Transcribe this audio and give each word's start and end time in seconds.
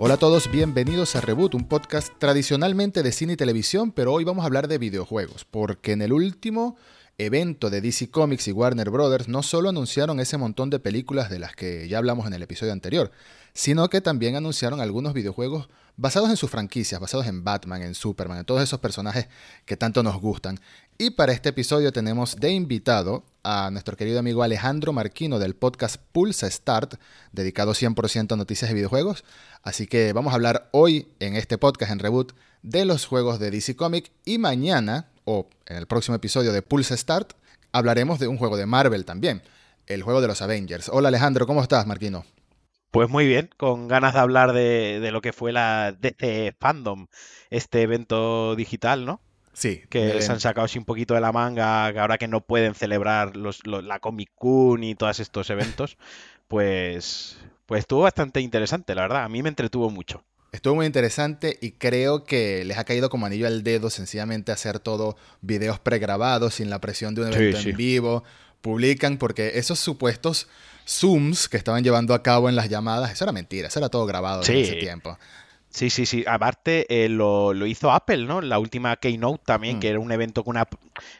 Hola 0.00 0.14
a 0.14 0.18
todos, 0.18 0.48
bienvenidos 0.48 1.16
a 1.16 1.20
Reboot, 1.20 1.56
un 1.56 1.66
podcast 1.66 2.12
tradicionalmente 2.20 3.02
de 3.02 3.10
cine 3.10 3.32
y 3.32 3.36
televisión, 3.36 3.90
pero 3.90 4.12
hoy 4.12 4.22
vamos 4.22 4.44
a 4.44 4.46
hablar 4.46 4.68
de 4.68 4.78
videojuegos, 4.78 5.44
porque 5.44 5.90
en 5.90 6.02
el 6.02 6.12
último 6.12 6.76
evento 7.18 7.68
de 7.68 7.80
DC 7.80 8.08
Comics 8.08 8.46
y 8.46 8.52
Warner 8.52 8.90
Brothers 8.90 9.26
no 9.26 9.42
solo 9.42 9.70
anunciaron 9.70 10.20
ese 10.20 10.36
montón 10.36 10.70
de 10.70 10.78
películas 10.78 11.30
de 11.30 11.40
las 11.40 11.56
que 11.56 11.88
ya 11.88 11.98
hablamos 11.98 12.28
en 12.28 12.32
el 12.32 12.44
episodio 12.44 12.72
anterior, 12.72 13.10
sino 13.54 13.88
que 13.88 14.00
también 14.00 14.36
anunciaron 14.36 14.80
algunos 14.80 15.14
videojuegos 15.14 15.68
basados 15.98 16.30
en 16.30 16.36
sus 16.36 16.48
franquicias, 16.48 17.00
basados 17.00 17.26
en 17.26 17.44
Batman, 17.44 17.82
en 17.82 17.94
Superman, 17.94 18.38
en 18.38 18.44
todos 18.44 18.62
esos 18.62 18.78
personajes 18.78 19.26
que 19.66 19.76
tanto 19.76 20.02
nos 20.02 20.18
gustan. 20.18 20.58
Y 20.96 21.10
para 21.10 21.32
este 21.32 21.50
episodio 21.50 21.92
tenemos 21.92 22.36
de 22.36 22.52
invitado 22.52 23.24
a 23.42 23.70
nuestro 23.70 23.96
querido 23.96 24.20
amigo 24.20 24.42
Alejandro 24.42 24.92
Marquino 24.92 25.38
del 25.38 25.54
podcast 25.54 25.96
Pulsa 26.12 26.48
Start, 26.48 26.94
dedicado 27.32 27.72
100% 27.72 28.32
a 28.32 28.36
noticias 28.36 28.70
de 28.70 28.74
videojuegos. 28.74 29.24
Así 29.62 29.88
que 29.88 30.12
vamos 30.12 30.32
a 30.32 30.36
hablar 30.36 30.68
hoy 30.72 31.08
en 31.18 31.34
este 31.34 31.58
podcast 31.58 31.90
en 31.90 31.98
Reboot 31.98 32.32
de 32.62 32.84
los 32.84 33.04
juegos 33.04 33.40
de 33.40 33.50
DC 33.50 33.74
Comics 33.74 34.12
y 34.24 34.38
mañana, 34.38 35.08
o 35.24 35.48
en 35.66 35.76
el 35.76 35.86
próximo 35.86 36.14
episodio 36.14 36.52
de 36.52 36.62
Pulsa 36.62 36.96
Start, 36.96 37.32
hablaremos 37.72 38.20
de 38.20 38.28
un 38.28 38.38
juego 38.38 38.56
de 38.56 38.66
Marvel 38.66 39.04
también, 39.04 39.42
el 39.88 40.02
juego 40.02 40.20
de 40.20 40.28
los 40.28 40.42
Avengers. 40.42 40.88
Hola 40.92 41.08
Alejandro, 41.08 41.46
¿cómo 41.46 41.60
estás, 41.60 41.86
Marquino? 41.86 42.24
Pues 42.90 43.10
muy 43.10 43.26
bien, 43.26 43.50
con 43.56 43.86
ganas 43.86 44.14
de 44.14 44.20
hablar 44.20 44.52
de, 44.52 45.10
lo 45.12 45.20
que 45.20 45.32
fue 45.32 45.52
la 45.52 45.92
DC 45.92 46.54
Fandom, 46.58 47.06
este 47.50 47.82
evento 47.82 48.56
digital, 48.56 49.04
¿no? 49.04 49.20
Sí. 49.52 49.82
Que 49.90 50.22
se 50.22 50.32
han 50.32 50.40
sacado 50.40 50.64
así 50.64 50.78
un 50.78 50.84
poquito 50.84 51.14
de 51.14 51.20
la 51.20 51.32
manga, 51.32 51.92
que 51.92 51.98
ahora 51.98 52.16
que 52.16 52.28
no 52.28 52.40
pueden 52.40 52.74
celebrar 52.74 53.36
los, 53.36 53.66
la 53.66 53.98
Comic 53.98 54.30
Con 54.34 54.84
y 54.84 54.94
todos 54.94 55.20
estos 55.20 55.50
eventos, 55.50 55.98
pues, 56.48 57.36
pues 57.66 57.80
estuvo 57.80 58.02
bastante 58.02 58.40
interesante, 58.40 58.94
la 58.94 59.02
verdad. 59.02 59.24
A 59.24 59.28
mí 59.28 59.42
me 59.42 59.48
entretuvo 59.50 59.90
mucho. 59.90 60.22
Estuvo 60.50 60.76
muy 60.76 60.86
interesante 60.86 61.58
y 61.60 61.72
creo 61.72 62.24
que 62.24 62.64
les 62.64 62.78
ha 62.78 62.84
caído 62.84 63.10
como 63.10 63.26
anillo 63.26 63.46
al 63.46 63.62
dedo 63.62 63.90
sencillamente 63.90 64.50
hacer 64.50 64.78
todo 64.78 65.16
videos 65.42 65.78
pregrabados 65.78 66.54
sin 66.54 66.70
la 66.70 66.80
presión 66.80 67.14
de 67.14 67.20
un 67.22 67.32
evento 67.34 67.58
en 67.58 67.76
vivo. 67.76 68.24
Publican 68.60 69.18
porque 69.18 69.52
esos 69.58 69.78
supuestos 69.78 70.48
Zooms 70.88 71.48
que 71.48 71.56
estaban 71.56 71.84
llevando 71.84 72.14
a 72.14 72.22
cabo 72.22 72.48
en 72.48 72.56
las 72.56 72.68
llamadas, 72.68 73.12
eso 73.12 73.24
era 73.24 73.32
mentira, 73.32 73.68
eso 73.68 73.78
era 73.78 73.88
todo 73.88 74.06
grabado 74.06 74.42
en 74.42 74.56
ese 74.56 74.74
tiempo. 74.74 75.18
Sí, 75.70 75.90
sí, 75.90 76.06
sí. 76.06 76.24
Aparte, 76.26 76.86
eh, 76.88 77.08
lo, 77.08 77.54
hizo 77.66 77.92
Apple, 77.92 78.24
¿no? 78.24 78.40
La 78.40 78.58
última 78.58 78.96
Keynote 78.96 79.42
también, 79.44 79.76
mm. 79.76 79.80
que 79.80 79.88
era 79.90 80.00
un 80.00 80.10
evento 80.10 80.42
con 80.42 80.56
una... 80.56 80.66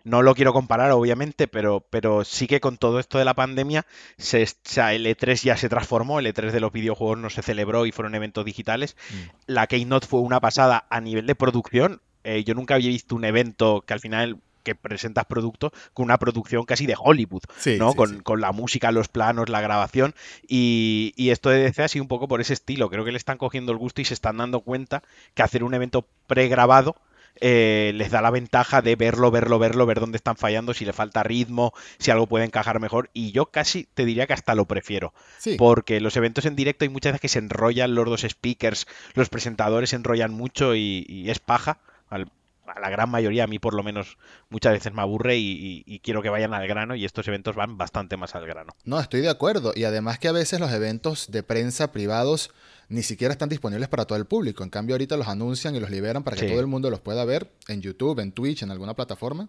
No 0.04 0.22
lo 0.22 0.34
quiero 0.34 0.54
comparar, 0.54 0.90
obviamente, 0.92 1.48
pero, 1.48 1.86
pero 1.90 2.24
sí 2.24 2.46
que 2.46 2.58
con 2.60 2.78
todo 2.78 2.98
esto 2.98 3.18
de 3.18 3.26
la 3.26 3.34
pandemia, 3.34 3.86
se, 4.16 4.40
el 4.40 5.06
E3 5.06 5.42
ya 5.42 5.56
se 5.56 5.68
transformó, 5.68 6.18
el 6.18 6.26
E3 6.26 6.50
de 6.50 6.60
los 6.60 6.72
videojuegos 6.72 7.18
no 7.18 7.28
se 7.28 7.42
celebró 7.42 7.84
y 7.84 7.92
fueron 7.92 8.14
eventos 8.14 8.44
digitales. 8.44 8.96
Mm. 9.10 9.52
La 9.52 9.66
Keynote 9.66 10.06
fue 10.06 10.20
una 10.20 10.40
pasada 10.40 10.86
a 10.88 11.00
nivel 11.00 11.26
de 11.26 11.34
producción. 11.34 12.00
Eh, 12.24 12.42
yo 12.42 12.54
nunca 12.54 12.74
había 12.74 12.88
visto 12.88 13.14
un 13.14 13.24
evento 13.24 13.82
que 13.86 13.92
al 13.92 14.00
final 14.00 14.40
que 14.68 14.74
presentas 14.74 15.24
productos 15.24 15.72
con 15.94 16.04
una 16.04 16.18
producción 16.18 16.64
casi 16.64 16.86
de 16.86 16.94
Hollywood, 16.98 17.42
¿no? 17.78 17.94
con, 17.94 18.40
la 18.40 18.52
música, 18.52 18.92
los 18.92 19.08
planos, 19.08 19.48
la 19.48 19.60
grabación. 19.62 20.14
Y, 20.46 21.14
esto 21.16 21.50
de 21.50 21.58
DC 21.60 21.82
ha 21.82 21.88
sido 21.88 22.04
un 22.04 22.08
poco 22.08 22.28
por 22.28 22.40
ese 22.40 22.52
estilo. 22.52 22.90
Creo 22.90 23.04
que 23.04 23.12
le 23.12 23.18
están 23.18 23.38
cogiendo 23.38 23.72
el 23.72 23.78
gusto 23.78 24.00
y 24.00 24.04
se 24.04 24.14
están 24.14 24.38
dando 24.38 24.60
cuenta 24.60 25.02
que 25.34 25.42
hacer 25.42 25.64
un 25.64 25.74
evento 25.74 26.06
pregrabado 26.26 26.96
eh, 27.40 27.92
les 27.94 28.10
da 28.10 28.20
la 28.20 28.30
ventaja 28.30 28.82
de 28.82 28.96
verlo, 28.96 29.30
verlo, 29.30 29.58
verlo, 29.58 29.86
ver 29.86 30.00
dónde 30.00 30.16
están 30.16 30.36
fallando, 30.36 30.74
si 30.74 30.84
le 30.84 30.92
falta 30.92 31.22
ritmo, 31.22 31.72
si 31.98 32.10
algo 32.10 32.26
puede 32.26 32.44
encajar 32.44 32.80
mejor. 32.80 33.10
Y 33.12 33.32
yo 33.32 33.46
casi 33.46 33.86
te 33.94 34.04
diría 34.04 34.26
que 34.26 34.32
hasta 34.32 34.54
lo 34.54 34.66
prefiero. 34.66 35.14
Porque 35.56 36.00
los 36.00 36.16
eventos 36.16 36.46
en 36.46 36.56
directo 36.56 36.84
hay 36.84 36.88
muchas 36.88 37.12
veces 37.12 37.20
que 37.20 37.28
se 37.28 37.38
enrollan 37.38 37.94
los 37.94 38.06
dos 38.06 38.26
speakers, 38.28 38.86
los 39.14 39.28
presentadores 39.28 39.90
se 39.90 39.96
enrollan 39.96 40.32
mucho 40.32 40.74
y, 40.74 41.06
y 41.08 41.30
es 41.30 41.38
paja. 41.38 41.78
Al, 42.08 42.30
a 42.70 42.80
la 42.80 42.90
gran 42.90 43.10
mayoría, 43.10 43.44
a 43.44 43.46
mí 43.46 43.58
por 43.58 43.74
lo 43.74 43.82
menos 43.82 44.18
muchas 44.48 44.72
veces 44.72 44.92
me 44.92 45.02
aburre 45.02 45.36
y, 45.38 46.00
quiero 46.02 46.22
que 46.22 46.28
vayan 46.28 46.54
al 46.54 46.66
grano 46.66 46.94
y 46.94 47.04
estos 47.04 47.26
eventos 47.28 47.56
van 47.56 47.76
bastante 47.76 48.16
más 48.16 48.34
al 48.34 48.46
grano. 48.46 48.74
No, 48.84 49.00
estoy 49.00 49.20
de 49.20 49.28
acuerdo. 49.28 49.72
Y 49.74 49.84
además 49.84 50.18
que 50.18 50.28
a 50.28 50.32
veces 50.32 50.60
los 50.60 50.72
eventos 50.72 51.30
de 51.30 51.42
prensa 51.42 51.92
privados 51.92 52.50
ni 52.88 53.02
siquiera 53.02 53.32
están 53.32 53.48
disponibles 53.48 53.88
para 53.88 54.06
todo 54.06 54.18
el 54.18 54.26
público. 54.26 54.64
En 54.64 54.70
cambio 54.70 54.94
ahorita 54.94 55.16
los 55.16 55.28
anuncian 55.28 55.74
y 55.74 55.80
los 55.80 55.90
liberan 55.90 56.22
para 56.22 56.36
que 56.36 56.46
todo 56.46 56.60
el 56.60 56.66
mundo 56.66 56.90
los 56.90 57.00
pueda 57.00 57.24
ver 57.24 57.50
en 57.68 57.82
YouTube, 57.82 58.20
en 58.20 58.32
Twitch, 58.32 58.62
en 58.62 58.70
alguna 58.70 58.94
plataforma. 58.94 59.48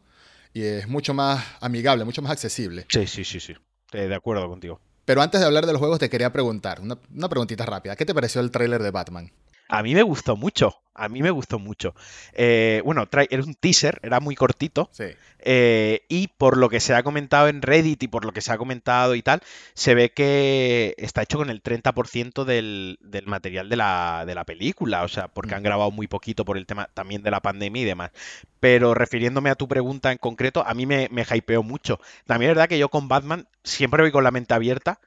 Y 0.53 0.63
es 0.63 0.87
mucho 0.87 1.13
más 1.13 1.45
amigable, 1.61 2.05
mucho 2.05 2.21
más 2.21 2.31
accesible. 2.31 2.85
Sí, 2.89 3.05
sí, 3.07 3.23
sí, 3.23 3.39
sí. 3.39 3.53
Eh, 3.93 4.07
de 4.07 4.15
acuerdo 4.15 4.47
contigo. 4.47 4.79
Pero 5.05 5.21
antes 5.21 5.39
de 5.39 5.47
hablar 5.47 5.65
de 5.65 5.71
los 5.71 5.79
juegos 5.79 5.99
te 5.99 6.09
quería 6.09 6.31
preguntar, 6.31 6.81
una, 6.81 6.97
una 7.15 7.29
preguntita 7.29 7.65
rápida. 7.65 7.95
¿Qué 7.95 8.05
te 8.05 8.13
pareció 8.13 8.41
el 8.41 8.51
tráiler 8.51 8.83
de 8.83 8.91
Batman? 8.91 9.31
A 9.69 9.83
mí 9.83 9.93
me 9.93 10.01
gustó 10.01 10.35
mucho. 10.35 10.75
A 10.95 11.07
mí 11.07 11.21
me 11.21 11.31
gustó 11.31 11.59
mucho. 11.59 11.95
Eh, 12.33 12.81
bueno, 12.83 13.07
era 13.29 13.43
un 13.43 13.53
teaser, 13.53 13.99
era 14.03 14.19
muy 14.19 14.35
cortito. 14.35 14.89
Sí. 14.91 15.05
Eh, 15.39 16.01
y 16.09 16.27
por 16.27 16.57
lo 16.57 16.67
que 16.67 16.81
se 16.81 16.93
ha 16.93 17.03
comentado 17.03 17.47
en 17.47 17.61
Reddit 17.61 18.03
y 18.03 18.09
por 18.09 18.25
lo 18.25 18.33
que 18.33 18.41
se 18.41 18.51
ha 18.51 18.57
comentado 18.57 19.15
y 19.15 19.21
tal, 19.21 19.41
se 19.75 19.95
ve 19.95 20.11
que 20.11 20.95
está 20.97 21.21
hecho 21.21 21.37
con 21.37 21.49
el 21.49 21.63
30% 21.63 22.43
del, 22.43 22.97
del 23.01 23.27
material 23.27 23.69
de 23.69 23.77
la, 23.77 24.25
de 24.27 24.35
la, 24.35 24.43
película. 24.43 25.03
O 25.03 25.07
sea, 25.07 25.29
porque 25.29 25.55
han 25.55 25.63
grabado 25.63 25.91
muy 25.91 26.07
poquito 26.07 26.43
por 26.43 26.57
el 26.57 26.65
tema 26.65 26.89
también 26.93 27.23
de 27.23 27.31
la 27.31 27.39
pandemia 27.39 27.81
y 27.83 27.85
demás. 27.85 28.11
Pero 28.59 28.93
refiriéndome 28.93 29.51
a 29.51 29.55
tu 29.55 29.69
pregunta 29.69 30.11
en 30.11 30.17
concreto, 30.17 30.65
a 30.67 30.73
mí 30.73 30.85
me, 30.85 31.07
me 31.11 31.23
hypeó 31.31 31.63
mucho. 31.63 32.01
También 32.25 32.51
es 32.51 32.55
verdad 32.55 32.67
que 32.67 32.79
yo 32.79 32.89
con 32.89 33.07
Batman 33.07 33.47
siempre 33.63 34.01
voy 34.01 34.11
con 34.11 34.25
la 34.25 34.31
mente 34.31 34.53
abierta 34.53 34.99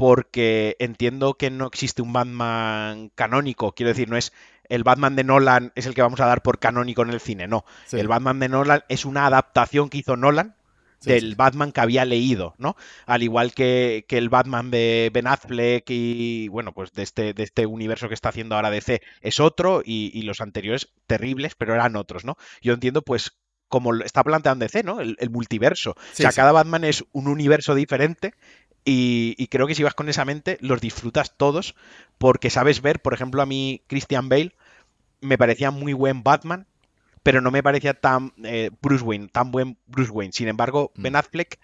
porque 0.00 0.76
entiendo 0.78 1.34
que 1.34 1.50
no 1.50 1.66
existe 1.66 2.00
un 2.00 2.14
Batman 2.14 3.10
canónico, 3.14 3.72
quiero 3.72 3.90
decir, 3.90 4.08
no 4.08 4.16
es 4.16 4.32
el 4.70 4.82
Batman 4.82 5.14
de 5.14 5.24
Nolan 5.24 5.72
es 5.74 5.84
el 5.84 5.92
que 5.92 6.00
vamos 6.00 6.20
a 6.20 6.26
dar 6.26 6.40
por 6.40 6.58
canónico 6.58 7.02
en 7.02 7.10
el 7.10 7.20
cine, 7.20 7.46
no. 7.46 7.66
El 7.92 8.08
Batman 8.08 8.40
de 8.40 8.48
Nolan 8.48 8.82
es 8.88 9.04
una 9.04 9.26
adaptación 9.26 9.90
que 9.90 9.98
hizo 9.98 10.16
Nolan 10.16 10.56
del 11.02 11.34
Batman 11.34 11.72
que 11.72 11.82
había 11.82 12.06
leído, 12.06 12.54
¿no? 12.56 12.76
Al 13.04 13.22
igual 13.22 13.52
que, 13.52 14.06
el 14.08 14.30
Batman 14.30 14.70
de 14.70 15.10
Ben 15.12 15.26
Affleck 15.26 15.84
y, 15.90 16.48
bueno, 16.48 16.72
pues 16.72 16.92
de 16.92 17.02
este, 17.02 17.34
de 17.34 17.42
este 17.42 17.66
universo 17.66 18.08
que 18.08 18.14
está 18.14 18.30
haciendo 18.30 18.54
ahora 18.54 18.70
DC 18.70 19.02
es 19.20 19.38
otro 19.38 19.82
y, 19.84 20.22
los 20.22 20.40
anteriores 20.40 20.88
terribles, 21.06 21.54
pero 21.56 21.74
eran 21.74 21.94
otros, 21.96 22.24
¿no? 22.24 22.38
Yo 22.62 22.72
entiendo, 22.72 23.02
pues, 23.02 23.32
como 23.68 23.94
está 23.96 24.24
planteando 24.24 24.64
DC, 24.64 24.82
¿no? 24.82 25.00
El, 25.02 25.28
multiverso. 25.28 25.90
o 25.90 25.96
sea, 26.14 26.32
cada 26.32 26.52
Batman 26.52 26.84
es 26.84 27.04
un 27.12 27.28
universo 27.28 27.74
diferente 27.74 28.32
y, 28.84 29.46
creo 29.48 29.66
que 29.66 29.74
si 29.74 29.82
vas 29.82 29.94
con 29.94 30.08
esa 30.08 30.24
mente, 30.24 30.58
los 30.60 30.80
disfrutas 30.80 31.36
todos, 31.36 31.74
porque 32.18 32.50
sabes 32.50 32.82
ver, 32.82 33.00
por 33.00 33.14
ejemplo, 33.14 33.42
a 33.42 33.46
mí 33.46 33.82
Christian 33.86 34.28
Bale 34.28 34.54
me 35.20 35.38
parecía 35.38 35.70
muy 35.70 35.92
buen 35.92 36.22
Batman, 36.22 36.66
pero 37.22 37.40
no 37.40 37.50
me 37.50 37.62
parecía 37.62 37.94
tan 37.94 38.32
eh, 38.42 38.70
Bruce 38.80 39.04
Wayne, 39.04 39.28
tan 39.28 39.50
buen 39.50 39.76
Bruce 39.86 40.10
Wayne. 40.10 40.32
Sin 40.32 40.48
embargo, 40.48 40.92
mm. 40.94 41.02
Ben 41.02 41.16
Affleck 41.16 41.58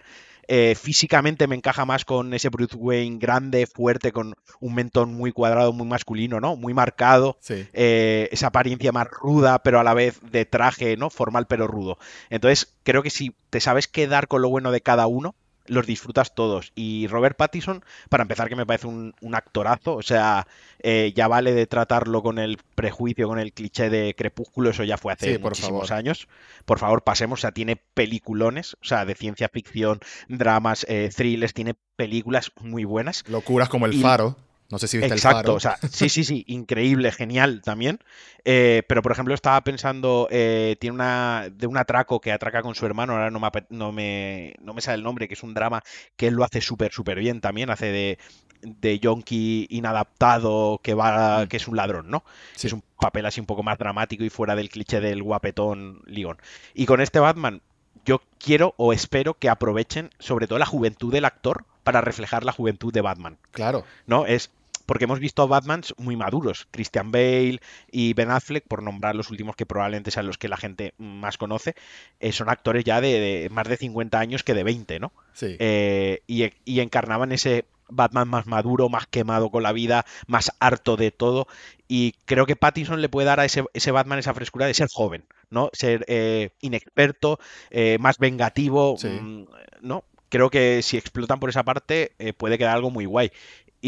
eh, 0.47 0.75
físicamente 0.75 1.45
me 1.47 1.55
encaja 1.55 1.85
más 1.85 2.05
con 2.05 2.33
ese 2.33 2.49
Bruce 2.49 2.75
Wayne 2.77 3.17
grande, 3.19 3.67
fuerte, 3.67 4.13
con 4.13 4.35
un 4.61 4.75
mentón 4.75 5.13
muy 5.13 5.33
cuadrado, 5.33 5.73
muy 5.73 5.87
masculino, 5.87 6.39
¿no? 6.39 6.55
Muy 6.55 6.73
marcado. 6.73 7.37
Eh, 7.49 8.29
esa 8.31 8.47
apariencia 8.47 8.93
más 8.93 9.07
ruda, 9.09 9.61
pero 9.63 9.79
a 9.79 9.83
la 9.83 9.93
vez 9.93 10.19
de 10.31 10.45
traje, 10.45 10.95
¿no? 10.95 11.09
Formal 11.09 11.47
pero 11.47 11.67
rudo. 11.67 11.97
Entonces, 12.29 12.75
creo 12.83 13.03
que 13.03 13.09
si 13.09 13.35
te 13.49 13.59
sabes 13.59 13.87
quedar 13.87 14.27
con 14.27 14.41
lo 14.41 14.49
bueno 14.49 14.71
de 14.71 14.81
cada 14.81 15.07
uno, 15.07 15.35
los 15.67 15.85
disfrutas 15.85 16.35
todos. 16.35 16.71
Y 16.75 17.07
Robert 17.07 17.37
Pattinson, 17.37 17.83
para 18.09 18.23
empezar, 18.23 18.49
que 18.49 18.55
me 18.55 18.65
parece 18.65 18.87
un, 18.87 19.13
actorazo, 19.33 19.95
o 19.95 20.01
sea, 20.01 20.47
eh, 20.79 21.13
ya 21.15 21.27
vale 21.27 21.53
de 21.53 21.67
tratarlo 21.67 22.23
con 22.23 22.39
el 22.39 22.57
prejuicio, 22.75 23.27
con 23.27 23.39
el 23.39 23.53
cliché 23.53 23.89
de 23.89 24.15
Crepúsculo, 24.15 24.69
eso 24.69 24.83
ya 24.83 24.97
fue 24.97 25.13
hace 25.13 25.37
muchísimos 25.39 25.91
años. 25.91 26.27
Por 26.65 26.79
favor, 26.79 27.03
pasemos, 27.03 27.39
o 27.39 27.41
sea, 27.41 27.51
tiene 27.51 27.75
peliculones, 27.75 28.75
o 28.75 28.85
sea, 28.85 29.05
de 29.05 29.15
ciencia 29.15 29.49
ficción, 29.49 29.99
dramas, 30.27 30.85
eh, 30.89 31.09
thrillers, 31.15 31.53
tiene 31.53 31.75
películas 31.95 32.51
muy 32.61 32.85
buenas. 32.85 33.23
Locuras 33.27 33.69
como 33.69 33.85
El 33.85 34.01
Faro. 34.01 34.35
No 34.69 34.79
sé 34.79 34.87
si 34.87 34.97
viste 34.97 35.13
Exacto, 35.13 35.39
el 35.39 35.43
faro. 35.45 35.53
o 35.55 35.59
sea, 35.59 35.77
sí, 35.89 36.09
sí, 36.09 36.23
sí, 36.23 36.43
increíble, 36.47 37.11
genial 37.11 37.61
también. 37.63 37.99
Eh, 38.43 38.83
pero, 38.87 39.01
por 39.01 39.11
ejemplo, 39.11 39.33
estaba 39.33 39.61
pensando, 39.61 40.27
eh, 40.29 40.75
tiene 40.79 40.95
una 40.95 41.49
de 41.51 41.67
un 41.67 41.77
atraco 41.77 42.19
que 42.19 42.31
atraca 42.31 42.61
con 42.61 42.75
su 42.75 42.85
hermano, 42.85 43.13
ahora 43.13 43.31
no 43.31 43.39
me, 43.39 43.49
no 43.69 43.91
me, 43.91 44.55
no 44.61 44.73
me 44.73 44.81
sale 44.81 44.95
el 44.95 45.03
nombre, 45.03 45.27
que 45.27 45.35
es 45.35 45.43
un 45.43 45.53
drama 45.53 45.83
que 46.15 46.27
él 46.27 46.33
lo 46.33 46.43
hace 46.43 46.61
súper, 46.61 46.91
súper 46.91 47.19
bien 47.19 47.39
también, 47.39 47.69
hace 47.69 47.87
de, 47.87 48.17
de 48.61 48.99
yonki 48.99 49.67
inadaptado 49.69 50.79
que 50.83 50.93
va 50.93 51.43
mm. 51.43 51.47
que 51.47 51.57
es 51.57 51.67
un 51.67 51.77
ladrón, 51.77 52.09
¿no? 52.09 52.23
Es 52.61 52.73
un 52.73 52.83
papel 52.99 53.25
así 53.25 53.39
un 53.39 53.45
poco 53.45 53.63
más 53.63 53.77
dramático 53.77 54.23
y 54.23 54.29
fuera 54.29 54.55
del 54.55 54.69
cliché 54.69 54.99
del 54.99 55.23
guapetón 55.23 56.01
ligón. 56.05 56.37
Y 56.73 56.85
con 56.85 57.01
este 57.01 57.19
Batman, 57.19 57.61
yo 58.05 58.21
quiero 58.39 58.73
o 58.77 58.93
espero 58.93 59.35
que 59.35 59.49
aprovechen 59.49 60.09
sobre 60.19 60.47
todo 60.47 60.59
la 60.59 60.65
juventud 60.65 61.11
del 61.11 61.25
actor 61.25 61.65
para 61.83 62.01
reflejar 62.01 62.43
la 62.43 62.51
juventud 62.51 62.93
de 62.93 63.01
Batman. 63.01 63.37
Claro. 63.51 63.85
¿No? 64.05 64.25
Es 64.25 64.51
porque 64.87 65.03
hemos 65.03 65.19
visto 65.19 65.47
Batmans 65.47 65.93
muy 65.97 66.15
maduros. 66.15 66.67
Christian 66.71 67.11
Bale 67.11 67.59
y 67.91 68.13
Ben 68.13 68.31
Affleck, 68.31 68.67
por 68.67 68.81
nombrar 68.81 69.15
los 69.15 69.29
últimos 69.29 69.55
que 69.55 69.67
probablemente 69.67 70.09
sean 70.09 70.25
los 70.25 70.39
que 70.39 70.47
la 70.47 70.57
gente 70.57 70.95
más 70.97 71.37
conoce, 71.37 71.75
eh, 72.19 72.31
son 72.31 72.49
actores 72.49 72.83
ya 72.83 72.99
de, 73.01 73.49
más 73.51 73.67
de 73.67 73.77
50 73.77 74.17
años 74.17 74.43
que 74.43 74.55
de 74.55 74.63
20, 74.63 74.99
¿no? 74.99 75.11
Sí. 75.33 75.55
Eh, 75.59 76.21
y, 76.25 76.79
encarnaban 76.79 77.31
ese 77.33 77.65
Batman 77.89 78.27
más 78.29 78.47
maduro, 78.47 78.89
más 78.89 79.07
quemado 79.07 79.51
con 79.51 79.61
la 79.61 79.73
vida, 79.73 80.05
más 80.25 80.51
harto 80.59 80.95
de 80.95 81.11
todo. 81.11 81.47
Y 81.87 82.13
creo 82.25 82.45
que 82.45 82.55
Pattinson 82.55 83.01
le 83.01 83.09
puede 83.09 83.27
dar 83.27 83.39
a 83.41 83.45
ese, 83.45 83.65
ese 83.73 83.91
Batman 83.91 84.19
esa 84.19 84.33
frescura 84.33 84.67
de 84.67 84.73
ser 84.73 84.87
joven, 84.91 85.25
¿no? 85.49 85.69
Ser 85.73 86.05
eh, 86.07 86.51
inexperto, 86.61 87.39
eh, 87.71 87.97
más 87.99 88.17
vengativo, 88.17 88.95
Sí. 88.97 89.09
mm, 89.09 89.47
¿no? 89.81 90.05
Creo 90.29 90.49
que 90.49 90.81
si 90.81 90.97
explotan 90.97 91.39
por 91.39 91.49
esa 91.49 91.63
parte 91.63 92.11
eh, 92.19 92.33
puede 92.33 92.57
quedar 92.57 92.75
algo 92.75 92.89
muy 92.89 93.05
guay. 93.05 93.31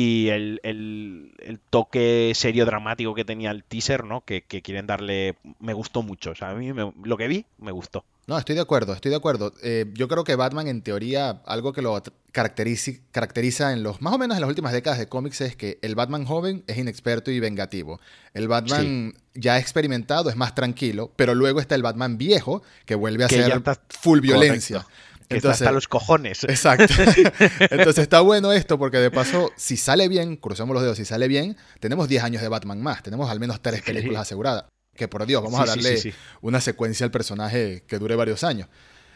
Y 0.02 0.30
el, 0.30 0.62
el- 0.64 1.34
el 1.40 1.60
toque 1.60 2.32
serio 2.34 2.66
dramático 2.66 3.14
que 3.16 3.26
tenía 3.26 3.52
el 3.52 3.66
teaser, 3.66 4.06
¿no? 4.06 4.22
Que, 4.24 4.44
que 4.44 4.62
quieren 4.62 4.88
darle, 4.88 5.36
me 5.60 5.74
gustó 5.74 6.04
mucho. 6.04 6.32
O 6.32 6.36
sea, 6.36 6.52
a 6.52 6.56
mí 6.56 6.72
me- 6.72 6.94
lo 7.04 7.18
que 7.18 7.28
vi, 7.28 7.46
me 7.58 7.72
gustó. 7.74 8.06
No, 8.26 8.38
estoy 8.38 8.56
de 8.56 8.62
acuerdo, 8.62 8.94
estoy 8.94 9.10
de 9.12 9.18
acuerdo. 9.18 9.54
Eh, 9.62 9.88
yo 9.96 10.08
creo 10.08 10.24
que 10.24 10.36
Batman, 10.36 10.68
en 10.68 10.84
teoría, 10.84 11.42
algo 11.48 11.74
que 11.74 11.82
lo 11.82 12.02
caracteriza, 12.32 12.92
caracteriza 13.12 13.74
en 13.74 13.82
los, 13.84 14.02
más 14.02 14.14
o 14.14 14.18
menos 14.20 14.38
en 14.38 14.42
las 14.42 14.48
últimas 14.48 14.72
décadas 14.72 15.00
de 15.00 15.08
cómics 15.10 15.42
es 15.42 15.56
que 15.58 15.80
el 15.82 15.96
Batman 15.96 16.26
joven 16.26 16.64
es 16.68 16.78
inexperto 16.78 17.32
y 17.32 17.40
vengativo. 17.42 18.00
El 18.34 18.48
Batman 18.48 19.16
ya 19.34 19.58
experimentado 19.58 20.30
es 20.30 20.36
más 20.38 20.56
tranquilo, 20.56 21.12
pero 21.18 21.34
luego 21.36 21.60
está 21.60 21.76
el 21.76 21.82
Batman 21.84 22.18
viejo 22.18 22.62
que 22.86 22.96
vuelve 22.96 23.26
a 23.26 23.28
Que 23.28 23.36
ser 23.42 23.52
está- 23.52 23.82
full 23.90 24.20
violencia. 24.22 24.84
Correcto. 24.84 25.00
Que 25.30 25.38
está 25.38 25.52
hasta 25.52 25.72
los 25.72 25.88
cojones. 25.88 26.44
Exacto. 26.44 26.92
Entonces 27.70 28.00
está 28.00 28.22
bueno 28.22 28.52
esto 28.52 28.80
porque 28.80 28.98
de 28.98 29.12
paso, 29.12 29.52
si 29.56 29.78
sale 29.78 30.08
bien, 30.08 30.36
crucemos 30.38 30.74
los 30.74 30.82
dedos, 30.82 30.98
si 30.98 31.06
sale 31.06 31.28
bien, 31.28 31.56
tenemos 31.80 32.08
10 32.10 32.24
años 32.24 32.42
de 32.42 32.48
Batman 32.48 32.82
más, 32.82 33.04
tenemos 33.04 33.30
al 33.30 33.40
menos 33.40 33.62
tres 33.62 33.84
películas 33.84 34.24
aseguradas. 34.24 34.66
Que 34.96 35.08
por 35.08 35.26
Dios, 35.26 35.42
vamos 35.44 35.60
Sí, 35.60 35.64
a 35.64 35.68
darle 35.68 35.98
sí, 35.98 36.12
sí. 36.12 36.18
una 36.42 36.60
secuencia 36.60 37.06
al 37.06 37.12
personaje 37.12 37.84
que 37.88 38.00
dure 38.00 38.16
varios 38.16 38.44
años. 38.44 38.68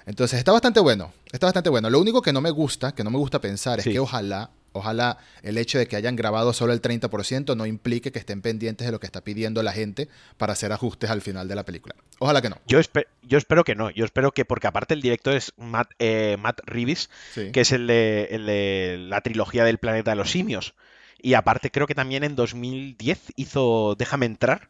Entonces 0.05 0.37
está 0.37 0.51
bastante 0.51 0.79
bueno, 0.79 1.11
está 1.31 1.47
bastante 1.47 1.69
bueno. 1.69 1.89
Lo 1.89 1.99
único 1.99 2.21
que 2.21 2.31
no 2.31 2.41
me 2.41 2.51
gusta, 2.51 2.93
que 2.93 3.03
no 3.03 3.09
me 3.09 3.17
gusta 3.17 3.41
pensar, 3.41 3.79
es 3.79 3.85
que 3.85 3.99
ojalá, 3.99 4.51
ojalá 4.73 5.17
el 5.41 5.57
hecho 5.57 5.77
de 5.77 5.87
que 5.87 5.95
hayan 5.95 6.15
grabado 6.15 6.51
solo 6.53 6.73
el 6.73 6.81
30% 6.81 7.55
no 7.55 7.65
implique 7.65 8.11
que 8.11 8.19
estén 8.19 8.41
pendientes 8.41 8.85
de 8.85 8.91
lo 8.91 8.99
que 8.99 9.05
está 9.05 9.21
pidiendo 9.21 9.63
la 9.63 9.71
gente 9.71 10.09
para 10.37 10.53
hacer 10.53 10.71
ajustes 10.73 11.09
al 11.09 11.21
final 11.21 11.47
de 11.47 11.55
la 11.55 11.63
película. 11.63 11.95
Ojalá 12.19 12.41
que 12.41 12.49
no. 12.49 12.57
Yo, 12.67 12.79
espe- 12.79 13.07
yo 13.21 13.37
espero 13.37 13.63
que 13.63 13.75
no. 13.75 13.89
Yo 13.91 14.03
espero 14.05 14.31
que, 14.31 14.45
porque 14.45 14.67
aparte 14.67 14.93
el 14.93 15.01
director 15.01 15.33
es 15.35 15.53
Matt, 15.57 15.91
eh, 15.99 16.37
Matt 16.39 16.59
Reeves, 16.65 17.09
Sí. 17.33 17.51
que 17.51 17.61
es 17.61 17.71
el 17.71 17.87
de, 17.87 18.27
el 18.31 18.45
de 18.45 18.97
la 18.99 19.21
trilogía 19.21 19.63
del 19.63 19.77
planeta 19.77 20.11
de 20.11 20.17
los 20.17 20.31
simios. 20.31 20.73
Y 21.21 21.35
aparte 21.35 21.71
creo 21.71 21.87
que 21.87 21.95
también 21.95 22.23
en 22.25 22.35
2010 22.35 23.19
hizo 23.37 23.95
Déjame 23.97 24.25
entrar, 24.25 24.69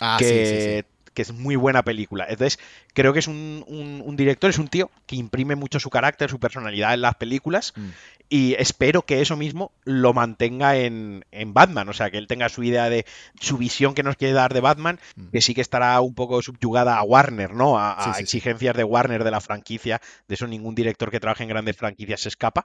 Ah, 0.00 0.16
sí, 0.18 0.24
que, 0.24 0.46
sí, 0.46 0.82
sí. 0.82 0.91
Que 1.14 1.22
es 1.22 1.32
muy 1.32 1.56
buena 1.56 1.82
película. 1.82 2.24
Entonces, 2.28 2.58
creo 2.94 3.12
que 3.12 3.18
es 3.18 3.28
un, 3.28 3.64
un- 3.66 4.02
un 4.04 4.16
director, 4.16 4.50
es 4.50 4.58
un 4.58 4.68
tío 4.68 4.90
que 5.06 5.16
imprime 5.16 5.54
mucho 5.56 5.78
su 5.80 5.90
carácter, 5.90 6.30
su 6.30 6.38
personalidad 6.40 6.94
en 6.94 7.02
las 7.02 7.14
películas. 7.16 7.72
Mm. 7.76 7.88
Y 8.28 8.54
espero 8.54 9.02
que 9.02 9.20
eso 9.20 9.36
mismo 9.36 9.72
lo 9.84 10.14
mantenga 10.14 10.76
en, 10.76 11.24
en 11.32 11.52
Batman. 11.52 11.88
O 11.90 11.92
sea, 11.92 12.10
que 12.10 12.16
él 12.16 12.26
tenga 12.26 12.48
su 12.48 12.62
idea 12.62 12.88
de 12.88 13.04
su 13.38 13.58
visión 13.58 13.92
que 13.94 14.02
nos 14.02 14.16
quiere 14.16 14.32
dar 14.32 14.54
de 14.54 14.60
Batman, 14.60 14.98
Mm. 15.16 15.28
que 15.28 15.40
sí 15.42 15.54
que 15.54 15.60
estará 15.60 16.00
un 16.00 16.14
poco 16.14 16.40
subyugada 16.40 16.96
a 16.96 17.02
Warner, 17.02 17.52
¿no? 17.54 17.78
A, 17.78 17.92
a 17.92 18.04
Sí, 18.04 18.10
sí, 18.10 18.16
sí. 18.16 18.22
exigencias 18.22 18.74
de 18.76 18.84
Warner 18.84 19.22
de 19.24 19.30
la 19.30 19.40
franquicia. 19.42 20.00
De 20.28 20.34
eso 20.36 20.46
ningún 20.46 20.74
director 20.74 21.10
que 21.10 21.20
trabaje 21.20 21.42
en 21.42 21.50
grandes 21.50 21.76
franquicias 21.76 22.20
se 22.22 22.28
escapa. 22.30 22.64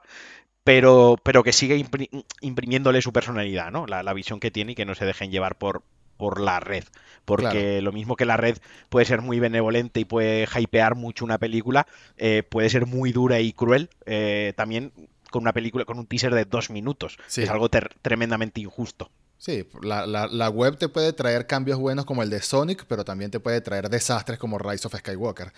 Pero, 0.64 1.16
pero 1.22 1.42
que 1.42 1.52
sigue 1.52 1.78
impri- 1.78 2.24
imprimiéndole 2.42 3.00
su 3.00 3.12
personalidad, 3.12 3.70
¿no? 3.70 3.86
La, 3.86 4.02
la 4.02 4.12
visión 4.12 4.38
que 4.40 4.50
tiene 4.50 4.72
y 4.72 4.74
que 4.74 4.84
no 4.84 4.94
se 4.94 5.06
dejen 5.06 5.30
llevar 5.30 5.56
por, 5.56 5.82
por 6.18 6.38
la 6.40 6.60
red. 6.60 6.84
Porque 7.24 7.80
lo 7.82 7.92
mismo 7.92 8.16
que 8.16 8.24
la 8.26 8.36
red 8.36 8.56
puede 8.88 9.06
ser 9.06 9.20
muy 9.22 9.38
benevolente 9.38 10.00
y 10.00 10.04
puede 10.04 10.46
hypear 10.58 10.94
mucho 10.94 11.24
una 11.24 11.38
película, 11.38 11.86
eh, 12.16 12.42
puede 12.42 12.68
ser 12.70 12.84
muy 12.86 13.12
dura 13.12 13.40
y 13.40 13.52
cruel 13.52 13.90
eh, 14.06 14.52
también 14.56 14.92
con 15.30 15.42
una 15.42 15.52
película, 15.52 15.84
con 15.84 15.98
un 15.98 16.06
teaser 16.06 16.34
de 16.34 16.46
dos 16.46 16.70
minutos. 16.70 17.18
Sí. 17.26 17.42
Es 17.42 17.50
algo 17.50 17.68
tremendamente 17.68 18.60
injusto. 18.62 19.10
Sí, 19.36 19.68
la, 19.82 20.04
la- 20.06 20.26
la 20.26 20.48
web 20.48 20.78
te 20.78 20.88
puede 20.88 21.12
traer 21.12 21.46
cambios 21.46 21.78
buenos 21.78 22.04
como 22.06 22.22
el 22.24 22.30
de 22.30 22.40
Sonic, 22.42 22.86
pero 22.88 23.04
también 23.04 23.30
te 23.30 23.38
puede 23.38 23.60
traer 23.60 23.88
desastres 23.88 24.36
como 24.38 24.58
Rise 24.58 24.88
of 24.88 24.96
Skywalker. 24.96 25.52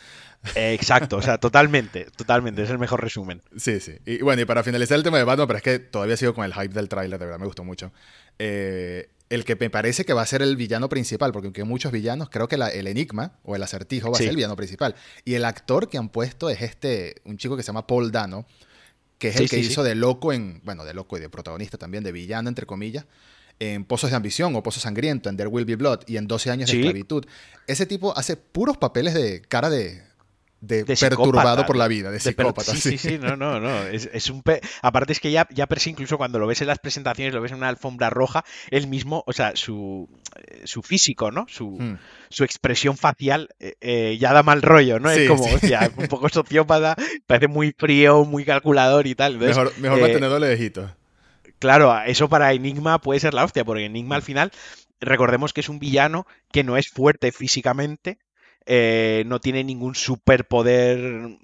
Eh, 0.54 0.74
exacto, 0.74 1.16
o 1.16 1.22
sea, 1.22 1.38
totalmente, 1.40 2.06
totalmente, 2.16 2.62
es 2.62 2.68
el 2.68 2.78
mejor 2.78 3.00
resumen. 3.00 3.42
Sí, 3.56 3.80
sí. 3.80 3.92
Y 4.04 4.20
bueno, 4.22 4.42
y 4.42 4.44
para 4.44 4.62
finalizar 4.64 4.98
el 4.98 5.02
tema 5.04 5.16
de 5.16 5.24
Batman, 5.24 5.46
pero 5.46 5.56
es 5.58 5.62
que 5.62 5.78
todavía 5.78 6.16
sigo 6.18 6.34
con 6.34 6.44
el 6.44 6.52
hype 6.52 6.74
del 6.74 6.88
tráiler, 6.90 7.18
de 7.18 7.24
verdad 7.24 7.38
me 7.40 7.46
gustó 7.46 7.64
mucho. 7.64 7.90
Eh, 8.38 9.08
el 9.30 9.44
que 9.44 9.56
me 9.56 9.70
parece 9.70 10.04
que 10.04 10.12
va 10.12 10.22
a 10.22 10.26
ser 10.26 10.42
el 10.42 10.56
villano 10.56 10.88
principal, 10.88 11.32
porque 11.32 11.46
aunque 11.46 11.62
hay 11.62 11.66
muchos 11.66 11.92
villanos, 11.92 12.28
creo 12.30 12.48
que 12.48 12.56
la- 12.58 12.68
el 12.68 12.86
enigma 12.86 13.38
o 13.44 13.56
el 13.56 13.62
acertijo 13.62 14.10
va 14.10 14.18
Sí. 14.18 14.24
a 14.24 14.26
ser 14.26 14.30
el 14.30 14.36
villano 14.36 14.56
principal. 14.56 14.94
Y 15.24 15.34
el 15.34 15.44
actor 15.44 15.88
que 15.88 15.96
han 15.98 16.08
puesto 16.10 16.50
es 16.50 16.60
este, 16.62 17.14
un 17.24 17.38
chico 17.38 17.56
que 17.56 17.62
se 17.62 17.68
llama 17.68 17.86
Paul 17.86 18.10
Dano, 18.12 18.44
que 19.18 19.28
es 19.28 19.36
Sí, 19.36 19.44
el 19.44 19.48
que 19.50 19.56
sí, 19.62 19.70
hizo 19.70 19.82
de 19.82 19.94
loco 19.94 20.32
en, 20.32 20.60
bueno, 20.64 20.84
de 20.84 20.94
loco 20.94 21.16
y 21.16 21.20
de 21.20 21.28
protagonista 21.28 21.78
también, 21.78 22.02
de 22.04 22.10
villano, 22.12 22.48
entre 22.48 22.66
comillas, 22.66 23.04
en 23.60 23.84
Pozos 23.84 24.10
de 24.10 24.16
Ambición 24.16 24.56
o 24.56 24.62
Pozo 24.62 24.80
Sangriento, 24.80 25.28
en 25.28 25.36
There 25.36 25.48
Will 25.48 25.66
Be 25.66 25.76
Blood 25.76 26.00
y 26.06 26.16
en 26.16 26.26
12 26.26 26.50
años 26.50 26.70
de 26.70 26.78
esclavitud. 26.78 27.24
Ese 27.66 27.84
tipo 27.86 28.16
hace 28.16 28.36
puros 28.36 28.78
papeles 28.78 29.12
de 29.14 29.42
cara 29.42 29.68
de, 29.70 30.02
de, 30.60 30.84
De 30.84 30.96
perturbado 30.96 31.64
por 31.66 31.76
la 31.76 31.88
vida, 31.88 32.08
de, 32.10 32.14
De 32.14 32.20
psicópata. 32.20 32.72
sí, 32.74 32.80
sí, 32.80 32.98
sí, 32.98 33.18
no, 33.18 33.36
no, 33.36 33.58
no. 33.60 33.86
Es, 33.86 34.10
es 34.12 34.28
un 34.30 34.42
pe- 34.42 34.60
Aparte 34.82 35.12
es 35.12 35.20
que 35.20 35.30
ya, 35.30 35.46
ya 35.50 35.66
per 35.66 35.80
se 35.80 35.90
incluso 35.90 36.18
cuando 36.18 36.38
lo 36.38 36.46
ves 36.46 36.60
en 36.60 36.66
las 36.66 36.78
presentaciones, 36.78 37.32
lo 37.34 37.40
ves 37.40 37.52
en 37.52 37.58
una 37.58 37.68
alfombra 37.68 38.10
roja, 38.10 38.44
él 38.70 38.86
mismo, 38.86 39.24
o 39.26 39.32
sea, 39.32 39.52
su, 39.54 40.08
eh, 40.36 40.62
su 40.64 40.82
físico, 40.82 41.30
¿no? 41.30 41.46
Su, 41.48 41.70
Hmm. 41.80 41.96
su 42.28 42.44
expresión 42.44 42.96
facial 42.96 43.48
eh, 43.58 43.74
eh, 43.80 44.18
ya 44.20 44.32
da 44.32 44.42
mal 44.42 44.60
rollo, 44.62 44.98
¿no? 45.00 45.08
Sí, 45.14 45.20
es 45.22 45.28
como, 45.28 45.44
sí. 45.44 45.54
hostia, 45.54 45.90
un 45.96 46.08
poco 46.08 46.28
sociópata, 46.28 46.94
parece 47.26 47.48
muy 47.48 47.74
frío, 47.76 48.24
muy 48.24 48.44
calculador 48.44 49.06
y 49.06 49.14
tal. 49.14 49.34
Entonces, 49.34 49.56
Mejor, 49.56 49.78
mejor 49.78 49.98
eh, 49.98 50.02
mantenerlo 50.02 50.38
lejito. 50.38 50.94
Claro, 51.58 51.94
eso 52.06 52.28
para 52.28 52.52
Enigma 52.52 53.00
puede 53.00 53.20
ser 53.20 53.34
la 53.34 53.44
hostia, 53.44 53.64
porque 53.64 53.84
Enigma 53.84 54.16
al 54.16 54.22
final, 54.22 54.50
recordemos 55.00 55.52
que 55.52 55.60
es 55.60 55.68
un 55.68 55.78
villano 55.78 56.26
que 56.52 56.64
no 56.64 56.76
es 56.76 56.88
fuerte 56.88 57.32
físicamente, 57.32 58.18
eh, 58.66 59.24
no 59.26 59.40
tiene 59.40 59.64
ningún 59.64 59.94
superpoder 59.94 60.98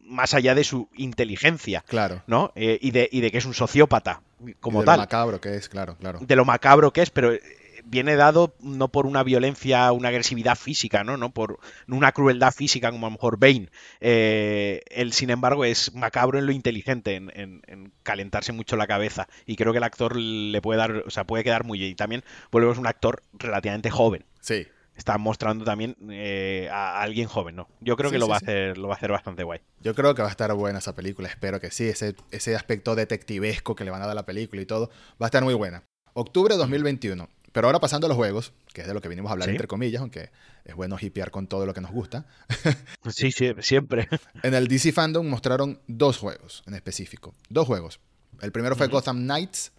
más 0.05 0.35
allá 0.35 0.55
de 0.55 0.65
su 0.65 0.89
inteligencia, 0.97 1.85
Claro. 1.87 2.23
¿no? 2.27 2.53
Eh, 2.55 2.79
y, 2.81 2.91
de, 2.91 3.09
y 3.11 3.21
de 3.21 3.31
que 3.31 3.39
es 3.39 3.45
un 3.47 3.55
sociópata 3.55 4.23
como 4.61 4.81
y 4.81 4.83
de 4.83 4.87
tal, 4.87 4.97
Lo 4.99 5.03
macabro 5.03 5.41
que 5.41 5.57
es, 5.57 5.69
claro, 5.69 5.97
claro. 5.99 6.19
de 6.21 6.37
lo 6.37 6.45
macabro 6.45 6.93
que 6.93 7.03
es, 7.03 7.11
pero 7.11 7.33
eh, 7.33 7.41
viene 7.85 8.17
dado 8.17 8.55
no 8.61 8.89
por 8.89 9.07
una 9.07 9.23
violencia, 9.23 9.91
una 9.93 10.09
agresividad 10.09 10.57
física, 10.57 11.05
¿no? 11.05 11.17
No 11.17 11.31
por 11.33 11.59
una 11.89 12.13
crueldad 12.13 12.53
física 12.53 12.91
como 12.91 13.07
a 13.07 13.11
lo 13.11 13.15
mejor 13.15 13.39
Bane. 13.39 13.69
Eh, 14.01 14.83
él, 14.91 15.13
sin 15.13 15.31
embargo, 15.31 15.65
es 15.65 15.95
macabro 15.95 16.39
en 16.39 16.47
lo 16.47 16.53
inteligente, 16.53 17.15
en, 17.15 17.31
en- 17.35 17.63
en 17.67 17.93
calentarse 18.03 18.53
mucho 18.53 18.77
la 18.77 18.87
cabeza. 18.87 19.29
Y 19.47 19.57
creo 19.57 19.73
que 19.73 19.79
el 19.79 19.85
actor 19.85 20.17
le 20.17 20.61
puede 20.61 20.79
dar, 20.79 21.05
o 21.07 21.11
sea, 21.11 21.25
puede 21.25 21.45
quedar 21.45 21.65
muy 21.65 21.79
bien. 21.79 21.93
Y 21.93 21.95
también 21.95 22.25
volvemos 22.51 22.77
a 22.77 22.81
un 22.81 22.87
actor 22.89 23.23
relativamente 23.35 23.91
joven. 23.91 24.25
Sí. 24.41 24.67
Está 24.97 25.19
mostrando 25.19 25.65
también 25.65 25.95
eh, 26.11 26.69
a 26.73 27.03
alguien 27.03 27.29
joven, 27.29 27.57
¿no? 27.57 27.69
Yo 27.81 27.97
creo 27.97 28.11
Sí, 28.11 28.15
que 28.15 28.19
lo 28.19 28.27
sí, 28.27 28.31
va 28.31 28.37
a 28.37 28.39
hacer, 28.39 28.79
lo 28.79 28.89
va 28.89 28.95
a 28.95 28.97
hacer 28.97 29.13
bastante 29.13 29.43
guay. 29.45 29.61
Yo 29.81 29.95
creo 29.95 30.15
que 30.15 30.23
va 30.23 30.29
a 30.29 30.31
estar 30.31 30.53
buena 30.55 30.79
esa 30.79 30.95
película, 30.95 31.29
espero 31.29 31.61
que 31.61 31.71
sí, 31.71 31.85
ese, 31.85 32.15
ese 32.31 32.57
aspecto 32.57 32.95
detectivesco 32.95 33.75
que 33.75 33.85
le 33.85 33.91
van 33.91 34.01
a 34.03 34.07
dar 34.07 34.13
a 34.13 34.15
la 34.15 34.27
película 34.27 34.63
y 34.63 34.67
todo, 34.67 34.89
va 35.21 35.27
a 35.27 35.29
estar 35.29 35.45
muy 35.45 35.55
buena. 35.55 35.83
Octubre 36.15 36.55
de 36.55 36.59
2021. 36.59 37.29
Pero 37.53 37.69
ahora 37.69 37.81
pasando 37.81 38.07
a 38.07 38.09
los 38.09 38.17
juegos, 38.19 38.53
que 38.75 38.83
es 38.83 38.87
de 38.87 38.93
lo 38.93 39.01
que 39.01 39.09
vinimos 39.09 39.31
a 39.31 39.33
hablar 39.33 39.49
entre 39.49 39.67
comillas, 39.67 40.03
aunque 40.03 40.29
es 40.65 40.75
bueno 40.75 40.99
hipear 41.01 41.31
con 41.31 41.47
todo 41.47 41.65
lo 41.65 41.73
que 41.73 41.81
nos 41.81 41.91
gusta. 41.91 42.27
Sí, 43.09 43.33
sí, 43.33 43.55
siempre. 43.61 44.09
En 44.43 44.53
el 44.53 44.69
DC 44.69 44.93
Fandom 44.93 45.27
mostraron 45.27 45.81
dos 45.87 46.19
juegos 46.19 46.63
en 46.67 46.75
específico. 46.75 47.35
Dos 47.49 47.67
juegos. 47.67 48.01
El 48.43 48.53
primero 48.53 48.77
fue. 48.77 48.89
Gotham 48.89 49.23
Knights, 49.23 49.73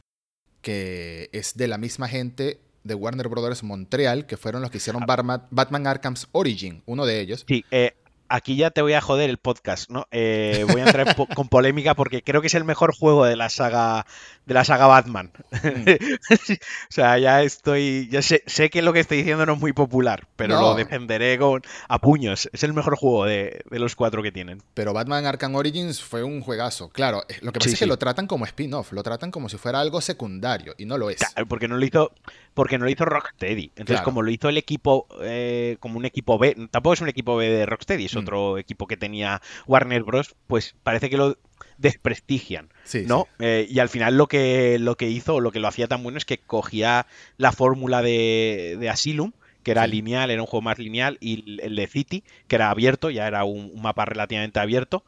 que 0.62 1.30
es 1.34 1.56
de 1.56 1.68
la 1.68 1.78
misma 1.78 2.08
gente 2.08 2.60
de 2.88 2.96
Warner 2.96 3.28
Brothers 3.28 3.64
Montreal, 3.64 4.26
que 4.26 4.38
fueron 4.38 4.62
los 4.62 4.72
que 4.72 4.78
hicieron 4.78 5.06
Batman, 5.06 5.44
Batman 5.52 5.88
Arkham's 5.88 6.28
Origin, 6.32 6.82
uno 6.86 7.06
de 7.06 7.20
ellos. 7.20 7.46
Sí, 7.48 7.64
eh, 7.72 7.96
aquí 8.30 8.56
ya 8.56 8.72
te 8.72 8.82
voy 8.82 8.94
a 8.94 9.02
joder 9.02 9.30
el 9.30 9.38
podcast, 9.38 9.90
¿no? 9.90 10.08
Eh, 10.12 10.66
voy 10.72 10.82
a 10.82 10.86
entrar 10.86 11.16
po- 11.16 11.28
con 11.36 11.48
polémica 11.50 11.94
porque 11.96 12.22
creo 12.24 12.42
que 12.42 12.48
es 12.48 12.56
el 12.56 12.64
mejor 12.64 12.96
juego 12.96 13.26
de 13.26 13.36
la 13.36 13.50
saga 13.50 14.06
de 14.46 14.54
la 14.54 14.64
saga 14.64 14.88
Batman. 14.88 15.32
o 15.52 16.90
sea, 16.90 17.18
ya 17.18 17.44
estoy, 17.44 18.08
ya 18.12 18.22
sé, 18.22 18.44
sé 18.46 18.70
que 18.70 18.82
lo 18.82 18.94
que 18.94 19.00
estoy 19.00 19.18
diciendo 19.18 19.46
no 19.46 19.54
es 19.54 19.60
muy 19.60 19.74
popular, 19.74 20.28
pero 20.36 20.56
No. 20.56 20.62
lo 20.62 20.76
defenderé 20.76 21.38
con 21.38 21.62
a 21.88 22.00
puños. 22.00 22.50
Es 22.54 22.64
el 22.64 22.74
mejor 22.74 22.96
juego 22.98 23.26
de, 23.26 23.62
de 23.70 23.80
los 23.80 23.96
cuatro 23.96 24.24
que 24.24 24.32
tienen. 24.32 24.62
Pero 24.74 24.94
Batman 24.94 25.26
Arkham 25.26 25.56
Origins 25.56 26.02
fue 26.02 26.24
un 26.24 26.42
juegazo. 26.42 26.90
Claro, 26.90 27.24
eh, 27.30 27.38
lo 27.42 27.52
que 27.52 27.60
pasa 27.60 27.70
Sí, 27.70 27.74
es 27.74 27.80
que 27.80 27.86
sí. 27.86 27.90
lo 27.90 27.98
tratan 27.98 28.28
como 28.28 28.46
spin-off, 28.46 28.92
lo 28.94 29.04
tratan 29.04 29.32
como 29.32 29.50
si 29.50 29.58
fuera 29.58 29.80
algo 29.80 30.00
secundario, 30.02 30.74
y 30.78 30.86
no 30.86 30.98
lo 30.98 31.10
es. 31.10 31.18
Claro, 31.18 31.48
porque 31.48 31.68
no 31.68 31.78
lo 31.78 31.86
hizo, 31.86 32.12
porque 32.54 32.78
no 32.78 32.86
lo 32.86 32.92
hizo 32.92 33.06
Rocksteady. 33.06 33.66
Entonces, 33.76 33.96
Claro. 33.98 34.06
como 34.06 34.22
lo 34.22 34.32
hizo 34.32 34.50
el 34.50 34.58
equipo, 34.58 35.08
eh, 35.22 35.78
como 35.80 35.98
un 35.98 36.06
equipo 36.06 36.38
B, 36.38 36.56
tampoco 36.72 36.94
es 36.94 37.02
un 37.02 37.10
equipo 37.10 37.36
B 37.36 37.50
de 37.50 37.66
Rocksteady, 37.66 38.06
es 38.06 38.16
Mm. 38.18 38.24
otro 38.24 38.58
equipo 38.58 38.88
que 38.88 38.98
tenía 38.98 39.42
Warner 39.68 40.04
Bros. 40.04 40.36
Pues 40.48 40.76
parece 40.84 41.10
que 41.10 41.18
lo 41.18 41.38
desprestigian. 41.78 42.70
Sí, 42.84 43.04
¿no? 43.08 43.28
sí. 43.40 43.46
Eh, 43.46 43.68
y 43.70 43.80
al 43.80 43.90
final 43.90 44.18
lo 44.18 44.28
que, 44.28 44.78
lo 44.80 44.96
que 44.96 45.10
hizo, 45.10 45.36
o 45.36 45.42
lo 45.42 45.52
que 45.52 45.60
lo 45.60 45.68
hacía 45.68 45.88
tan 45.88 46.04
bueno 46.04 46.18
es 46.18 46.26
que 46.26 46.38
cogía 46.40 47.08
la 47.38 47.52
fórmula 47.52 48.02
de, 48.02 48.78
de 48.80 48.90
Asylum, 48.90 49.32
que 49.64 49.72
era 49.72 49.86
Sí. 49.86 49.92
lineal, 49.92 50.32
era 50.32 50.42
un 50.42 50.48
juego 50.48 50.62
más 50.62 50.80
lineal, 50.80 51.18
y 51.20 51.44
el- 51.52 51.60
el 51.62 51.76
de 51.76 51.88
City, 51.88 52.24
que 52.48 52.56
era 52.56 52.70
abierto, 52.70 53.10
ya 53.10 53.28
era 53.28 53.44
un, 53.44 53.72
un 53.74 53.82
mapa 53.82 54.06
relativamente 54.06 54.60
abierto, 54.60 55.04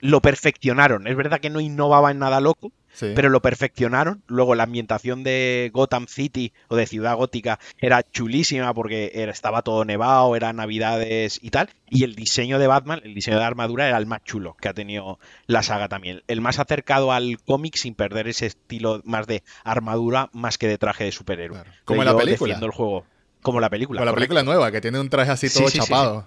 lo 0.00 0.20
perfeccionaron. 0.22 1.06
Es 1.06 1.16
verdad 1.16 1.40
que 1.40 1.50
no 1.50 1.60
innovaba 1.60 2.10
en 2.10 2.18
nada 2.18 2.40
loco, 2.40 2.72
pero 2.98 3.28
lo 3.28 3.40
perfeccionaron. 3.40 4.22
Luego 4.26 4.54
la 4.54 4.64
ambientación 4.64 5.22
de 5.22 5.70
Gotham 5.72 6.06
City 6.06 6.52
o 6.68 6.76
de 6.76 6.86
Ciudad 6.86 7.16
Gótica 7.16 7.58
era 7.78 8.02
chulísima 8.02 8.74
porque 8.74 9.10
estaba 9.14 9.62
todo 9.62 9.84
nevado, 9.84 10.36
eran 10.36 10.56
navidades 10.56 11.38
y 11.42 11.50
tal. 11.50 11.70
Y 11.88 12.04
el 12.04 12.14
diseño 12.14 12.58
de 12.58 12.66
Batman, 12.66 13.00
el 13.04 13.14
diseño 13.14 13.38
de 13.38 13.44
armadura 13.44 13.88
era 13.88 13.98
el 13.98 14.06
más 14.06 14.22
chulo 14.24 14.56
que 14.60 14.68
ha 14.68 14.74
tenido 14.74 15.18
la 15.46 15.62
saga 15.62 15.88
también. 15.88 16.22
El 16.28 16.40
más 16.40 16.58
acercado 16.58 17.12
al 17.12 17.38
cómic 17.44 17.76
sin 17.76 17.94
perder 17.94 18.28
ese 18.28 18.46
estilo 18.46 19.00
más 19.04 19.26
de 19.26 19.42
armadura 19.64 20.30
más 20.32 20.58
que 20.58 20.68
de 20.68 20.78
traje 20.78 21.04
de 21.04 21.12
superhéroe. 21.12 21.62
Como 21.84 22.02
en 22.02 22.06
la 22.06 22.16
película. 22.16 22.58
el 22.60 22.70
juego. 22.70 23.04
Como 23.42 23.60
la 23.60 23.70
película. 23.70 23.98
Como 23.98 24.10
la 24.10 24.14
película 24.14 24.42
nueva, 24.42 24.70
que 24.70 24.80
tiene 24.80 25.00
un 25.00 25.08
traje 25.08 25.30
así 25.30 25.48
todo 25.48 25.70
chapado. 25.70 26.26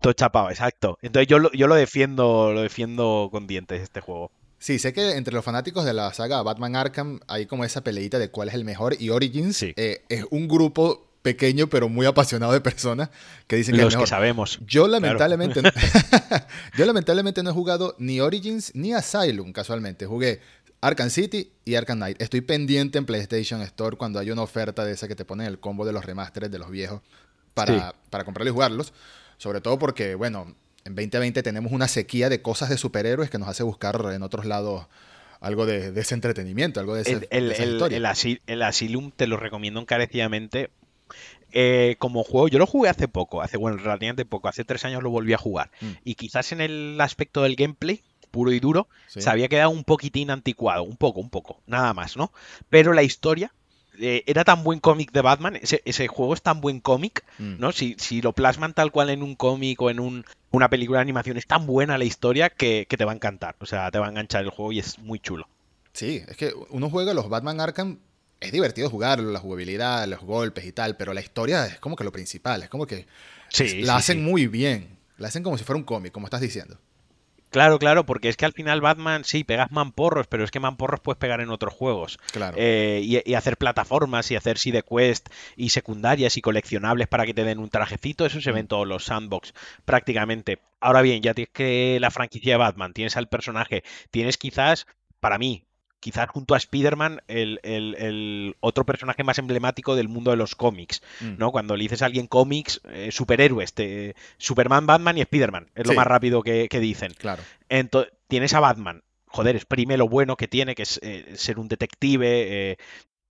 todo 0.00 0.12
chapado, 0.12 0.50
exacto. 0.50 0.98
Entonces 1.02 1.28
yo 1.28 1.50
yo 1.52 1.66
lo 1.66 1.74
defiendo, 1.74 2.52
lo 2.52 2.62
defiendo 2.62 3.28
con 3.30 3.46
dientes 3.46 3.82
este 3.82 4.00
juego. 4.00 4.30
Sí, 4.58 4.78
sé 4.78 4.92
que 4.92 5.12
entre 5.12 5.34
los 5.34 5.44
fanáticos 5.44 5.84
de 5.84 5.92
la 5.92 6.12
saga 6.12 6.42
Batman 6.42 6.74
Arkham 6.74 7.20
hay 7.28 7.46
como 7.46 7.64
esa 7.64 7.82
peleita 7.82 8.18
de 8.18 8.30
cuál 8.30 8.48
es 8.48 8.54
el 8.54 8.64
mejor 8.64 8.96
y 8.98 9.10
Origins 9.10 9.62
eh, 9.62 10.02
es 10.08 10.24
un 10.30 10.48
grupo 10.48 11.08
pequeño 11.22 11.68
pero 11.68 11.88
muy 11.88 12.06
apasionado 12.06 12.52
de 12.52 12.60
personas 12.60 13.10
que 13.46 13.56
dicen 13.56 13.74
que 13.74 13.82
es 13.82 13.86
mejor. 13.88 14.04
que 14.04 14.08
sabemos. 14.08 14.58
Yo 14.66 14.88
lamentablemente, 14.88 15.62
yo 16.76 16.86
lamentablemente 16.86 17.42
no 17.42 17.50
he 17.50 17.52
jugado 17.52 17.94
ni 17.98 18.20
Origins 18.20 18.74
ni 18.74 18.92
Asylum 18.92 19.52
casualmente. 19.52 20.06
Jugué 20.06 20.40
Arkham 20.80 21.10
City 21.10 21.52
y 21.64 21.74
Arkham 21.74 21.98
Knight. 21.98 22.20
Estoy 22.20 22.40
pendiente 22.40 22.98
en 22.98 23.06
PlayStation 23.06 23.62
Store 23.62 23.96
cuando 23.96 24.18
hay 24.18 24.30
una 24.30 24.42
oferta 24.42 24.84
de 24.84 24.92
esa 24.92 25.08
que 25.08 25.16
te 25.16 25.24
ponen 25.24 25.46
el 25.46 25.58
combo 25.58 25.84
de 25.84 25.92
los 25.92 26.04
remasteres 26.04 26.50
de 26.50 26.58
los 26.58 26.70
viejos 26.70 27.00
para, 27.54 27.94
para 28.10 28.24
comprarlos 28.24 28.52
y 28.52 28.54
jugarlos. 28.54 28.92
Sobre 29.36 29.60
todo 29.60 29.78
porque, 29.78 30.14
bueno, 30.14 30.54
en 30.88 30.94
2020 30.94 31.42
tenemos 31.42 31.72
una 31.72 31.86
sequía 31.86 32.28
de 32.28 32.42
cosas 32.42 32.70
de 32.70 32.78
superhéroes 32.78 33.30
que 33.30 33.38
nos 33.38 33.48
hace 33.48 33.62
buscar 33.62 34.00
en 34.12 34.22
otros 34.22 34.46
lados 34.46 34.86
algo 35.40 35.66
de, 35.66 35.92
ese 36.00 36.14
entretenimiento, 36.14 36.80
algo 36.80 36.94
de, 36.94 37.02
ese, 37.02 37.28
el, 37.30 37.52
el, 38.46 38.62
Asylum 38.62 39.12
te 39.12 39.26
lo 39.26 39.36
recomiendo 39.36 39.80
encarecidamente. 39.80 40.70
Eh, 41.52 41.96
como 41.98 42.24
juego, 42.24 42.48
yo 42.48 42.58
lo 42.58 42.66
jugué 42.66 42.90
hace 42.90 43.08
poco, 43.08 43.40
hace 43.40 43.56
bueno, 43.56 43.78
relativamente 43.78 44.26
poco, 44.26 44.48
hace 44.48 44.64
tres 44.64 44.84
años 44.84 45.02
lo 45.02 45.10
volví 45.10 45.32
a 45.32 45.38
jugar. 45.38 45.70
Mm. 45.80 45.90
Y 46.04 46.14
quizás 46.16 46.52
en 46.52 46.60
el 46.60 47.00
aspecto 47.00 47.42
del 47.42 47.56
gameplay, 47.56 48.02
puro 48.30 48.52
y 48.52 48.60
duro, 48.60 48.88
se 49.06 49.30
había 49.30 49.48
quedado 49.48 49.70
un 49.70 49.84
poquitín 49.84 50.30
anticuado, 50.30 50.82
un 50.82 50.96
poco, 50.96 51.20
un 51.20 51.30
poco, 51.30 51.62
nada 51.66 51.94
más, 51.94 52.16
¿no? 52.16 52.32
Pero 52.68 52.92
la 52.92 53.02
historia 53.02 53.52
eh, 54.00 54.22
era 54.26 54.44
tan 54.44 54.62
buen 54.64 54.80
cómic 54.80 55.12
de 55.12 55.22
Batman, 55.22 55.58
ese, 55.60 56.08
juego 56.08 56.34
es 56.34 56.42
tan 56.42 56.60
buen 56.60 56.80
cómic, 56.80 57.24
mm. 57.38 57.54
¿no? 57.58 57.72
Si, 57.72 57.96
si, 57.98 58.22
lo 58.22 58.32
plasman 58.32 58.74
tal 58.74 58.92
cual 58.92 59.10
en 59.10 59.22
un 59.22 59.34
cómic 59.34 59.80
o 59.82 59.90
en 59.90 60.00
un, 60.00 60.24
una 60.50 60.68
película 60.68 60.98
de 60.98 61.02
animación, 61.02 61.36
es 61.36 61.46
tan 61.46 61.66
buena 61.66 61.98
la 61.98 62.04
historia 62.04 62.50
que, 62.50 62.86
te 62.88 63.04
va 63.04 63.12
a 63.12 63.14
encantar. 63.14 63.56
O 63.60 63.66
sea, 63.66 63.90
te 63.90 63.98
va 63.98 64.06
a 64.06 64.10
enganchar 64.10 64.44
el 64.44 64.50
juego 64.50 64.72
y 64.72 64.78
es 64.78 64.98
muy 64.98 65.20
chulo. 65.20 65.48
Sí, 65.92 66.22
es 66.26 66.36
que 66.36 66.52
uno 66.70 66.90
juega 66.90 67.14
los 67.14 67.28
Batman 67.28 67.60
Arkham, 67.60 67.98
es 68.40 68.52
divertido 68.52 68.88
jugarlo, 68.88 69.32
la 69.32 69.40
jugabilidad, 69.40 70.06
los 70.06 70.20
golpes 70.20 70.64
y 70.64 70.72
tal, 70.72 70.96
pero 70.96 71.12
la 71.12 71.20
historia 71.20 71.66
es 71.66 71.78
como 71.80 71.96
que 71.96 72.04
lo 72.04 72.12
principal, 72.12 72.62
es 72.62 72.68
como 72.68 72.86
que 72.86 73.06
la 73.82 73.96
hacen 73.96 74.22
muy 74.22 74.46
bien, 74.46 74.98
la 75.16 75.28
hacen 75.28 75.42
como 75.42 75.58
si 75.58 75.64
fuera 75.64 75.78
un 75.78 75.84
cómic, 75.84 76.12
como 76.12 76.26
estás 76.26 76.40
diciendo. 76.40 76.78
Claro, 77.50 77.78
claro, 77.78 78.04
porque 78.04 78.28
es 78.28 78.36
que 78.36 78.44
al 78.44 78.52
final 78.52 78.80
Batman 78.80 79.24
sí 79.24 79.44
pegas 79.44 79.72
mamporros, 79.72 80.26
pero 80.26 80.44
es 80.44 80.50
que 80.50 80.60
mamporros 80.60 81.00
puedes 81.00 81.18
pegar 81.18 81.40
en 81.40 81.50
otros 81.50 81.72
juegos. 81.72 82.18
Claro. 82.32 82.56
Eh, 82.58 83.00
y, 83.02 83.34
hacer 83.34 83.56
plataformas 83.56 84.30
y 84.30 84.36
hacer 84.36 84.58
side 84.58 84.82
quest 84.82 85.28
y 85.56 85.70
secundarias 85.70 86.36
y 86.36 86.42
coleccionables 86.42 87.08
para 87.08 87.24
que 87.24 87.34
te 87.34 87.44
den 87.44 87.58
un 87.58 87.70
trajecito, 87.70 88.26
eso 88.26 88.40
se 88.40 88.52
ve 88.52 88.60
en 88.60 88.66
mm. 88.66 88.68
todos 88.68 88.86
los 88.86 89.04
sandbox 89.04 89.54
prácticamente. 89.84 90.58
Ahora 90.80 91.02
bien, 91.02 91.22
ya 91.22 91.34
tienes 91.34 91.52
que 91.52 91.98
la 92.00 92.10
franquicia 92.10 92.54
de 92.54 92.58
Batman, 92.58 92.92
tienes 92.92 93.16
al 93.16 93.28
personaje, 93.28 93.82
tienes 94.10 94.36
quizás, 94.36 94.86
para 95.20 95.38
mí, 95.38 95.64
quizás 96.00 96.28
junto 96.28 96.54
a 96.54 96.58
Spider-Man, 96.58 97.22
el, 97.28 98.56
otro 98.60 98.84
personaje 98.84 99.24
más 99.24 99.38
emblemático 99.38 99.96
del 99.96 100.08
mundo 100.08 100.30
de 100.30 100.36
los 100.36 100.54
cómics, 100.54 101.02
mm. 101.20 101.38
¿no? 101.38 101.52
Cuando 101.52 101.76
le 101.76 101.82
dices 101.82 102.02
a 102.02 102.06
alguien 102.06 102.26
cómics, 102.26 102.80
eh, 102.90 103.10
superhéroes, 103.12 103.74
Superman, 104.36 104.86
Batman 104.86 105.18
y 105.18 105.22
Spider-Man, 105.22 105.70
es 105.74 105.86
lo 105.86 105.94
más 105.94 106.06
rápido 106.06 106.42
que, 106.42 106.68
dicen. 106.80 107.12
Claro. 107.14 107.42
Entonces, 107.68 108.12
tienes 108.28 108.54
a 108.54 108.60
Batman, 108.60 109.02
joder, 109.26 109.56
exprime 109.56 109.96
lo 109.96 110.08
bueno 110.08 110.36
que 110.36 110.48
tiene, 110.48 110.74
que 110.74 110.82
es 110.82 111.00
eh, 111.02 111.32
ser 111.36 111.58
un 111.58 111.68
detective, 111.68 112.70
eh, 112.72 112.78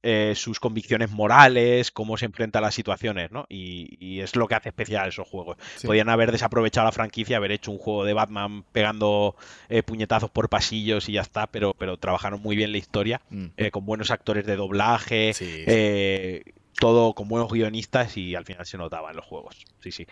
eh, 0.03 0.35
sus 0.37 0.61
convicciones 0.61 1.11
morales, 1.11 1.91
cómo 1.91 2.17
se 2.17 2.27
enfrenta 2.27 2.61
a 2.61 2.63
las 2.63 2.75
situaciones, 2.75 3.33
¿no? 3.33 3.47
Y, 3.49 4.21
es 4.21 4.37
lo 4.37 4.49
que 4.49 4.55
hace 4.55 4.69
especial 4.69 5.09
esos 5.09 5.29
juegos. 5.29 5.57
Podían 5.85 6.09
haber 6.09 6.33
desaprovechado 6.33 6.87
la 6.87 6.93
franquicia, 6.93 7.37
haber 7.37 7.53
hecho 7.53 7.71
un 7.71 7.79
juego 7.79 8.05
de 8.05 8.13
Batman 8.13 8.65
pegando 8.73 9.37
eh, 9.69 9.83
puñetazos 9.83 10.31
por 10.31 10.49
pasillos 10.49 11.09
y 11.09 11.13
ya 11.13 11.23
está, 11.23 11.47
pero, 11.47 11.75
pero 11.79 11.97
trabajaron 11.97 12.41
muy 12.41 12.57
bien 12.57 12.73
la 12.73 12.79
historia, 12.79 13.21
mm. 13.31 13.47
eh, 13.57 13.71
con 13.71 13.87
buenos 13.87 14.11
actores 14.11 14.45
de 14.47 14.57
doblaje, 14.57 15.33
todo 16.79 17.15
con 17.15 17.29
buenos 17.29 17.51
guionistas 17.51 18.17
y 18.17 18.35
al 18.35 18.45
final 18.45 18.67
se 18.67 18.79
notaba 18.79 19.11
en 19.11 19.17
los 19.17 19.25
juegos. 19.25 19.65
Sí, 19.81 19.93
sí. 19.93 20.07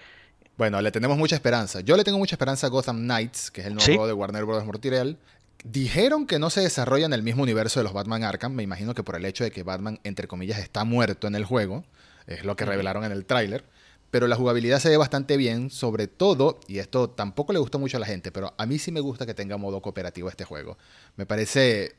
Bueno, 0.56 0.80
le 0.80 0.90
tenemos 0.90 1.18
mucha 1.18 1.36
esperanza. 1.36 1.80
Yo 1.80 1.96
le 1.96 2.04
tengo 2.04 2.18
mucha 2.18 2.34
esperanza 2.34 2.66
a 2.66 2.70
Gotham 2.70 3.02
Knights, 3.02 3.50
que 3.50 3.60
es 3.60 3.66
el 3.66 3.74
nuevo 3.74 3.86
juego 3.86 4.06
de 4.06 4.12
Warner 4.14 4.44
Bros. 4.44 4.64
Mortirel. 4.64 5.18
Dijeron 5.68 6.28
que 6.28 6.38
no 6.38 6.48
se 6.48 6.60
desarrolla 6.60 7.06
en 7.06 7.12
el 7.12 7.24
mismo 7.24 7.42
universo 7.42 7.80
de 7.80 7.84
los 7.84 7.92
Batman 7.92 8.22
Arkham. 8.22 8.52
Me 8.52 8.62
imagino 8.62 8.94
que 8.94 9.02
por 9.02 9.16
el 9.16 9.24
hecho 9.24 9.42
de 9.42 9.50
que 9.50 9.64
Batman, 9.64 9.98
entre 10.04 10.28
comillas, 10.28 10.60
está 10.60 10.84
muerto 10.84 11.26
en 11.26 11.34
el 11.34 11.44
juego. 11.44 11.84
Es 12.28 12.44
lo 12.44 12.54
que 12.54 12.64
revelaron 12.64 13.02
en 13.02 13.10
el 13.10 13.26
tráiler. 13.26 13.64
Pero 14.12 14.28
la 14.28 14.36
jugabilidad 14.36 14.78
se 14.78 14.90
ve 14.90 14.96
bastante 14.96 15.36
bien, 15.36 15.70
sobre 15.70 16.06
todo, 16.06 16.60
y 16.68 16.78
esto 16.78 17.10
tampoco 17.10 17.52
le 17.52 17.58
gustó 17.58 17.80
mucho 17.80 17.96
a 17.96 18.00
la 18.00 18.06
gente, 18.06 18.30
pero 18.30 18.54
a 18.56 18.64
mí 18.64 18.78
sí 18.78 18.92
me 18.92 19.00
gusta 19.00 19.26
que 19.26 19.34
tenga 19.34 19.56
modo 19.56 19.82
cooperativo 19.82 20.28
este 20.28 20.44
juego. 20.44 20.78
Me 21.16 21.26
parece 21.26 21.96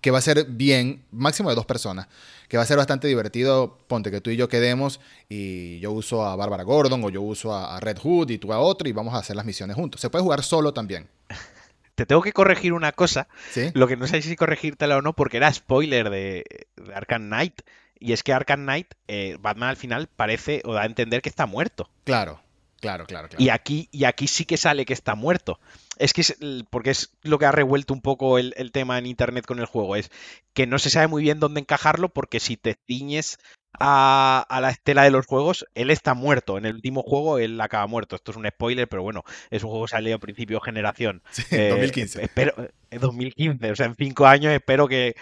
que 0.00 0.12
va 0.12 0.18
a 0.18 0.22
ser 0.22 0.44
bien, 0.44 1.02
máximo 1.10 1.48
de 1.50 1.56
dos 1.56 1.66
personas, 1.66 2.06
que 2.48 2.56
va 2.56 2.62
a 2.62 2.66
ser 2.66 2.76
bastante 2.76 3.08
divertido. 3.08 3.78
Ponte 3.88 4.12
que 4.12 4.20
tú 4.20 4.30
y 4.30 4.36
yo 4.36 4.48
quedemos 4.48 5.00
y 5.28 5.80
yo 5.80 5.90
uso 5.90 6.24
a 6.24 6.36
Bárbara 6.36 6.62
Gordon 6.62 7.02
o 7.02 7.10
yo 7.10 7.22
uso 7.22 7.52
a 7.52 7.80
Red 7.80 7.98
Hood 7.98 8.30
y 8.30 8.38
tú 8.38 8.52
a 8.52 8.60
otro 8.60 8.88
y 8.88 8.92
vamos 8.92 9.14
a 9.14 9.18
hacer 9.18 9.34
las 9.34 9.44
misiones 9.44 9.74
juntos. 9.74 10.00
Se 10.00 10.08
puede 10.10 10.22
jugar 10.22 10.44
solo 10.44 10.72
también 10.72 11.08
te 12.00 12.06
tengo 12.06 12.22
que 12.22 12.32
corregir 12.32 12.72
una 12.72 12.92
cosa. 12.92 13.28
Lo 13.74 13.86
que 13.86 13.94
no 13.94 14.06
sé 14.06 14.22
si 14.22 14.34
corregírtela 14.34 14.96
o 14.96 15.02
no, 15.02 15.12
porque 15.12 15.36
era 15.36 15.52
spoiler 15.52 16.08
de, 16.08 16.66
Arkham 16.94 17.26
Knight. 17.26 17.60
Y 17.98 18.14
es 18.14 18.22
que 18.22 18.32
Arkham 18.32 18.62
Knight, 18.62 18.94
eh, 19.06 19.36
Batman 19.38 19.68
al 19.68 19.76
final 19.76 20.08
parece 20.08 20.62
o 20.64 20.72
da 20.72 20.80
a 20.80 20.86
entender 20.86 21.20
que 21.20 21.28
está 21.28 21.44
muerto. 21.44 21.90
Claro, 22.04 22.40
claro, 22.80 23.04
claro. 23.04 23.28
claro. 23.28 23.44
Y, 23.44 23.50
aquí, 23.50 23.90
y 23.92 24.04
aquí 24.04 24.28
sí 24.28 24.46
que 24.46 24.56
sale 24.56 24.86
que 24.86 24.94
está 24.94 25.14
muerto. 25.14 25.60
Es 26.00 26.12
que 26.12 26.22
es, 26.22 26.36
porque 26.70 26.90
es 26.90 27.16
lo 27.22 27.38
que 27.38 27.46
ha 27.46 27.52
revuelto 27.52 27.94
un 27.94 28.00
poco 28.00 28.38
el, 28.38 28.54
el, 28.56 28.72
tema 28.72 28.98
en 28.98 29.06
internet 29.06 29.46
con 29.46 29.58
el 29.58 29.66
juego. 29.66 29.96
Es 29.96 30.10
que 30.54 30.66
no 30.66 30.78
se 30.78 30.90
sabe 30.90 31.06
muy 31.06 31.22
bien 31.22 31.40
dónde 31.40 31.60
encajarlo 31.60 32.08
porque 32.08 32.40
si 32.40 32.56
te 32.56 32.78
ciñes 32.86 33.38
a, 33.78 34.58
la 34.60 34.70
estela 34.70 35.04
de 35.04 35.10
los 35.10 35.26
juegos, 35.26 35.66
él 35.74 35.90
está 35.90 36.14
muerto. 36.14 36.58
En 36.58 36.64
el 36.64 36.74
último 36.74 37.02
juego 37.02 37.38
él 37.38 37.60
acaba 37.60 37.86
muerto. 37.86 38.16
Esto 38.16 38.32
es 38.32 38.36
un 38.36 38.46
spoiler, 38.48 38.88
pero 38.88 39.02
bueno, 39.02 39.24
es 39.50 39.62
un 39.62 39.70
juego 39.70 39.84
que 39.84 39.90
salió 39.90 40.16
a 40.16 40.18
principio 40.18 40.58
de 40.58 40.64
generación. 40.64 41.22
Sí, 41.30 41.44
en 41.50 41.70
2015. 41.70 42.20
Eh, 42.20 42.24
espero, 42.24 42.54
en 42.90 43.00
2015, 43.00 43.70
o 43.70 43.76
sea, 43.76 43.86
en 43.86 43.94
cinco 43.94 44.26
años 44.26 44.52
espero 44.52 44.88
que, 44.88 45.14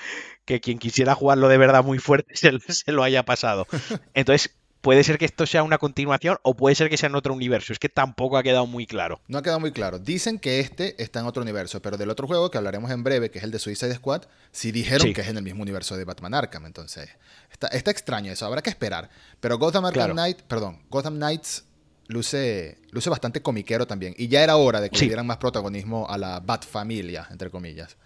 quien 0.45 0.79
quisiera 0.79 1.15
jugarlo 1.15 1.49
de 1.49 1.59
verdad 1.59 1.85
muy 1.85 1.99
fuerte 1.99 2.35
se, 2.37 2.59
se 2.61 2.93
lo 2.93 3.03
haya 3.03 3.25
pasado. 3.25 3.67
Entonces, 4.15 4.58
puede 4.81 5.05
ser 5.05 5.19
que 5.19 5.25
esto 5.25 5.47
sea 5.47 5.63
una 5.63 5.79
continuación 5.79 6.39
o 6.43 6.55
puede 6.55 6.75
ser 6.75 6.89
que 6.89 6.97
sea 6.97 7.09
en 7.09 7.15
otro 7.15 7.35
universo. 7.35 7.73
Es 7.73 7.79
que 7.79 7.89
tampoco 7.89 8.37
ha 8.37 8.43
quedado 8.43 8.67
muy 8.67 8.87
claro. 8.87 9.21
No 9.29 9.39
ha 9.39 9.43
quedado 9.43 9.61
muy 9.61 9.73
claro. 9.73 9.99
Dicen 9.99 10.39
que 10.39 10.61
este 10.61 11.03
está 11.03 11.21
en 11.21 11.27
otro 11.27 11.43
universo, 11.43 11.81
pero 11.83 11.97
del 11.97 12.11
otro 12.11 12.27
juego 12.27 12.51
que 12.51 12.59
hablaremos 12.59 12.91
en 12.91 13.03
breve, 13.03 13.31
que 13.31 13.39
es 13.39 13.45
el 13.45 13.51
de 13.51 13.59
Suicide 13.59 13.95
Squad, 13.95 14.23
sí 14.53 14.73
dijeron 14.73 15.13
que 15.13 15.21
es 15.21 15.29
en 15.29 15.37
el 15.37 15.43
mismo 15.43 15.63
universo 15.63 15.97
de 15.97 16.05
Batman 16.05 16.35
Arkham. 16.35 16.67
Entonces, 16.67 17.11
está, 17.51 17.69
extraño 17.91 18.33
eso, 18.33 18.47
habrá 18.47 18.63
que 18.63 18.71
esperar. 18.71 19.11
Pero 19.41 19.59
Gotham 19.59 19.87
Arkham 19.87 20.13
Knight, 20.13 20.43
perdón, 20.43 20.83
Gotham 20.91 21.17
Knights 21.17 21.65
luce, 22.09 22.79
luce 22.91 23.11
bastante 23.11 23.43
comiquero 23.43 23.87
también. 23.87 24.15
Y 24.17 24.29
ya 24.29 24.43
era 24.43 24.57
hora 24.57 24.81
de 24.81 24.91
que 24.91 24.99
le 24.99 25.07
dieran 25.07 25.27
más 25.27 25.37
protagonismo 25.37 26.09
a 26.09 26.19
la 26.19 26.41
Bat 26.41 26.67
familia, 26.67 27.27
entre 27.31 27.51
comillas. 27.51 27.97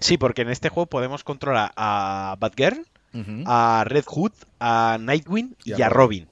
Sí, 0.00 0.18
porque 0.18 0.42
en 0.42 0.50
este 0.50 0.68
juego 0.68 0.86
podemos 0.86 1.24
controlar 1.24 1.72
a 1.76 2.36
Batgirl, 2.38 2.86
a 3.46 3.84
Red 3.86 4.04
Hood, 4.06 4.32
a 4.60 4.98
Nightwing 5.00 5.56
y, 5.64 5.80
a, 5.80 5.88
Robin. 5.88 6.26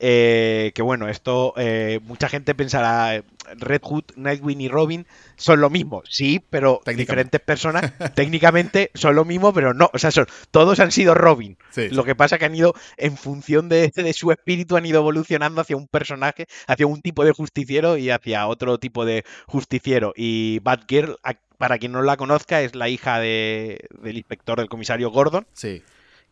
Eh, 0.00 0.70
que 0.74 0.82
bueno, 0.82 1.08
esto 1.08 1.54
eh, 1.56 1.98
mucha 2.04 2.28
gente 2.28 2.54
pensará 2.54 3.24
Red 3.56 3.80
Hood, 3.82 4.04
Nightwing 4.16 4.60
y 4.60 4.68
Robin 4.68 5.06
son 5.36 5.60
lo 5.60 5.70
mismo, 5.70 6.02
sí, 6.08 6.40
pero 6.50 6.80
diferentes 6.86 7.40
personas 7.40 7.92
técnicamente 8.14 8.90
son 8.94 9.16
lo 9.16 9.24
mismo, 9.24 9.52
pero 9.52 9.74
no, 9.74 9.90
o 9.92 9.98
sea, 9.98 10.12
son, 10.12 10.26
todos 10.52 10.78
han 10.78 10.92
sido 10.92 11.14
Robin. 11.14 11.56
lo 11.90 12.04
que 12.04 12.14
pasa 12.14 12.38
que 12.38 12.44
han 12.44 12.54
ido 12.54 12.74
en 12.96 13.16
función 13.16 13.68
de, 13.68 13.90
de 13.94 14.12
su 14.12 14.30
espíritu 14.30 14.76
han 14.76 14.86
ido 14.86 15.00
evolucionando 15.00 15.60
hacia 15.60 15.76
un 15.76 15.88
personaje, 15.88 16.46
hacia 16.68 16.86
un 16.86 17.02
tipo 17.02 17.24
de 17.24 17.32
justiciero 17.32 17.96
y 17.96 18.10
hacia 18.10 18.46
otro 18.46 18.78
tipo 18.78 19.04
de 19.04 19.24
justiciero. 19.46 20.12
Y 20.16 20.60
Batgirl, 20.60 21.16
para 21.56 21.78
quien 21.78 21.92
no 21.92 22.02
la 22.02 22.16
conozca, 22.16 22.62
es 22.62 22.76
la 22.76 22.88
hija 22.88 23.18
de, 23.18 23.88
del 24.00 24.16
inspector 24.16 24.58
del 24.58 24.68
comisario 24.68 25.10
Gordon. 25.10 25.46
Sí 25.54 25.82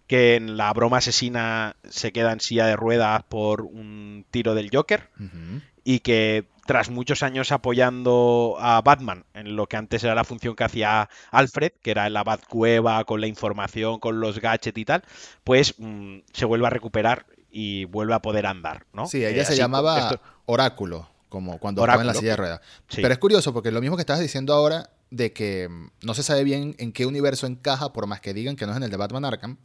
que 0.06 0.36
en 0.36 0.56
la 0.56 0.72
broma 0.72 0.98
asesina 0.98 1.76
se 1.88 2.12
queda 2.12 2.32
en 2.32 2.40
silla 2.40 2.66
de 2.66 2.76
ruedas 2.76 3.22
por 3.24 3.62
un 3.62 4.24
tiro 4.30 4.54
del 4.54 4.70
Joker. 4.72 5.10
y 5.84 6.00
que 6.00 6.48
tras 6.66 6.90
muchos 6.90 7.22
años 7.22 7.52
apoyando 7.52 8.56
a 8.58 8.82
Batman 8.82 9.24
en 9.34 9.54
lo 9.54 9.66
que 9.68 9.76
antes 9.76 10.02
era 10.02 10.14
la 10.14 10.24
función 10.24 10.56
que 10.56 10.64
hacía 10.64 11.08
Alfred, 11.30 11.72
que 11.80 11.92
era 11.92 12.10
la 12.10 12.24
Batcueva 12.24 13.04
con 13.04 13.20
la 13.20 13.28
información, 13.28 14.00
con 14.00 14.20
los 14.20 14.40
gadgets 14.40 14.76
y 14.76 14.84
tal, 14.84 15.04
pues 15.44 15.74
mm, 15.78 16.18
se 16.32 16.44
vuelve 16.44 16.66
a 16.66 16.70
recuperar 16.70 17.26
y 17.50 17.84
vuelve 17.84 18.14
a 18.14 18.20
poder 18.20 18.46
andar, 18.46 18.84
¿no? 18.92 19.06
Sí, 19.06 19.24
ella 19.24 19.42
eh, 19.42 19.46
se 19.46 19.56
llamaba 19.56 20.20
Oráculo, 20.44 21.08
como 21.28 21.58
cuando 21.58 21.82
estaba 21.82 22.02
en 22.02 22.08
la 22.08 22.14
silla 22.14 22.32
de 22.32 22.36
ruedas. 22.36 22.60
Pero 22.94 23.12
es 23.12 23.18
curioso 23.18 23.54
porque 23.54 23.70
lo 23.70 23.80
mismo 23.80 23.96
que 23.96 24.02
estabas 24.02 24.20
diciendo 24.20 24.52
ahora 24.52 24.90
de 25.10 25.32
que 25.32 25.68
mm, 25.68 25.90
no 26.02 26.14
se 26.14 26.24
sabe 26.24 26.42
bien 26.42 26.74
en 26.78 26.92
qué 26.92 27.06
universo 27.06 27.46
encaja, 27.46 27.92
por 27.92 28.06
más 28.08 28.20
que 28.20 28.34
digan 28.34 28.56
que 28.56 28.66
no 28.66 28.72
es 28.72 28.76
en 28.76 28.82
el 28.82 28.90
de 28.90 28.96
Batman 28.96 29.24
Arkham, 29.24 29.58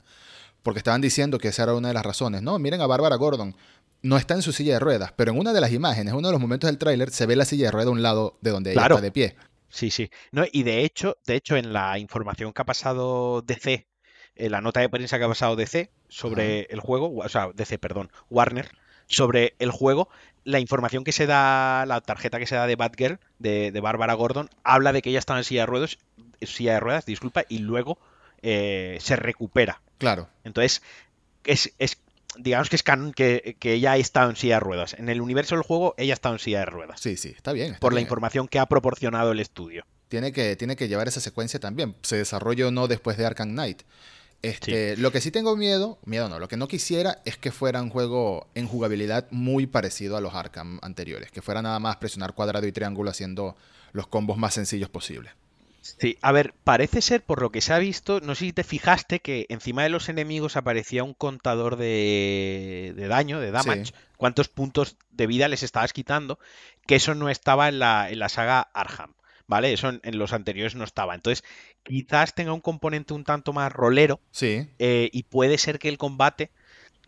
porque 0.64 0.80
estaban 0.80 1.02
diciendo 1.02 1.40
que 1.40 1.50
esa 1.50 1.64
era 1.64 1.74
una 1.74 1.90
de 1.90 1.94
las 1.94 2.06
razones. 2.06 2.42
No, 2.42 2.58
miren 2.60 2.82
a 2.82 2.88
Bárbara 2.88 3.16
Gordon, 3.16 3.56
no 4.02 4.18
está 4.18 4.34
en 4.34 4.42
su 4.42 4.52
silla 4.52 4.74
de 4.74 4.80
ruedas, 4.80 5.14
pero 5.16 5.32
en 5.32 5.40
una 5.40 5.54
de 5.54 5.62
las 5.62 5.72
imágenes, 5.72 6.14
uno 6.14 6.28
de 6.28 6.32
los 6.34 6.42
momentos 6.42 6.70
del 6.70 6.78
tráiler, 6.78 7.12
se 7.12 7.26
ve 7.26 7.36
la 7.36 7.46
silla 7.46 7.66
de 7.66 7.72
ruedas 7.72 7.88
a 7.88 7.92
un 7.92 8.02
lado 8.02 8.38
de 8.42 8.52
donde 8.52 8.72
ella 8.72 8.82
está 8.82 9.02
de 9.02 9.12
pie. 9.12 9.36
Sí, 9.70 9.90
sí. 9.90 10.10
No, 10.32 10.44
y 10.52 10.64
de 10.64 10.84
hecho, 10.84 11.18
de 11.26 11.36
hecho, 11.36 11.56
en 11.56 11.72
la 11.72 11.98
información 11.98 12.52
que 12.52 12.62
ha 12.62 12.66
pasado 12.66 13.42
DC, 13.42 13.88
en 14.36 14.52
la 14.52 14.62
nota 14.62 14.82
de 14.82 14.90
prensa 14.90 15.18
que 15.18 15.24
ha 15.24 15.30
pasado 15.30 15.56
DC 15.56 15.92
sobre 16.10 16.62
el 16.70 16.80
juego, 16.80 17.16
o 17.16 17.30
sea, 17.30 17.50
DC, 17.54 17.78
perdón, 17.80 18.12
Warner, 18.30 18.70
sobre 19.08 19.56
el 19.60 19.72
juego, 19.72 20.10
la 20.44 20.60
información 20.60 21.04
que 21.04 21.12
se 21.12 21.26
da, 21.26 21.86
la 21.86 22.02
tarjeta 22.02 22.40
que 22.40 22.48
se 22.48 22.56
da 22.56 22.68
de 22.68 22.76
Batgirl, 22.76 23.20
de, 23.40 23.72
de 23.72 23.80
Bárbara 23.80 24.14
Gordon, 24.14 24.50
habla 24.64 24.94
de 24.94 25.02
que 25.02 25.10
ella 25.10 25.20
estaba 25.20 25.40
en 25.40 25.46
silla 25.46 25.62
de 25.62 25.68
ruedas, 25.68 25.98
silla 26.42 26.74
de 26.74 26.80
ruedas, 26.80 27.06
disculpa, 27.06 27.44
y 27.48 27.60
luego 27.60 27.98
eh, 28.42 28.98
se 29.00 29.16
recupera. 29.16 29.82
Claro. 30.02 30.28
Entonces, 30.44 30.82
es, 31.44 31.70
digamos 32.36 32.72
que 32.72 32.76
es 32.76 32.82
canon 32.82 33.14
que, 33.14 33.56
ella 33.62 33.92
ha 33.92 33.98
estado 33.98 34.32
en 34.32 34.36
silla 34.36 34.56
de 34.56 34.62
ruedas. 34.62 34.96
En 34.98 35.10
el 35.10 35.22
universo 35.22 35.54
del 35.54 35.64
juego, 35.64 35.94
ella 36.00 36.14
ha 36.14 36.16
estado 36.16 36.34
en 36.34 36.40
silla 36.40 36.60
de 36.62 36.66
ruedas. 36.66 37.00
Sí, 37.00 37.18
sí, 37.18 37.32
está 37.36 37.54
bien. 37.54 37.78
por 37.80 37.94
la 37.94 38.02
información 38.02 38.48
que 38.48 38.58
ha 38.58 38.66
proporcionado 38.66 39.32
el 39.32 39.40
estudio. 39.40 39.86
Tiene 40.08 40.32
que, 40.34 40.56
tiene 40.56 40.76
que 40.76 40.88
llevar 40.88 41.08
esa 41.08 41.22
secuencia 41.22 41.60
también. 41.60 41.96
Se 42.02 42.18
desarrolla 42.18 42.68
o 42.68 42.72
no 42.72 42.88
después 42.88 43.16
de 43.16 43.28
Arkham 43.28 43.52
Knight. 43.52 43.84
Este, 44.42 44.98
Lo 44.98 45.12
que 45.12 45.22
sí 45.22 45.30
tengo 45.30 45.56
miedo, 45.56 46.00
miedo 46.04 46.28
no, 46.28 46.40
lo 46.40 46.48
que 46.48 46.58
no 46.58 46.68
quisiera 46.68 47.22
es 47.26 47.38
que 47.38 47.52
fuera 47.52 47.80
un 47.80 47.92
juego 47.92 48.48
en 48.56 48.68
jugabilidad 48.68 49.28
muy 49.30 49.68
parecido 49.68 50.18
a 50.18 50.22
los 50.22 50.34
Arkham 50.34 50.80
anteriores, 50.82 51.30
que 51.30 51.44
fuera 51.44 51.62
nada 51.62 51.78
más 51.78 51.98
presionar 51.98 52.34
cuadrado 52.34 52.66
y 52.66 52.72
triángulo 52.72 53.12
haciendo 53.12 53.56
los 53.92 54.08
combos 54.08 54.40
más 54.40 54.56
sencillos 54.56 54.90
posibles. 54.90 55.34
Sí, 55.82 56.18
a 56.22 56.32
ver, 56.32 56.54
parece 56.64 57.02
ser, 57.02 57.24
por 57.24 57.42
lo 57.42 57.52
que 57.52 57.62
se 57.62 57.74
ha 57.74 57.80
visto, 57.80 58.20
no 58.22 58.36
sé 58.36 58.46
si 58.46 58.54
te 58.54 58.64
fijaste 58.64 59.20
que 59.20 59.48
encima 59.50 59.82
de 59.84 59.90
los 59.90 60.10
enemigos 60.10 60.56
aparecía 60.56 61.04
un 61.04 61.16
contador 61.16 61.76
de, 61.76 62.94
daño, 63.10 63.40
de 63.40 63.50
damage, 63.50 63.94
cuántos 64.16 64.48
puntos 64.48 64.98
de 65.10 65.26
vida 65.26 65.48
les 65.48 65.64
estabas 65.64 65.92
quitando, 65.92 66.38
que 66.86 66.96
eso 66.96 67.16
no 67.16 67.30
estaba 67.30 67.68
en 67.68 67.80
la, 67.80 68.12
en 68.12 68.20
la 68.20 68.30
saga 68.30 68.62
Arkham, 68.74 69.14
¿vale? 69.48 69.74
Eso 69.74 69.90
en, 69.90 70.18
los 70.20 70.34
anteriores 70.34 70.76
no 70.76 70.84
estaba. 70.84 71.16
Entonces, 71.16 71.44
quizás 71.82 72.36
tenga 72.36 72.54
un 72.54 72.62
componente 72.62 73.16
un 73.16 73.24
tanto 73.24 73.52
más 73.52 73.72
rolero, 73.74 74.20
sí. 74.32 74.68
Eh, 74.78 75.10
y 75.12 75.24
puede 75.24 75.58
ser 75.58 75.80
que 75.80 75.90
el 75.90 75.98
combate 75.98 76.52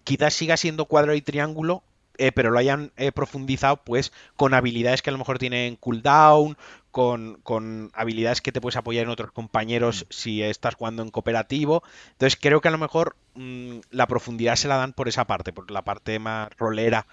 quizás 0.04 0.34
siga 0.34 0.58
siendo 0.58 0.86
cuadrado 0.86 1.16
y 1.16 1.22
triángulo, 1.22 1.84
eh, 2.18 2.32
pero 2.32 2.52
lo 2.52 2.60
hayan 2.60 2.92
eh, 2.98 3.12
profundizado 3.12 3.78
pues 3.84 4.12
con 4.36 4.54
habilidades 4.54 5.02
que 5.02 5.10
a 5.10 5.14
lo 5.14 5.18
mejor 5.18 5.40
tienen 5.40 5.76
cooldown, 5.78 6.58
con, 6.94 7.40
con, 7.42 7.90
habilidades 7.94 8.40
que 8.40 8.52
te 8.52 8.62
puedes 8.62 8.78
apoyar 8.78 9.04
en 9.04 9.10
otros 9.10 9.32
compañeros 9.32 10.04
mm. 10.04 10.14
si 10.14 10.44
estás 10.44 10.76
jugando 10.76 11.02
en 11.02 11.10
cooperativo. 11.10 11.84
Entonces 12.12 12.40
creo 12.40 12.62
que 12.62 12.68
a 12.68 12.72
lo 12.72 12.78
mejor 12.78 13.18
mm, 13.34 13.80
la 13.90 14.08
profundidad 14.08 14.56
se 14.56 14.68
la 14.68 14.78
dan 14.78 14.94
por 14.94 15.10
esa 15.10 15.26
parte, 15.26 15.52
por 15.52 15.70
la 15.72 15.84
parte 15.84 16.20
más 16.20 16.50
rolera 16.58 17.08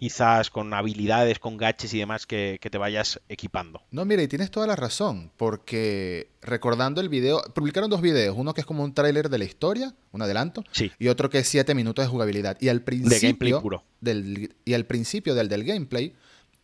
quizás 0.00 0.48
con 0.48 0.72
habilidades, 0.72 1.38
con 1.38 1.58
gaches 1.58 1.92
y 1.92 1.98
demás 1.98 2.26
que, 2.26 2.58
te 2.58 2.78
vayas 2.78 3.20
equipando. 3.28 3.82
No, 3.90 4.06
mira, 4.06 4.22
y 4.22 4.28
tienes 4.28 4.50
toda 4.50 4.66
la 4.66 4.74
razón, 4.74 5.30
porque 5.36 6.30
recordando 6.40 7.02
el 7.02 7.10
video, 7.10 7.42
publicaron 7.54 7.90
dos 7.90 8.00
videos, 8.00 8.34
uno 8.36 8.54
que 8.54 8.62
es 8.62 8.66
como 8.66 8.82
un 8.82 8.94
tráiler 8.94 9.28
de 9.28 9.36
la 9.36 9.44
historia, 9.44 9.94
un 10.12 10.22
adelanto, 10.22 10.64
y 10.98 11.08
otro 11.08 11.28
que 11.28 11.40
es 11.40 11.48
siete 11.48 11.74
minutos 11.74 12.02
de 12.02 12.10
jugabilidad. 12.10 12.56
Y 12.60 12.70
al 12.70 12.80
principio, 12.80 13.84
Del, 14.00 14.54
y 14.64 14.72
al 14.72 14.86
principio 14.86 15.34
del, 15.34 15.50
del 15.50 15.64
gameplay, 15.64 16.14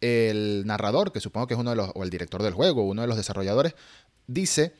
el 0.07 0.64
narrador, 0.66 1.12
que 1.12 1.21
supongo 1.21 1.47
que 1.47 1.55
es 1.55 1.61
uno 1.61 1.71
de 1.71 1.77
los, 1.77 1.90
o 1.95 2.03
el 2.03 2.11
director 2.11 2.42
del 2.42 2.55
juego, 2.55 2.83
uno 2.83 3.03
de 3.03 3.09
los 3.09 3.16
desarrolladores, 3.16 3.75
dice 4.27 4.75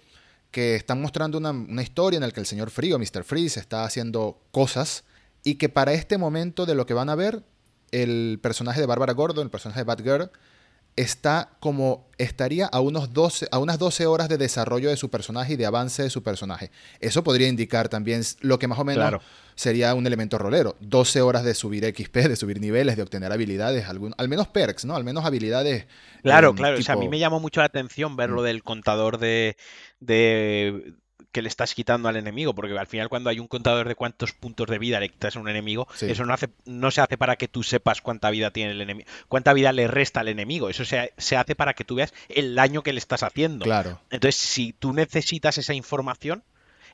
que 0.51 0.77
están 0.77 1.01
mostrando 1.01 1.39
una, 1.39 1.51
una 1.51 1.83
historia 1.83 2.17
en 2.17 2.23
la 2.23 2.31
que 2.31 2.41
el 2.41 2.47
señor 2.47 2.71
Frío, 2.71 2.99
Mr. 2.99 3.25
Freeze, 3.25 3.61
está 3.61 3.85
haciendo 3.85 4.41
cosas 4.51 5.05
y 5.43 5.57
que 5.57 5.69
para 5.69 5.93
este 5.93 6.19
momento 6.19 6.67
de 6.67 6.75
lo 6.75 6.87
que 6.87 6.95
van 6.95 7.09
a 7.09 7.15
ver 7.15 7.43
el 7.91 8.39
personaje 8.43 8.81
de 8.81 8.87
Bárbara 8.87 9.13
Gordon, 9.13 9.45
el 9.45 9.51
personaje 9.51 9.81
de 9.81 9.85
Batgirl, 9.85 10.31
está 10.97 11.51
como 11.61 12.09
estaría 12.19 12.67
a, 12.67 12.81
unos 12.81 13.13
12, 13.13 13.49
a 13.51 13.59
unas 13.59 13.79
12 13.79 14.07
horas 14.07 14.29
de 14.29 14.39
desarrollo 14.39 14.89
de 14.89 14.97
su 14.97 15.11
personaje 15.11 15.53
y 15.53 15.57
de 15.57 15.67
avance 15.67 16.03
de 16.03 16.11
su 16.11 16.23
personaje. 16.23 16.71
Eso 17.01 17.23
podría 17.23 17.49
indicar 17.49 17.89
también 17.89 18.23
lo 18.41 18.59
que 18.59 18.67
más 18.67 18.79
o 18.79 18.85
menos 18.85 19.21
sería 19.55 19.95
un 19.95 20.07
elemento 20.07 20.39
rolero. 20.39 20.77
12 20.81 21.21
horas 21.21 21.45
de 21.45 21.55
subir 21.55 21.85
XP, 21.85 22.17
de 22.29 22.37
subir 22.37 22.61
niveles, 22.61 22.97
de 22.97 23.03
obtener 23.03 23.33
habilidades, 23.33 23.89
algún, 23.89 24.15
al 24.17 24.29
menos 24.29 24.49
perks, 24.49 24.85
¿no? 24.87 24.97
Al 24.97 25.05
menos 25.05 25.25
habilidades. 25.25 25.87
Claro, 26.23 26.55
claro. 26.55 26.79
O 26.79 26.83
sea, 26.83 26.95
a 26.95 26.99
mí 26.99 27.09
me 27.09 27.19
llamó 27.19 27.41
mucho 27.41 27.61
la 27.61 27.67
atención 27.67 28.17
ver 28.17 28.31
lo 28.31 28.43
del 28.43 28.63
contador 28.63 29.19
de, 29.19 29.57
de 30.01 30.95
que 31.33 31.43
le 31.43 31.49
estás 31.49 31.75
quitando 31.75 32.09
al 32.09 32.17
enemigo, 32.17 32.55
porque 32.55 32.79
al 32.79 32.87
final 32.87 33.09
cuando 33.09 33.31
hay 33.31 33.39
un 33.39 33.47
contador 33.47 33.89
de 33.89 33.95
cuántos 33.95 34.33
puntos 34.33 34.69
de 34.69 34.79
vida 34.79 35.01
le 35.01 35.09
quitas 35.09 35.37
a 35.37 35.41
un 35.41 35.49
enemigo, 35.49 35.87
eso 36.01 36.25
no 36.25 36.33
hace, 36.33 36.49
no 36.65 36.91
se 36.91 37.01
hace 37.01 37.19
para 37.19 37.37
que 37.37 37.49
tú 37.49 37.63
sepas 37.63 38.01
cuánta 38.01 38.31
vida 38.31 38.51
tiene 38.51 38.73
el 38.73 38.81
enemigo, 38.81 39.09
cuánta 39.29 39.53
vida 39.53 39.73
le 39.73 39.87
resta 39.89 40.21
al 40.21 40.29
enemigo, 40.29 40.69
eso 40.69 40.85
se, 40.85 41.13
se 41.17 41.37
hace 41.37 41.55
para 41.55 41.75
que 41.75 41.85
tú 41.85 41.97
veas 41.97 42.15
el 42.29 42.55
daño 42.55 42.83
que 42.83 42.93
le 42.93 42.99
estás 42.99 43.23
haciendo. 43.23 43.65
Claro. 43.65 44.01
Entonces, 44.11 44.37
si 44.37 44.73
tú 44.73 44.93
necesitas 44.93 45.59
esa 45.59 45.75
información, 45.75 46.43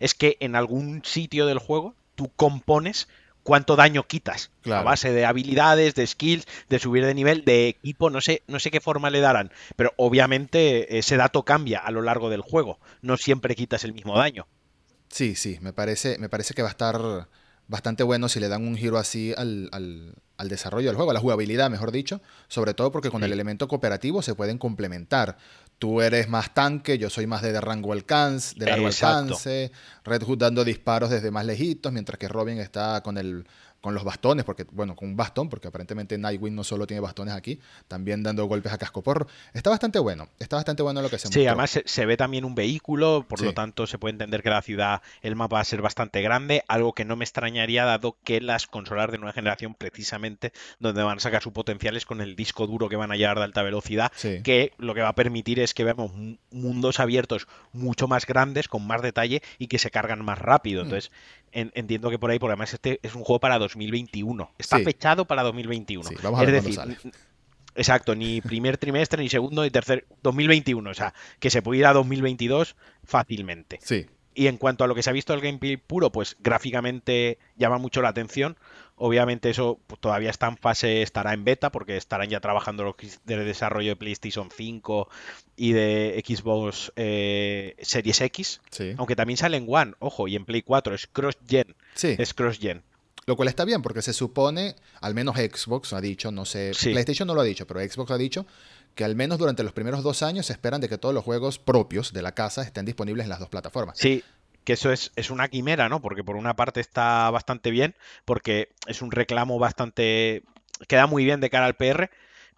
es 0.00 0.14
que 0.14 0.36
en 0.40 0.56
algún 0.56 1.04
sitio 1.04 1.46
del 1.46 1.58
juego 1.58 1.94
tú 2.14 2.30
compones 2.34 3.08
cuánto 3.42 3.76
daño 3.76 4.06
quitas 4.06 4.50
a 4.66 4.82
base 4.82 5.12
de 5.12 5.24
habilidades, 5.24 5.94
de 5.94 6.06
skills, 6.06 6.46
de 6.68 6.78
subir 6.78 7.04
de 7.04 7.14
nivel, 7.14 7.44
de 7.44 7.68
equipo, 7.68 8.10
no 8.10 8.20
sé, 8.20 8.42
no 8.46 8.58
sé 8.58 8.70
qué 8.70 8.80
forma 8.80 9.10
le 9.10 9.20
darán, 9.20 9.52
pero 9.76 9.92
obviamente 9.96 10.98
ese 10.98 11.16
dato 11.16 11.44
cambia 11.44 11.78
a 11.78 11.90
lo 11.90 12.02
largo 12.02 12.30
del 12.30 12.40
juego, 12.40 12.78
no 13.00 13.16
siempre 13.16 13.54
quitas 13.54 13.84
el 13.84 13.92
mismo 13.92 14.16
daño. 14.16 14.46
Sí, 15.08 15.34
sí, 15.34 15.58
me 15.60 15.72
parece, 15.72 16.18
me 16.18 16.28
parece 16.28 16.54
que 16.54 16.62
va 16.62 16.68
a 16.68 16.72
estar 16.72 17.28
bastante 17.68 18.02
bueno 18.02 18.28
si 18.28 18.40
le 18.40 18.48
dan 18.48 18.66
un 18.66 18.76
giro 18.76 18.98
así 18.98 19.34
al, 19.36 19.68
al, 19.72 20.48
desarrollo 20.48 20.88
del 20.88 20.96
juego, 20.96 21.12
a 21.12 21.14
la 21.14 21.20
jugabilidad, 21.20 21.70
mejor 21.70 21.92
dicho, 21.92 22.20
sobre 22.48 22.74
todo 22.74 22.90
porque 22.90 23.10
con 23.10 23.22
el 23.22 23.32
elemento 23.32 23.68
cooperativo 23.68 24.22
se 24.22 24.34
pueden 24.34 24.58
complementar. 24.58 25.38
Tú 25.82 26.00
eres 26.00 26.28
más 26.28 26.54
tanque, 26.54 26.96
yo 26.96 27.10
soy 27.10 27.26
más 27.26 27.42
de, 27.42 27.60
rango 27.60 27.92
alcance, 27.92 28.54
de 28.56 28.66
largo 28.66 28.86
alcance, 28.86 29.72
Red 30.04 30.22
Hood 30.22 30.38
dando 30.38 30.62
disparos 30.64 31.10
desde 31.10 31.32
más 31.32 31.44
lejitos, 31.44 31.92
mientras 31.92 32.20
que 32.20 32.28
Robin 32.28 32.58
está 32.58 33.02
con 33.02 33.18
el 33.18 33.44
con 33.82 33.94
los 33.94 34.04
bastones, 34.04 34.44
porque, 34.44 34.64
bueno, 34.70 34.94
con 34.94 35.08
un 35.08 35.16
bastón, 35.16 35.48
porque 35.48 35.68
aparentemente 35.68 36.16
Nightwing 36.16 36.54
no 36.54 36.62
solo 36.62 36.86
tiene 36.86 37.00
bastones 37.00 37.34
aquí, 37.34 37.60
también 37.88 38.22
dando 38.22 38.46
golpes 38.46 38.72
a 38.72 38.78
cascoporro. 38.78 39.26
Está 39.52 39.70
bastante 39.70 39.98
bueno, 39.98 40.28
está 40.38 40.56
bastante 40.56 40.84
bueno 40.84 41.02
lo 41.02 41.10
que 41.10 41.18
se 41.18 41.28
Sí, 41.28 41.46
además 41.46 41.80
se, 41.84 42.06
ve 42.06 42.16
también 42.16 42.44
un 42.44 42.54
vehículo, 42.54 43.26
por 43.28 43.42
lo 43.42 43.52
tanto 43.52 43.86
se 43.88 43.98
puede 43.98 44.12
entender 44.12 44.42
que 44.42 44.50
la 44.50 44.62
ciudad, 44.62 45.02
el 45.20 45.34
mapa 45.34 45.56
va 45.56 45.60
a 45.60 45.64
ser 45.64 45.82
bastante 45.82 46.22
grande, 46.22 46.64
algo 46.68 46.92
que 46.92 47.04
no 47.04 47.16
me 47.16 47.24
extrañaría 47.24 47.84
dado 47.84 48.16
que 48.22 48.40
las 48.40 48.68
consolas 48.68 49.10
de 49.10 49.18
nueva 49.18 49.32
generación, 49.32 49.74
precisamente, 49.74 50.52
donde 50.78 51.02
van 51.02 51.18
a 51.18 51.20
sacar 51.20 51.42
su 51.42 51.52
potencial 51.52 51.96
es 51.96 52.06
con 52.06 52.20
el 52.20 52.36
disco 52.36 52.68
duro 52.68 52.88
que 52.88 52.96
van 52.96 53.10
a 53.10 53.16
llevar 53.16 53.38
de 53.38 53.44
alta 53.44 53.62
velocidad, 53.62 54.12
que 54.44 54.72
lo 54.78 54.94
que 54.94 55.00
va 55.00 55.08
a 55.08 55.14
permitir 55.14 55.58
es 55.58 55.74
que 55.74 55.82
veamos 55.82 56.12
mundos 56.52 57.00
abiertos 57.00 57.48
mucho 57.72 58.06
más 58.06 58.26
grandes, 58.26 58.68
con 58.68 58.86
más 58.86 59.02
detalle 59.02 59.42
y 59.58 59.66
que 59.66 59.78
se 59.78 59.90
cargan 59.90 60.24
más 60.24 60.38
rápido. 60.38 60.84
Mm. 60.84 60.90
Entonces, 61.52 61.72
entiendo 61.78 62.10
que 62.10 62.18
por 62.18 62.30
ahí, 62.30 62.38
porque 62.38 62.52
además 62.52 62.72
este 62.72 62.98
es 63.02 63.14
un 63.14 63.24
juego 63.24 63.40
para 63.40 63.58
2021. 63.58 64.50
Está 64.58 64.78
fechado 64.80 65.26
para 65.26 65.42
2021. 65.42 66.10
es 66.10 66.52
decir, 66.52 66.80
exacto, 67.74 68.14
ni 68.14 68.40
primer 68.40 68.78
trimestre, 68.78 69.22
ni 69.22 69.28
segundo, 69.28 69.62
ni 69.62 69.70
tercer, 69.70 70.06
2021. 70.22 70.90
O 70.90 70.94
sea, 70.94 71.14
que 71.38 71.50
se 71.50 71.62
puede 71.62 71.80
ir 71.80 71.86
a 71.86 71.92
2022 71.92 72.76
fácilmente. 73.04 73.78
Sí. 73.82 74.06
Y 74.34 74.46
en 74.46 74.56
cuanto 74.56 74.84
a 74.84 74.86
lo 74.86 74.94
que 74.94 75.02
se 75.02 75.10
ha 75.10 75.12
visto 75.12 75.34
el 75.34 75.40
gameplay 75.40 75.76
puro, 75.76 76.10
pues 76.10 76.36
gráficamente 76.40 77.38
llama 77.56 77.78
mucho 77.78 78.00
la 78.02 78.08
atención. 78.08 78.56
Obviamente 78.96 79.50
eso 79.50 79.78
pues, 79.86 80.00
todavía 80.00 80.30
está 80.30 80.48
en 80.48 80.56
fase, 80.56 81.02
estará 81.02 81.34
en 81.34 81.44
beta, 81.44 81.70
porque 81.70 81.96
estarán 81.96 82.28
ya 82.28 82.40
trabajando 82.40 82.84
los 82.84 82.94
de 83.24 83.36
desarrollo 83.44 83.90
de 83.90 83.96
PlayStation 83.96 84.48
5 84.50 85.08
y 85.56 85.72
de 85.72 86.22
Xbox 86.24 86.92
eh, 86.96 87.74
Series 87.80 88.20
X. 88.20 88.60
Aunque 88.96 89.16
también 89.16 89.36
sale 89.36 89.56
en 89.56 89.66
One, 89.68 89.94
ojo, 89.98 90.28
y 90.28 90.36
en 90.36 90.44
Play 90.44 90.62
4, 90.62 90.94
es 90.94 91.06
cross-gen. 91.06 91.74
Sí. 91.94 92.14
Es 92.18 92.32
cross-gen. 92.32 92.82
Lo 93.26 93.36
cual 93.36 93.48
está 93.48 93.64
bien, 93.64 93.82
porque 93.82 94.02
se 94.02 94.12
supone, 94.12 94.74
al 95.00 95.14
menos 95.14 95.36
Xbox 95.36 95.92
ha 95.92 96.00
dicho, 96.00 96.32
no 96.32 96.44
sé, 96.44 96.72
PlayStation 96.80 97.26
no 97.26 97.34
lo 97.34 97.40
ha 97.40 97.44
dicho, 97.44 97.66
pero 97.66 97.80
Xbox 97.80 98.10
ha 98.10 98.18
dicho 98.18 98.46
que 98.94 99.04
al 99.04 99.16
menos 99.16 99.38
durante 99.38 99.62
los 99.62 99.72
primeros 99.72 100.02
dos 100.02 100.22
años 100.22 100.46
se 100.46 100.52
esperan 100.52 100.80
de 100.80 100.88
que 100.88 100.98
todos 100.98 101.14
los 101.14 101.24
juegos 101.24 101.58
propios 101.58 102.12
de 102.12 102.22
la 102.22 102.32
casa 102.32 102.62
estén 102.62 102.84
disponibles 102.84 103.24
en 103.24 103.30
las 103.30 103.38
dos 103.38 103.48
plataformas. 103.48 103.98
Sí, 103.98 104.22
que 104.64 104.74
eso 104.74 104.92
es, 104.92 105.12
es, 105.16 105.30
una 105.30 105.48
quimera, 105.48 105.88
¿no? 105.88 106.00
Porque 106.00 106.24
por 106.24 106.36
una 106.36 106.54
parte 106.54 106.80
está 106.80 107.30
bastante 107.30 107.70
bien, 107.70 107.94
porque 108.24 108.68
es 108.86 109.02
un 109.02 109.10
reclamo 109.10 109.58
bastante... 109.58 110.42
queda 110.88 111.06
muy 111.06 111.24
bien 111.24 111.40
de 111.40 111.50
cara 111.50 111.66
al 111.66 111.76
PR, 111.76 112.10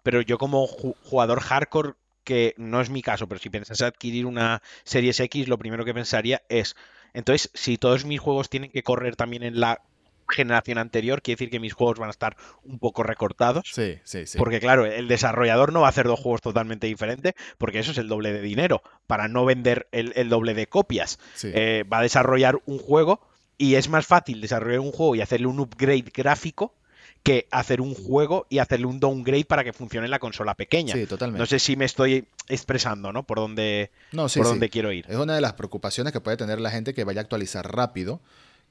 pero 0.03 0.21
yo 0.21 0.37
como 0.37 0.67
jugador 0.67 1.39
hardcore, 1.39 1.93
que 2.23 2.53
no 2.57 2.81
es 2.81 2.89
mi 2.89 3.01
caso, 3.01 3.27
pero 3.27 3.39
si 3.39 3.49
piensas 3.49 3.81
adquirir 3.81 4.25
una 4.25 4.61
Series 4.83 5.19
X, 5.19 5.47
lo 5.47 5.57
primero 5.57 5.85
que 5.85 5.93
pensaría 5.93 6.41
es, 6.49 6.75
entonces, 7.13 7.49
si 7.53 7.77
todos 7.77 8.03
mis 8.03 8.19
juegos 8.19 8.49
tienen 8.49 8.71
que 8.71 8.83
correr 8.83 9.15
también 9.15 9.43
en 9.43 9.59
la 9.59 9.81
generación 10.27 10.77
anterior, 10.77 11.21
quiere 11.21 11.37
decir 11.37 11.49
que 11.49 11.59
mis 11.59 11.73
juegos 11.73 11.99
van 11.99 12.09
a 12.09 12.11
estar 12.11 12.35
un 12.63 12.79
poco 12.79 13.03
recortados. 13.03 13.69
Sí, 13.71 13.99
sí, 14.03 14.25
sí. 14.25 14.37
Porque 14.37 14.59
claro, 14.59 14.85
el 14.85 15.07
desarrollador 15.07 15.73
no 15.73 15.81
va 15.81 15.87
a 15.87 15.89
hacer 15.89 16.07
dos 16.07 16.19
juegos 16.19 16.41
totalmente 16.41 16.87
diferentes, 16.87 17.33
porque 17.57 17.79
eso 17.79 17.91
es 17.91 17.97
el 17.97 18.07
doble 18.07 18.33
de 18.33 18.41
dinero, 18.41 18.81
para 19.07 19.27
no 19.27 19.45
vender 19.45 19.87
el, 19.91 20.29
doble 20.29 20.53
de 20.53 20.67
copias. 20.67 21.19
Eh, 21.43 21.83
va 21.91 21.99
a 21.99 22.03
desarrollar 22.03 22.59
un 22.65 22.79
juego 22.79 23.21
y 23.57 23.75
es 23.75 23.89
más 23.89 24.05
fácil 24.05 24.41
desarrollar 24.41 24.79
un 24.79 24.91
juego 24.91 25.15
y 25.15 25.21
hacerle 25.21 25.47
un 25.47 25.59
upgrade 25.59 26.11
gráfico 26.13 26.73
que 27.25 27.47
hacer 27.49 27.81
un 27.81 27.95
juego 27.95 28.45
y 28.51 28.59
hacerle 28.59 28.85
un 28.85 28.99
downgrade 28.99 29.45
para 29.45 29.63
que 29.63 29.73
funcione 29.73 30.05
en 30.05 30.11
la 30.11 30.19
consola 30.19 30.53
pequeña. 30.53 30.93
Sí, 30.93 31.07
totalmente. 31.07 31.39
No 31.39 31.47
sé 31.47 31.57
si 31.57 31.75
me 31.75 31.85
estoy 31.85 32.27
expresando, 32.47 33.11
¿no? 33.11 33.25
Por 33.25 33.39
dónde, 33.39 33.89
por 34.11 34.43
dónde 34.43 34.69
quiero 34.69 34.91
ir. 34.91 35.05
Es 35.09 35.17
una 35.17 35.33
de 35.33 35.41
las 35.41 35.53
preocupaciones 35.53 36.13
que 36.13 36.21
puede 36.21 36.37
tener 36.37 36.61
la 36.61 36.69
gente 36.69 36.93
que 36.93 37.03
vaya 37.03 37.21
a 37.21 37.23
actualizar 37.23 37.75
rápido, 37.75 38.21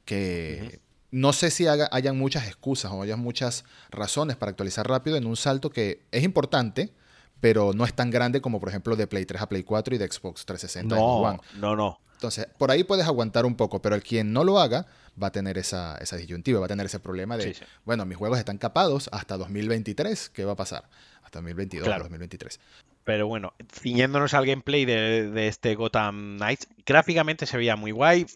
que 0.05 0.79
no 1.15 1.33
sé 1.33 1.53
si 1.53 1.65
hayan 1.69 2.19
muchas 2.19 2.49
excusas 2.49 2.91
o 2.91 3.01
hayan 3.01 3.21
muchas 3.21 3.65
razones 3.89 4.35
para 4.37 4.51
actualizar 4.51 4.89
rápido 4.89 5.17
en 5.17 5.27
un 5.27 5.37
salto 5.37 5.71
que 5.71 6.01
es 6.11 6.25
importante, 6.25 6.93
pero 7.41 7.73
no 7.73 7.85
es 7.85 7.95
tan 7.95 8.11
grande 8.11 8.41
como 8.41 8.59
por 8.59 8.69
ejemplo 8.69 8.97
de 8.97 9.07
Play 9.07 9.25
3 9.25 9.43
a 9.43 9.49
Play 9.49 9.63
4 9.63 9.95
y 9.95 9.99
de 9.99 10.11
Xbox 10.11 10.45
360 10.45 10.97
no, 10.97 11.41
No, 11.61 11.77
no. 11.77 12.01
Entonces, 12.15 12.49
por 12.59 12.73
ahí 12.73 12.83
puedes 12.83 13.07
aguantar 13.07 13.47
un 13.47 13.55
poco, 13.55 13.81
pero 13.81 13.95
el 13.95 14.03
quien 14.03 14.33
no 14.33 14.43
lo 14.43 14.59
haga 14.59 14.87
va 15.23 15.29
a 15.29 15.31
tener 15.31 15.57
esa, 15.57 15.97
esa 15.99 16.17
disyuntiva, 16.17 16.59
va 16.59 16.67
a 16.67 16.69
tener 16.69 16.87
ese 16.87 16.99
problema 16.99 17.37
de, 17.37 17.55
bueno, 17.85 18.05
mis 18.07 18.19
juegos 18.19 18.41
están 18.41 18.59
capados 18.59 19.09
hasta 19.13 19.37
2023, 19.37 20.31
¿qué 20.31 20.45
va 20.45 20.53
a 20.53 20.57
pasar? 20.57 20.89
Hasta 21.23 21.39
2022, 21.39 21.87
2023. 21.87 22.59
Pero 23.05 23.29
bueno, 23.29 23.53
ciñéndonos 23.73 24.35
al 24.35 24.47
gameplay 24.47 24.85
de, 24.85 25.31
de, 25.31 25.47
este 25.47 25.77
Gotham 25.77 26.39
Knights, 26.39 26.67
gráficamente 26.85 27.47
se 27.47 27.57
veía 27.57 27.77
muy 27.77 27.93
guay, 27.93 28.27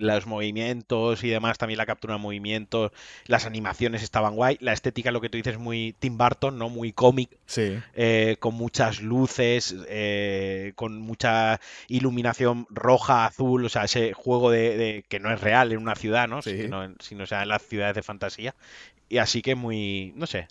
los 0.00 0.26
movimientos 0.26 1.22
y 1.24 1.28
demás, 1.28 1.58
también 1.58 1.78
la 1.78 1.86
captura 1.86 2.14
de 2.14 2.20
movimientos, 2.20 2.92
las 3.26 3.46
animaciones 3.46 4.02
estaban 4.02 4.34
guay, 4.34 4.56
la 4.60 4.72
estética, 4.72 5.10
lo 5.10 5.20
que 5.20 5.28
tú 5.28 5.36
dices, 5.36 5.58
muy 5.58 5.94
Tim 5.98 6.18
Burton, 6.18 6.58
¿no? 6.58 6.68
Muy 6.68 6.92
cómic, 6.92 7.30
sí. 7.46 7.78
Eh, 7.94 8.36
con 8.40 8.54
muchas 8.54 9.00
luces, 9.00 9.76
eh, 9.88 10.72
con 10.74 11.00
mucha 11.00 11.60
iluminación 11.88 12.66
roja, 12.70 13.26
azul, 13.26 13.64
o 13.64 13.68
sea, 13.68 13.84
ese 13.84 14.12
juego 14.12 14.50
de, 14.50 15.04
que 15.08 15.20
no 15.20 15.32
es 15.32 15.40
real 15.40 15.72
en 15.72 15.78
una 15.78 15.94
ciudad, 15.94 16.28
¿no? 16.28 16.42
Sino, 16.42 16.94
sino 17.00 17.26
sea 17.26 17.42
en 17.42 17.48
las 17.48 17.62
ciudades 17.62 17.94
de 17.94 18.02
fantasía. 18.02 18.54
Y 19.08 19.18
así 19.18 19.42
que 19.42 19.54
muy, 19.54 20.12
no 20.16 20.26
sé, 20.26 20.48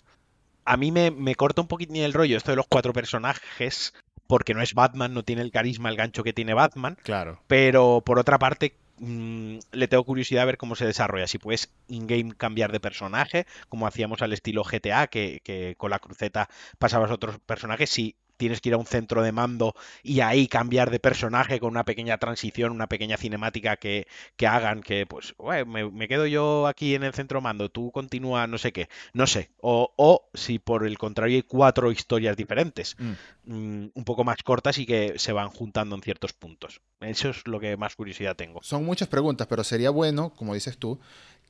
a 0.64 0.76
mí 0.76 0.92
me, 0.92 1.10
me 1.10 1.34
corta 1.34 1.62
un 1.62 1.68
poquito 1.68 1.94
el 1.94 2.12
rollo 2.12 2.36
esto 2.36 2.52
de 2.52 2.56
los 2.56 2.66
cuatro 2.68 2.92
personajes, 2.92 3.94
porque 4.26 4.54
no 4.54 4.62
es 4.62 4.74
Batman, 4.74 5.12
no 5.12 5.24
tiene 5.24 5.42
el 5.42 5.50
carisma, 5.50 5.88
el 5.88 5.96
gancho 5.96 6.22
que 6.22 6.32
tiene 6.32 6.54
Batman. 6.54 6.96
Claro. 7.02 7.40
Pero 7.48 8.02
por 8.06 8.20
otra 8.20 8.38
parte, 8.38 8.74
Mm, 9.00 9.60
le 9.72 9.88
tengo 9.88 10.04
curiosidad 10.04 10.42
a 10.42 10.46
ver 10.46 10.58
cómo 10.58 10.76
se 10.76 10.84
desarrolla. 10.84 11.26
Si 11.26 11.38
puedes 11.38 11.72
in-game 11.88 12.34
cambiar 12.36 12.70
de 12.70 12.80
personaje, 12.80 13.46
como 13.68 13.86
hacíamos 13.86 14.20
al 14.20 14.32
estilo 14.34 14.62
GTA, 14.62 15.06
que, 15.06 15.40
que, 15.42 15.74
con 15.78 15.90
la 15.90 15.98
cruceta 15.98 16.48
pasabas 16.78 17.10
a 17.10 17.14
otros 17.14 17.38
personajes. 17.40 17.88
Si 17.90 18.16
tienes 18.40 18.62
que 18.62 18.70
ir 18.70 18.74
a 18.74 18.78
un 18.78 18.86
centro 18.86 19.22
de 19.22 19.32
mando 19.32 19.74
y 20.02 20.20
ahí 20.20 20.48
cambiar 20.48 20.90
de 20.90 20.98
personaje 20.98 21.60
con 21.60 21.68
una 21.68 21.84
pequeña 21.84 22.16
transición, 22.16 22.72
una 22.72 22.88
pequeña 22.88 23.18
cinemática 23.18 23.76
que, 23.76 24.06
hagan 24.48 24.80
que, 24.80 25.04
pues, 25.04 25.34
me, 25.66 26.08
quedo 26.08 26.26
yo 26.26 26.66
aquí 26.66 26.94
en 26.94 27.02
el 27.02 27.12
centro 27.12 27.38
de 27.38 27.42
mando, 27.42 27.68
tú 27.68 27.92
continúa 27.92 28.46
no 28.46 28.56
sé 28.56 28.72
qué, 28.72 28.88
no 29.12 29.26
sé. 29.26 29.50
O, 29.60 30.30
si 30.32 30.58
por 30.58 30.86
el 30.86 30.96
contrario 30.96 31.36
hay 31.36 31.42
cuatro 31.42 31.92
historias 31.92 32.34
diferentes, 32.34 32.96
mm. 32.98 33.12
Mm, 33.44 33.90
un 33.94 34.04
poco 34.04 34.24
más 34.24 34.42
cortas 34.42 34.78
y 34.78 34.86
que 34.86 35.18
se 35.18 35.32
van 35.32 35.50
juntando 35.50 35.94
en 35.94 36.02
ciertos 36.02 36.32
puntos. 36.32 36.80
Eso 37.00 37.28
es 37.28 37.46
lo 37.46 37.60
que 37.60 37.76
más 37.76 37.94
curiosidad 37.94 38.36
tengo. 38.36 38.60
Son 38.62 38.86
muchas 38.86 39.08
preguntas, 39.08 39.46
pero 39.48 39.64
sería 39.64 39.90
bueno, 39.90 40.30
como 40.34 40.54
dices 40.54 40.78
tú, 40.78 40.98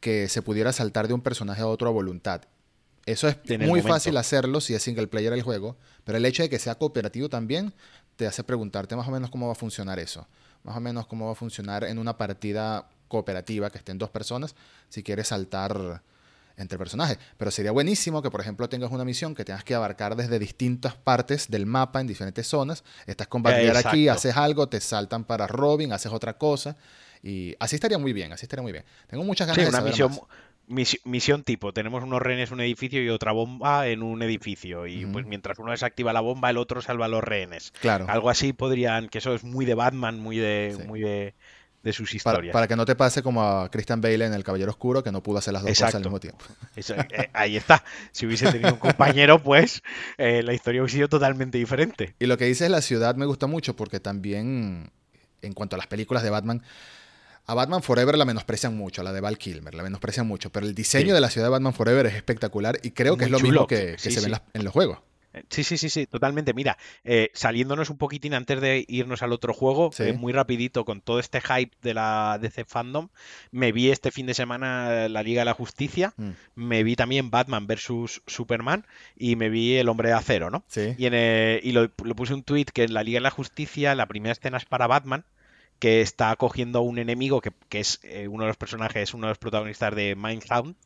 que 0.00 0.28
se 0.28 0.42
pudiera 0.42 0.72
saltar 0.72 1.06
de 1.06 1.14
un 1.14 1.20
personaje 1.20 1.62
a 1.62 1.68
otro 1.68 1.88
a 1.88 1.92
voluntad 1.92 2.42
eso 3.06 3.28
es 3.28 3.36
muy 3.58 3.82
fácil 3.82 4.16
hacerlo 4.16 4.60
si 4.60 4.74
es 4.74 4.82
single 4.82 5.06
player 5.06 5.32
el 5.32 5.42
juego, 5.42 5.76
pero 6.04 6.18
el 6.18 6.24
hecho 6.24 6.42
de 6.42 6.50
que 6.50 6.58
sea 6.58 6.76
cooperativo 6.76 7.28
también 7.28 7.72
te 8.16 8.26
hace 8.26 8.44
preguntarte 8.44 8.96
más 8.96 9.08
o 9.08 9.10
menos 9.10 9.30
cómo 9.30 9.46
va 9.46 9.52
a 9.52 9.56
funcionar 9.56 9.98
eso. 9.98 10.26
Más 10.62 10.76
o 10.76 10.80
menos 10.80 11.06
cómo 11.06 11.26
va 11.26 11.32
a 11.32 11.34
funcionar 11.34 11.84
en 11.84 11.98
una 11.98 12.18
partida 12.18 12.88
cooperativa 13.08 13.70
que 13.70 13.78
estén 13.78 13.98
dos 13.98 14.10
personas 14.10 14.54
si 14.88 15.02
quieres 15.02 15.28
saltar 15.28 16.02
entre 16.56 16.78
personajes. 16.78 17.18
Pero 17.38 17.50
sería 17.50 17.72
buenísimo 17.72 18.22
que, 18.22 18.30
por 18.30 18.40
ejemplo, 18.40 18.68
tengas 18.68 18.90
una 18.90 19.04
misión 19.04 19.34
que 19.34 19.44
tengas 19.44 19.64
que 19.64 19.74
abarcar 19.74 20.14
desde 20.14 20.38
distintas 20.38 20.94
partes 20.94 21.48
del 21.48 21.66
mapa 21.66 22.00
en 22.00 22.06
diferentes 22.06 22.46
zonas. 22.46 22.84
Estás 23.06 23.26
con 23.28 23.42
aquí, 23.46 24.08
haces 24.08 24.36
algo, 24.36 24.68
te 24.68 24.80
saltan 24.80 25.24
para 25.24 25.46
Robin, 25.46 25.92
haces 25.92 26.12
otra 26.12 26.36
cosa. 26.36 26.76
Y 27.22 27.54
así 27.58 27.76
estaría 27.76 27.98
muy 27.98 28.12
bien, 28.12 28.32
así 28.32 28.44
estaría 28.44 28.62
muy 28.62 28.72
bien. 28.72 28.84
Tengo 29.06 29.24
muchas 29.24 29.46
ganas 29.46 29.64
de 29.64 29.70
saber 29.70 29.90
misión, 29.90 30.18
misión 30.70 31.42
tipo, 31.42 31.72
tenemos 31.72 32.02
unos 32.02 32.22
rehenes 32.22 32.50
en 32.50 32.54
un 32.54 32.60
edificio 32.60 33.02
y 33.02 33.08
otra 33.08 33.32
bomba 33.32 33.88
en 33.88 34.02
un 34.02 34.22
edificio. 34.22 34.86
Y 34.86 35.04
pues 35.06 35.26
mientras 35.26 35.58
uno 35.58 35.72
desactiva 35.72 36.12
la 36.12 36.20
bomba, 36.20 36.50
el 36.50 36.56
otro 36.56 36.80
salva 36.80 37.06
a 37.06 37.08
los 37.08 37.22
rehenes. 37.22 37.72
Claro. 37.80 38.06
Algo 38.08 38.30
así 38.30 38.52
podrían, 38.52 39.08
que 39.08 39.18
eso 39.18 39.34
es 39.34 39.44
muy 39.44 39.64
de 39.64 39.74
Batman, 39.74 40.20
muy 40.20 40.38
de, 40.38 40.78
muy 40.86 41.00
de, 41.00 41.34
sus 41.92 42.14
historias. 42.14 42.52
Para, 42.52 42.68
que 42.68 42.76
no 42.76 42.84
te 42.84 42.94
pase 42.94 43.22
como 43.22 43.42
a 43.42 43.70
Christian 43.70 44.00
Bale 44.00 44.24
en 44.24 44.32
El 44.32 44.44
Caballero 44.44 44.70
Oscuro, 44.70 45.02
que 45.02 45.10
no 45.10 45.22
pudo 45.22 45.38
hacer 45.38 45.52
las 45.52 45.62
dos 45.62 45.70
cosas 45.70 45.94
al 45.94 46.02
mismo 46.02 46.20
tiempo. 46.20 46.44
Eh, 46.76 47.30
ahí 47.32 47.56
está. 47.56 47.82
Si 48.12 48.26
hubiese 48.26 48.50
tenido 48.52 48.72
un 48.72 48.78
compañero, 48.78 49.38
pues 49.42 49.82
eh, 50.18 50.42
la 50.42 50.52
historia 50.52 50.82
hubiese 50.82 50.98
sido 50.98 51.08
totalmente 51.08 51.58
diferente. 51.58 52.14
Y 52.20 52.26
lo 52.26 52.38
que 52.38 52.44
dices 52.44 52.70
la 52.70 52.80
ciudad 52.80 53.16
me 53.16 53.26
gusta 53.26 53.46
mucho 53.46 53.74
porque 53.74 53.98
también, 53.98 54.90
en 55.42 55.52
cuanto 55.52 55.74
a 55.74 55.78
las 55.78 55.88
películas 55.88 56.22
de 56.22 56.30
Batman, 56.30 56.62
a 57.46 57.54
Batman 57.54 57.82
Forever 57.82 58.16
la 58.16 58.24
menosprecian 58.24 58.76
mucho, 58.76 59.00
a 59.00 59.04
la 59.04 59.12
de 59.12 59.20
Val 59.20 59.38
Kilmer, 59.38 59.74
la 59.74 59.82
menosprecian 59.82 60.26
mucho, 60.26 60.50
pero 60.50 60.66
el 60.66 60.74
diseño 60.74 61.14
de 61.14 61.20
la 61.20 61.30
ciudad 61.30 61.46
de 61.46 61.50
Batman 61.50 61.74
Forever 61.74 62.06
es 62.06 62.14
espectacular 62.14 62.78
y 62.82 62.92
creo 62.92 63.16
que 63.16 63.24
es 63.24 63.30
lo 63.30 63.40
mismo 63.40 63.66
que, 63.66 63.98
se 63.98 64.08
ve 64.20 64.38
en, 64.54 64.64
los 64.64 64.72
juegos. 64.72 64.98
Eh, 65.32 65.44
sí, 65.48 65.64
sí, 65.64 65.78
sí, 65.78 65.90
sí, 65.90 66.06
totalmente. 66.06 66.54
Mira, 66.54 66.76
eh, 67.04 67.30
saliéndonos 67.34 67.90
un 67.90 67.98
poquitín 67.98 68.34
antes 68.34 68.60
de 68.60 68.84
irnos 68.88 69.22
al 69.22 69.32
otro 69.32 69.54
juego, 69.54 69.90
eh, 69.98 70.12
muy 70.12 70.32
rapidito, 70.32 70.84
con 70.84 71.00
todo 71.00 71.18
este 71.20 71.40
hype 71.40 71.76
de 71.82 71.94
la 71.94 72.38
DC 72.40 72.64
Fandom, 72.64 73.08
me 73.50 73.72
vi 73.72 73.90
este 73.90 74.10
fin 74.10 74.26
de 74.26 74.34
semana 74.34 75.08
la 75.08 75.22
Liga 75.22 75.42
de 75.42 75.46
la 75.46 75.54
Justicia, 75.54 76.14
mm. 76.16 76.30
me 76.54 76.82
vi 76.82 76.96
también 76.96 77.30
Batman 77.30 77.66
vs. 77.66 78.22
Superman 78.26 78.86
y 79.16 79.36
me 79.36 79.48
vi 79.48 79.76
El 79.76 79.88
Hombre 79.88 80.08
de 80.08 80.14
Acero, 80.14 80.50
¿no? 80.50 80.64
Sí. 80.68 80.94
Y, 80.98 81.06
y 81.06 81.72
lo, 81.72 81.90
puse 81.90 82.34
un 82.34 82.42
tweet 82.42 82.66
que 82.66 82.84
en 82.84 82.94
la 82.94 83.02
Liga 83.02 83.18
de 83.18 83.24
la 83.24 83.30
Justicia 83.30 83.94
la 83.94 84.06
primera 84.06 84.32
escena 84.32 84.56
es 84.56 84.64
para 84.64 84.86
Batman, 84.86 85.24
que 85.80 86.02
está 86.02 86.36
cogiendo 86.36 86.78
a 86.78 86.82
un 86.82 86.98
enemigo 86.98 87.40
que, 87.40 87.52
es 87.72 87.98
eh, 88.04 88.28
uno 88.28 88.44
de 88.44 88.48
los 88.48 88.56
personajes, 88.56 89.14
uno 89.14 89.26
de 89.26 89.30
los 89.32 89.38
protagonistas 89.38 89.94
de 89.94 90.14
Mindhound, 90.14 90.76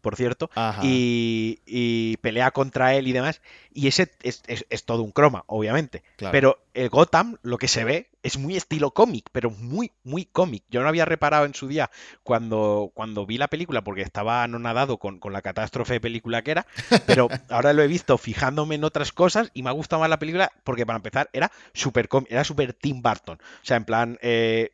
por 0.00 0.16
cierto, 0.16 0.50
y, 0.82 2.16
pelea 2.18 2.50
contra 2.50 2.94
él 2.94 3.06
y 3.08 3.12
demás. 3.12 3.40
Y 3.72 3.86
ese 3.86 4.10
es, 4.22 4.84
todo 4.84 5.02
un 5.02 5.12
croma, 5.12 5.44
obviamente. 5.46 6.02
Pero 6.32 6.58
el 6.74 6.88
Gotham, 6.88 7.36
lo 7.42 7.58
que 7.58 7.68
se 7.68 7.84
ve, 7.84 8.10
es 8.22 8.38
muy 8.38 8.56
estilo 8.56 8.92
cómic, 8.92 9.28
pero 9.32 9.50
muy, 9.50 9.92
muy 10.04 10.24
cómic. 10.24 10.64
Yo 10.68 10.82
no 10.82 10.88
había 10.88 11.04
reparado 11.04 11.44
en 11.44 11.54
su 11.54 11.68
día 11.68 11.90
cuando, 12.22 12.90
cuando 12.94 13.26
vi 13.26 13.38
la 13.38 13.48
película, 13.48 13.82
porque 13.82 14.02
estaba 14.02 14.42
anonadado 14.42 14.98
con, 14.98 15.18
con 15.18 15.32
la 15.32 15.42
catástrofe 15.42 15.94
de 15.94 16.00
película 16.00 16.42
que 16.42 16.50
era, 16.50 16.66
pero 17.06 17.28
ahora 17.48 17.72
lo 17.72 17.82
he 17.82 17.86
visto 17.86 18.18
fijándome 18.18 18.74
en 18.74 18.84
otras 18.84 19.12
cosas 19.12 19.50
y 19.54 19.62
me 19.62 19.70
ha 19.70 19.72
gustado 19.72 20.00
más 20.00 20.10
la 20.10 20.18
película 20.18 20.52
porque, 20.64 20.86
para 20.86 20.98
empezar, 20.98 21.30
era 21.32 21.50
súper 21.72 22.08
era 22.28 22.44
super 22.44 22.72
Tim 22.74 23.02
Burton. 23.02 23.38
O 23.40 23.64
sea, 23.64 23.76
en 23.76 23.84
plan... 23.84 24.18
Eh, 24.22 24.72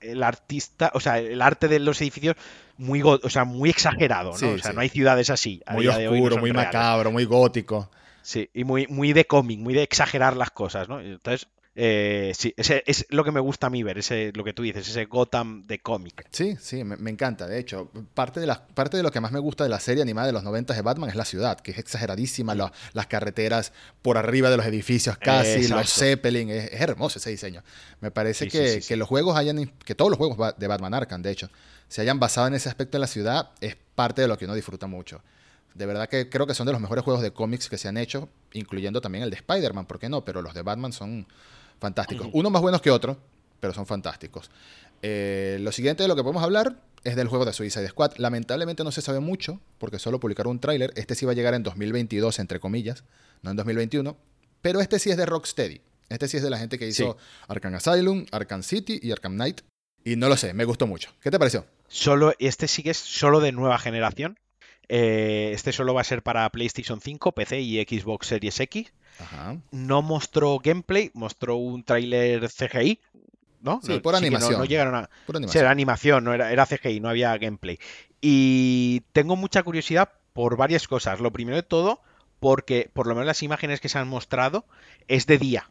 el 0.00 0.22
artista, 0.22 0.90
o 0.94 1.00
sea, 1.00 1.18
el 1.18 1.42
arte 1.42 1.68
de 1.68 1.78
los 1.78 2.00
edificios 2.00 2.36
muy, 2.78 3.02
o 3.02 3.28
sea, 3.28 3.44
muy 3.44 3.70
exagerado, 3.70 4.32
¿no? 4.40 4.50
o 4.52 4.58
sea, 4.58 4.72
no 4.72 4.80
hay 4.80 4.88
ciudades 4.88 5.30
así. 5.30 5.62
muy 5.70 5.86
oscuro, 5.86 6.38
muy 6.38 6.52
macabro, 6.52 7.10
muy 7.10 7.24
gótico. 7.24 7.90
Sí, 8.22 8.50
y 8.52 8.64
muy, 8.64 8.86
muy 8.88 9.12
de 9.12 9.26
cómic, 9.26 9.58
muy 9.58 9.74
de 9.74 9.82
exagerar 9.82 10.36
las 10.36 10.50
cosas, 10.50 10.88
¿no? 10.88 11.00
Entonces, 11.00 11.48
eh, 11.76 12.32
sí, 12.36 12.52
ese 12.56 12.82
es 12.84 13.06
lo 13.10 13.22
que 13.22 13.30
me 13.30 13.38
gusta 13.38 13.68
a 13.68 13.70
mí 13.70 13.82
ver, 13.84 13.98
ese, 13.98 14.32
lo 14.34 14.42
que 14.42 14.52
tú 14.52 14.62
dices, 14.62 14.88
ese 14.88 15.04
Gotham 15.04 15.66
de 15.66 15.78
cómic. 15.78 16.26
Sí, 16.30 16.56
sí, 16.60 16.82
me, 16.82 17.10
encanta. 17.10 17.46
De 17.46 17.58
hecho, 17.58 17.90
parte 18.12 18.40
de, 18.40 18.46
la, 18.46 18.66
parte 18.66 18.96
de 18.96 19.04
lo 19.04 19.12
que 19.12 19.20
más 19.20 19.30
me 19.30 19.38
gusta 19.38 19.62
de 19.64 19.70
la 19.70 19.78
serie 19.78 20.02
animada 20.02 20.26
de 20.26 20.32
los 20.32 20.42
90 20.42 20.74
de 20.74 20.82
Batman 20.82 21.10
es 21.10 21.16
la 21.16 21.24
ciudad, 21.24 21.60
que 21.60 21.70
es 21.70 21.78
exageradísima, 21.78 22.54
las 22.54 23.06
carreteras 23.06 23.72
por 24.02 24.18
arriba 24.18 24.50
de 24.50 24.56
los 24.56 24.66
edificios 24.66 25.16
casi, 25.16 25.68
los 25.68 25.92
Zeppelin, 25.92 26.50
es, 26.50 26.72
hermoso 26.72 27.18
ese 27.18 27.30
diseño. 27.30 27.62
Me 28.00 28.10
parece 28.10 28.48
que, 28.48 28.82
que 28.86 28.96
los 28.96 29.08
juegos 29.08 29.36
hayan, 29.36 29.72
que 29.84 29.94
todos 29.94 30.10
los 30.10 30.18
juegos 30.18 30.56
de 30.58 30.66
Batman 30.66 30.94
Arkham, 30.94 31.22
de 31.22 31.30
hecho, 31.30 31.50
se 31.86 32.00
hayan 32.00 32.18
basado 32.18 32.48
en 32.48 32.54
ese 32.54 32.68
aspecto 32.68 32.98
de 32.98 33.00
la 33.00 33.06
ciudad, 33.06 33.50
es 33.60 33.76
parte 33.94 34.22
de 34.22 34.28
lo 34.28 34.36
que 34.36 34.44
uno 34.44 34.54
disfruta 34.54 34.88
mucho. 34.88 35.22
De 35.74 35.86
verdad 35.86 36.08
que 36.08 36.28
creo 36.28 36.48
que 36.48 36.54
son 36.54 36.66
de 36.66 36.72
los 36.72 36.80
mejores 36.80 37.04
juegos 37.04 37.22
de 37.22 37.32
cómics 37.32 37.68
que 37.68 37.78
se 37.78 37.86
han 37.86 37.96
hecho, 37.96 38.28
incluyendo 38.52 39.00
también 39.00 39.22
el 39.22 39.30
de 39.30 39.36
Spider-Man, 39.36 39.86
¿por 39.86 40.00
qué 40.00 40.08
no? 40.08 40.24
Pero 40.24 40.42
los 40.42 40.52
de 40.52 40.62
Batman 40.62 40.92
son 40.92 41.26
fantásticos. 41.80 42.28
Uno 42.32 42.50
más 42.50 42.62
buenos 42.62 42.80
que 42.80 42.90
otro, 42.90 43.18
pero 43.58 43.74
son 43.74 43.86
fantásticos. 43.86 44.50
Eh, 45.02 45.58
lo 45.60 45.72
siguiente 45.72 46.04
de 46.04 46.08
lo 46.08 46.14
que 46.14 46.22
podemos 46.22 46.42
hablar 46.42 46.76
es 47.04 47.16
del 47.16 47.28
juego 47.28 47.44
de 47.44 47.52
Suicide 47.52 47.88
Squad. 47.88 48.12
Lamentablemente 48.18 48.84
no 48.84 48.92
se 48.92 49.02
sabe 49.02 49.20
mucho, 49.20 49.60
porque 49.78 49.98
solo 49.98 50.20
publicaron 50.20 50.52
un 50.52 50.60
tráiler. 50.60 50.92
Este 50.96 51.14
sí 51.14 51.26
va 51.26 51.32
a 51.32 51.34
llegar 51.34 51.54
en 51.54 51.62
2022, 51.62 52.38
entre 52.38 52.60
comillas, 52.60 53.04
no 53.42 53.50
en 53.50 53.56
2021. 53.56 54.16
Pero 54.62 54.80
este 54.80 54.98
sí 54.98 55.10
es 55.10 55.16
de 55.16 55.26
Rocksteady. 55.26 55.80
Este 56.10 56.28
sí 56.28 56.36
es 56.36 56.42
de 56.42 56.50
la 56.50 56.58
gente 56.58 56.78
que 56.78 56.86
hizo 56.86 57.16
Arkham 57.48 57.74
Asylum, 57.74 58.26
Arkham 58.32 58.62
City 58.62 58.98
y 59.02 59.12
Arkham 59.12 59.34
Knight. 59.34 59.62
Y 60.04 60.16
no 60.16 60.28
lo 60.28 60.36
sé, 60.36 60.54
me 60.54 60.64
gustó 60.64 60.86
mucho. 60.86 61.10
¿Qué 61.20 61.30
te 61.30 61.38
pareció? 61.38 61.66
Solo, 61.88 62.32
este 62.38 62.68
sí 62.68 62.82
que 62.82 62.90
es 62.90 62.98
solo 62.98 63.40
de 63.40 63.52
nueva 63.52 63.78
generación. 63.78 64.38
Eh, 64.92 65.52
este 65.54 65.72
solo 65.72 65.94
va 65.94 66.00
a 66.00 66.04
ser 66.04 66.22
para 66.22 66.50
PlayStation 66.50 67.00
5, 67.00 67.30
PC 67.32 67.60
y 67.60 67.80
Xbox 67.82 68.26
Series 68.26 68.58
X. 68.58 68.92
No 69.70 70.02
mostró 70.02 70.58
gameplay, 70.58 71.10
mostró 71.14 71.56
un 71.56 71.84
tráiler 71.84 72.48
CGI, 72.48 72.98
¿no? 73.60 73.80
Sí, 73.84 74.00
por 74.00 74.16
animación. 74.16 74.58
No, 74.58 74.64
llegaron 74.64 74.96
a. 74.96 75.10
Por 75.26 75.36
animación. 75.36 75.62
era 75.62 75.70
animación, 75.70 76.24
no 76.24 76.34
era, 76.34 76.50
era 76.50 76.66
CGI, 76.66 76.98
no 76.98 77.08
había 77.08 77.36
gameplay. 77.38 77.78
Y 78.20 79.02
tengo 79.12 79.36
mucha 79.36 79.62
curiosidad 79.62 80.10
por 80.32 80.56
varias 80.56 80.88
cosas. 80.88 81.20
Lo 81.20 81.30
primero 81.30 81.56
de 81.56 81.62
todo, 81.62 82.00
porque 82.40 82.90
por 82.92 83.06
lo 83.06 83.14
menos 83.14 83.26
las 83.26 83.44
imágenes 83.44 83.80
que 83.80 83.88
se 83.88 83.98
han 83.98 84.08
mostrado 84.08 84.64
es 85.06 85.26
de 85.26 85.38
día. 85.38 85.70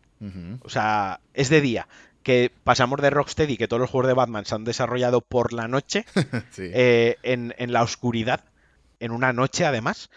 O 0.62 0.70
sea, 0.70 1.20
es 1.34 1.50
de 1.50 1.60
día. 1.60 1.88
Que 2.24 2.52
pasamos 2.64 3.02
de 3.02 3.10
Rocksteady, 3.10 3.58
que 3.58 3.68
todos 3.68 3.80
los 3.80 3.90
juegos 3.90 4.08
de 4.08 4.14
Batman 4.14 4.46
se 4.46 4.56
han 4.56 4.66
desarrollado 4.66 5.22
por 5.22 5.54
la 5.54 5.68
noche, 5.68 6.06
eh, 6.58 7.18
en, 7.24 7.54
la 7.72 7.84
oscuridad, 7.84 8.44
en 9.00 9.12
una 9.12 9.34
noche 9.34 9.66
además, 9.66 10.10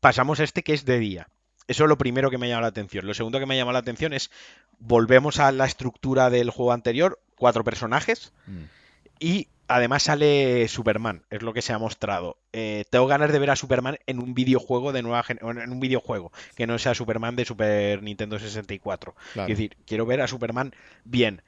pasamos 0.00 0.40
a 0.40 0.44
este 0.44 0.62
que 0.62 0.74
es 0.74 0.84
de 0.84 0.98
día. 0.98 1.28
Eso 1.66 1.84
es 1.84 1.88
lo 1.88 1.98
primero 1.98 2.30
que 2.30 2.38
me 2.38 2.48
llama 2.48 2.62
la 2.62 2.68
atención. 2.68 3.06
Lo 3.06 3.14
segundo 3.14 3.38
que 3.38 3.46
me 3.46 3.56
llama 3.56 3.72
la 3.72 3.80
atención 3.80 4.12
es, 4.12 4.30
volvemos 4.78 5.38
a 5.38 5.52
la 5.52 5.66
estructura 5.66 6.30
del 6.30 6.50
juego 6.50 6.72
anterior, 6.72 7.20
cuatro 7.36 7.62
personajes, 7.62 8.32
mm. 8.46 8.62
y 9.20 9.48
Además 9.70 10.04
sale 10.04 10.66
Superman, 10.66 11.24
es 11.28 11.42
lo 11.42 11.52
que 11.52 11.60
se 11.60 11.74
ha 11.74 11.78
mostrado. 11.78 12.38
Eh, 12.54 12.86
tengo 12.88 13.06
ganas 13.06 13.30
de 13.30 13.38
ver 13.38 13.50
a 13.50 13.56
Superman 13.56 13.98
en 14.06 14.18
un 14.18 14.32
videojuego 14.32 14.92
de 14.92 15.02
nueva 15.02 15.22
en 15.28 15.70
un 15.70 15.78
videojuego, 15.78 16.32
que 16.54 16.66
no 16.66 16.78
sea 16.78 16.94
Superman 16.94 17.36
de 17.36 17.44
Super 17.44 18.02
Nintendo 18.02 18.38
64. 18.38 19.14
Es 19.36 19.46
decir, 19.46 19.76
quiero 19.86 20.06
ver 20.06 20.22
a 20.22 20.26
Superman 20.26 20.74
bien. 21.04 21.42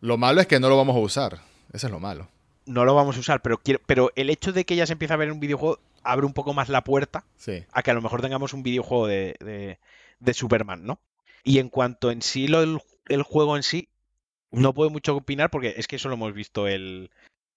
Lo 0.00 0.18
malo 0.18 0.42
es 0.42 0.46
que 0.46 0.60
no 0.60 0.68
lo 0.68 0.76
vamos 0.76 0.94
a 0.94 0.98
usar. 0.98 1.38
Eso 1.72 1.86
es 1.86 1.90
lo 1.90 2.00
malo. 2.00 2.28
No 2.66 2.84
lo 2.84 2.94
vamos 2.94 3.16
a 3.16 3.20
usar, 3.20 3.40
pero 3.40 3.56
quiero, 3.56 3.80
pero 3.86 4.12
el 4.14 4.28
hecho 4.28 4.52
de 4.52 4.66
que 4.66 4.76
ya 4.76 4.86
se 4.86 4.92
empiece 4.92 5.14
a 5.14 5.16
ver 5.16 5.28
en 5.28 5.34
un 5.34 5.40
videojuego 5.40 5.78
abre 6.04 6.26
un 6.26 6.32
poco 6.32 6.54
más 6.54 6.68
la 6.68 6.84
puerta 6.84 7.24
a 7.72 7.82
que 7.82 7.90
a 7.90 7.94
lo 7.94 8.02
mejor 8.02 8.22
tengamos 8.22 8.52
un 8.52 8.62
videojuego 8.62 9.06
de, 9.06 9.78
de, 10.20 10.34
Superman, 10.34 10.84
¿no? 10.84 11.00
Y 11.42 11.58
en 11.58 11.68
cuanto 11.68 12.10
en 12.10 12.22
sí 12.22 12.46
lo, 12.48 12.62
el, 12.62 13.22
juego 13.22 13.56
en 13.56 13.62
sí, 13.62 13.88
no 14.50 14.72
puedo 14.72 14.90
mucho 14.90 15.16
opinar 15.16 15.50
porque 15.50 15.74
es 15.76 15.86
que 15.86 15.98
solo 15.98 16.14
hemos 16.14 16.32
visto 16.32 16.68
el, 16.68 17.10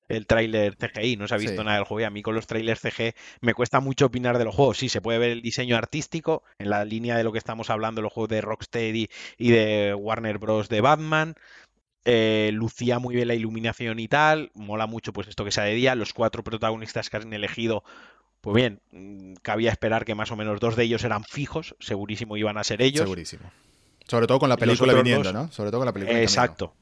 el 0.07 0.25
tráiler 0.25 0.75
CGI, 0.75 1.17
no 1.17 1.27
se 1.27 1.35
ha 1.35 1.37
visto 1.37 1.63
nada 1.63 1.77
del 1.77 1.85
juego 1.85 2.01
y 2.01 2.03
a 2.05 2.09
mí 2.09 2.21
con 2.21 2.35
los 2.35 2.47
trailers 2.47 2.81
CG 2.81 3.13
me 3.41 3.53
cuesta 3.53 3.79
mucho 3.79 4.07
opinar 4.07 4.37
de 4.37 4.45
los 4.45 4.55
juegos. 4.55 4.77
Sí, 4.77 4.89
se 4.89 5.01
puede 5.01 5.19
ver 5.19 5.31
el 5.31 5.41
diseño 5.41 5.77
artístico 5.77 6.43
en 6.59 6.69
la 6.69 6.85
línea 6.85 7.17
de 7.17 7.23
lo 7.23 7.31
que 7.31 7.37
estamos 7.37 7.69
hablando, 7.69 8.01
los 8.01 8.13
juegos 8.13 8.29
de 8.29 8.41
Rocksteady 8.41 9.09
y 9.37 9.51
de 9.51 9.93
Warner 9.93 10.37
Bros. 10.37 10.69
de 10.69 10.81
Batman. 10.81 11.35
Eh, 12.09 12.51
lucía 12.53 12.99
muy 12.99 13.15
bien 13.15 13.27
la 13.27 13.35
iluminación 13.35 13.99
y 13.99 14.07
tal, 14.07 14.49
mola 14.53 14.87
mucho 14.87 15.11
pues 15.11 15.27
esto 15.27 15.43
que 15.43 15.51
sea 15.51 15.65
de 15.65 15.73
día, 15.73 15.93
los 15.93 16.13
cuatro 16.13 16.41
protagonistas 16.41 17.09
que 17.09 17.17
han 17.17 17.33
elegido, 17.33 17.83
pues 18.47 18.55
bien, 18.55 18.79
mm, 18.93 19.33
cabía 19.41 19.71
esperar 19.71 20.05
que 20.05 20.15
más 20.15 20.31
o 20.31 20.37
menos 20.37 20.61
dos 20.61 20.77
de 20.77 20.85
ellos 20.85 21.03
eran 21.03 21.25
fijos, 21.25 21.75
segurísimo 21.81 22.37
iban 22.37 22.57
a 22.57 22.63
ser 22.63 22.81
ellos. 22.81 23.03
Segurísimo. 23.03 23.51
Sobre 24.07 24.25
todo 24.25 24.39
con 24.39 24.47
la 24.47 24.55
película 24.55 24.93
viniendo, 24.93 25.33
¿no? 25.33 25.51
Sobre 25.51 25.69
todo 25.69 25.81
con 25.81 25.85
la 25.85 25.91
película. 25.91 26.21
Exacto. 26.21 26.73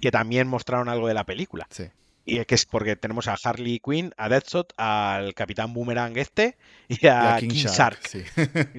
Que 0.00 0.10
también 0.10 0.48
mostraron 0.48 0.88
algo 0.88 1.06
de 1.06 1.12
la 1.12 1.24
película. 1.24 1.66
Sí. 1.68 1.84
Y 2.24 2.38
es 2.38 2.46
que 2.46 2.54
es 2.54 2.64
porque 2.64 2.96
tenemos 2.96 3.28
a 3.28 3.36
Harley 3.44 3.78
Quinn, 3.78 4.14
a 4.16 4.30
Deadshot, 4.30 4.72
al 4.78 5.34
Capitán 5.34 5.74
Boomerang 5.74 6.16
este 6.16 6.56
y 6.88 7.08
a, 7.08 7.36
King, 7.38 7.50
Shark. 7.50 8.00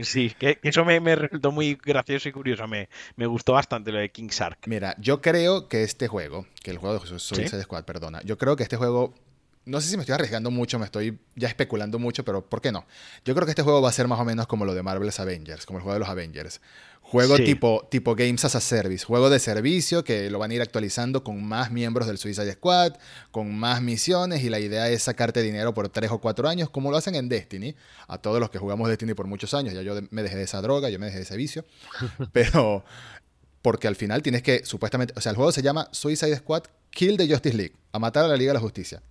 Sí, 0.01 0.31
que, 0.39 0.57
eso 0.63 0.85
me, 0.85 1.15
resultó 1.15 1.51
muy 1.51 1.75
gracioso 1.75 2.29
y 2.29 2.31
curioso. 2.31 2.67
Me, 2.67 2.89
me, 3.15 3.27
gustó 3.27 3.53
bastante 3.53 3.91
lo 3.91 3.99
de 3.99 4.09
King 4.09 4.29
Shark. 4.29 4.57
Mira, 4.65 4.95
yo 4.97 5.21
creo 5.21 5.67
que 5.67 5.83
este 5.83 6.07
juego, 6.07 6.47
que 6.63 6.71
el 6.71 6.79
juego 6.79 6.97
de 6.97 7.19
Suicide 7.19 7.61
Squad, 7.61 7.83
perdona, 7.83 8.23
yo 8.23 8.39
creo 8.39 8.55
que 8.55 8.63
este 8.63 8.75
juego 8.75 9.13
no 9.65 9.81
sé 9.81 9.89
si 9.89 9.97
me 9.97 10.03
estoy 10.03 10.13
arriesgando 10.13 10.51
mucho, 10.51 10.77
me 10.77 10.85
estoy 10.85 11.17
ya 11.35 11.47
especulando 11.47 11.97
mucho, 11.99 12.23
pero 12.23 12.47
¿por 12.47 12.61
qué 12.61 12.71
no? 12.71 12.85
Yo 13.25 13.33
creo 13.33 13.45
que 13.45 13.51
este 13.51 13.63
juego 13.63 13.81
va 13.81 13.89
a 13.89 13.93
ser 13.93 14.07
más 14.07 14.19
o 14.19 14.25
menos 14.25 14.47
como 14.47 14.63
lo 14.63 14.75
de 14.75 14.83
Marvel's 14.83 15.19
Avengers, 15.19 15.65
como 15.65 15.79
el 15.79 15.83
juego 15.83 15.93
de 15.95 15.99
los 15.99 16.09
Avengers. 16.09 16.61
Juego 17.01 17.37
tipo, 17.37 17.87
tipo 17.91 18.15
Games 18.15 18.43
as 18.45 18.55
a 18.55 18.61
Service, 18.61 19.05
juego 19.05 19.29
de 19.29 19.37
servicio 19.37 20.03
que 20.03 20.31
lo 20.31 20.39
van 20.39 20.49
a 20.49 20.55
ir 20.55 20.61
actualizando 20.61 21.23
con 21.23 21.43
más 21.43 21.71
miembros 21.71 22.07
del 22.07 22.17
Suicide 22.17 22.51
Squad, 22.53 22.93
con 23.29 23.55
más 23.55 23.81
misiones 23.83 24.43
y 24.43 24.49
la 24.49 24.59
idea 24.59 24.89
es 24.89 25.03
sacarte 25.03 25.43
dinero 25.43 25.73
por 25.75 25.89
tres 25.89 26.09
o 26.09 26.17
cuatro 26.19 26.47
años, 26.47 26.71
como 26.71 26.89
lo 26.89 26.97
hacen 26.97 27.13
en 27.13 27.29
Destiny, 27.29 27.75
a 28.07 28.17
todos 28.17 28.39
los 28.39 28.49
que 28.49 28.57
jugamos 28.57 28.89
Destiny 28.89 29.13
por 29.13 29.27
muchos 29.27 29.53
años, 29.53 29.75
ya 29.75 29.83
yo 29.83 29.93
me 30.09 30.23
dejé 30.23 30.35
de 30.35 30.43
esa 30.43 30.61
droga, 30.61 30.89
yo 30.89 30.97
me 30.97 31.05
dejé 31.05 31.17
de 31.19 31.23
ese 31.23 31.37
vicio, 31.37 31.63
pero 32.33 32.83
porque 33.61 33.87
al 33.87 33.95
final 33.95 34.23
tienes 34.23 34.41
que, 34.41 34.65
supuestamente, 34.65 35.13
o 35.15 35.21
sea, 35.21 35.29
el 35.29 35.35
juego 35.35 35.51
se 35.51 35.61
llama 35.61 35.87
Suicide 35.91 36.35
Squad 36.37 36.63
Kill 36.89 37.17
the 37.17 37.27
Justice 37.27 37.55
League, 37.55 37.75
a 37.91 37.99
matar 37.99 38.25
a 38.25 38.27
la 38.27 38.35
Liga 38.35 38.49
de 38.49 38.55
la 38.55 38.61
Justicia. 38.61 39.01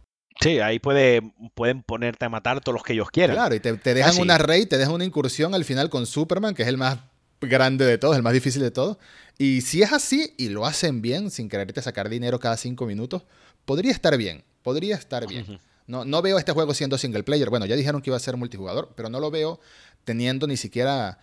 Sí, 0.41 0.59
ahí 0.59 0.79
puede, 0.79 1.23
pueden 1.55 1.83
ponerte 1.83 2.25
a 2.25 2.29
matar 2.29 2.61
todos 2.61 2.75
los 2.75 2.83
que 2.83 2.93
ellos 2.93 3.11
quieran. 3.11 3.37
Claro, 3.37 3.55
y 3.55 3.61
te, 3.61 3.95
dejan 3.95 4.19
una 4.19 4.37
raid, 4.39 4.69
te 4.69 4.79
dejan 4.79 4.95
una 4.95 5.05
incursión 5.05 5.55
al 5.55 5.65
final 5.65 5.91
con 5.91 6.07
Superman, 6.07 6.55
que 6.55 6.63
es 6.63 6.69
el 6.69 6.77
más 6.77 6.99
grande 7.41 7.85
de 7.85 7.99
todos, 7.99 8.17
el 8.17 8.23
más 8.23 8.33
difícil 8.33 8.63
de 8.63 8.71
todos. 8.71 8.99
Y 9.39 9.61
si 9.63 9.83
es 9.83 9.93
así 9.93 10.35
y 10.37 10.49
lo 10.49 10.67
hacen 10.67 11.03
bien, 11.03 11.31
sin 11.31 11.49
quererte 11.49 11.83
sacar 11.83 12.09
dinero 12.09 12.41
cada 12.41 12.57
cinco 12.57 12.87
minutos, 12.87 13.23
podría 13.65 13.93
estar 13.93 14.17
bien. 14.17 14.45
Podría 14.63 14.97
estar 14.97 15.27
bien. 15.27 15.61
No, 15.87 16.05
no 16.05 16.23
veo 16.23 16.39
este 16.39 16.53
juego 16.53 16.73
siendo 16.73 16.97
single 16.99 17.23
player. 17.23 17.51
Bueno, 17.51 17.67
ya 17.67 17.77
dijeron 17.77 18.01
que 18.01 18.11
iba 18.11 18.17
a 18.17 18.21
ser 18.21 18.37
multijugador, 18.37 18.93
pero 18.97 19.11
no 19.11 19.21
lo 19.21 19.31
veo 19.31 19.61
teniendo 20.05 20.47
ni 20.47 20.57
siquiera 20.57 21.19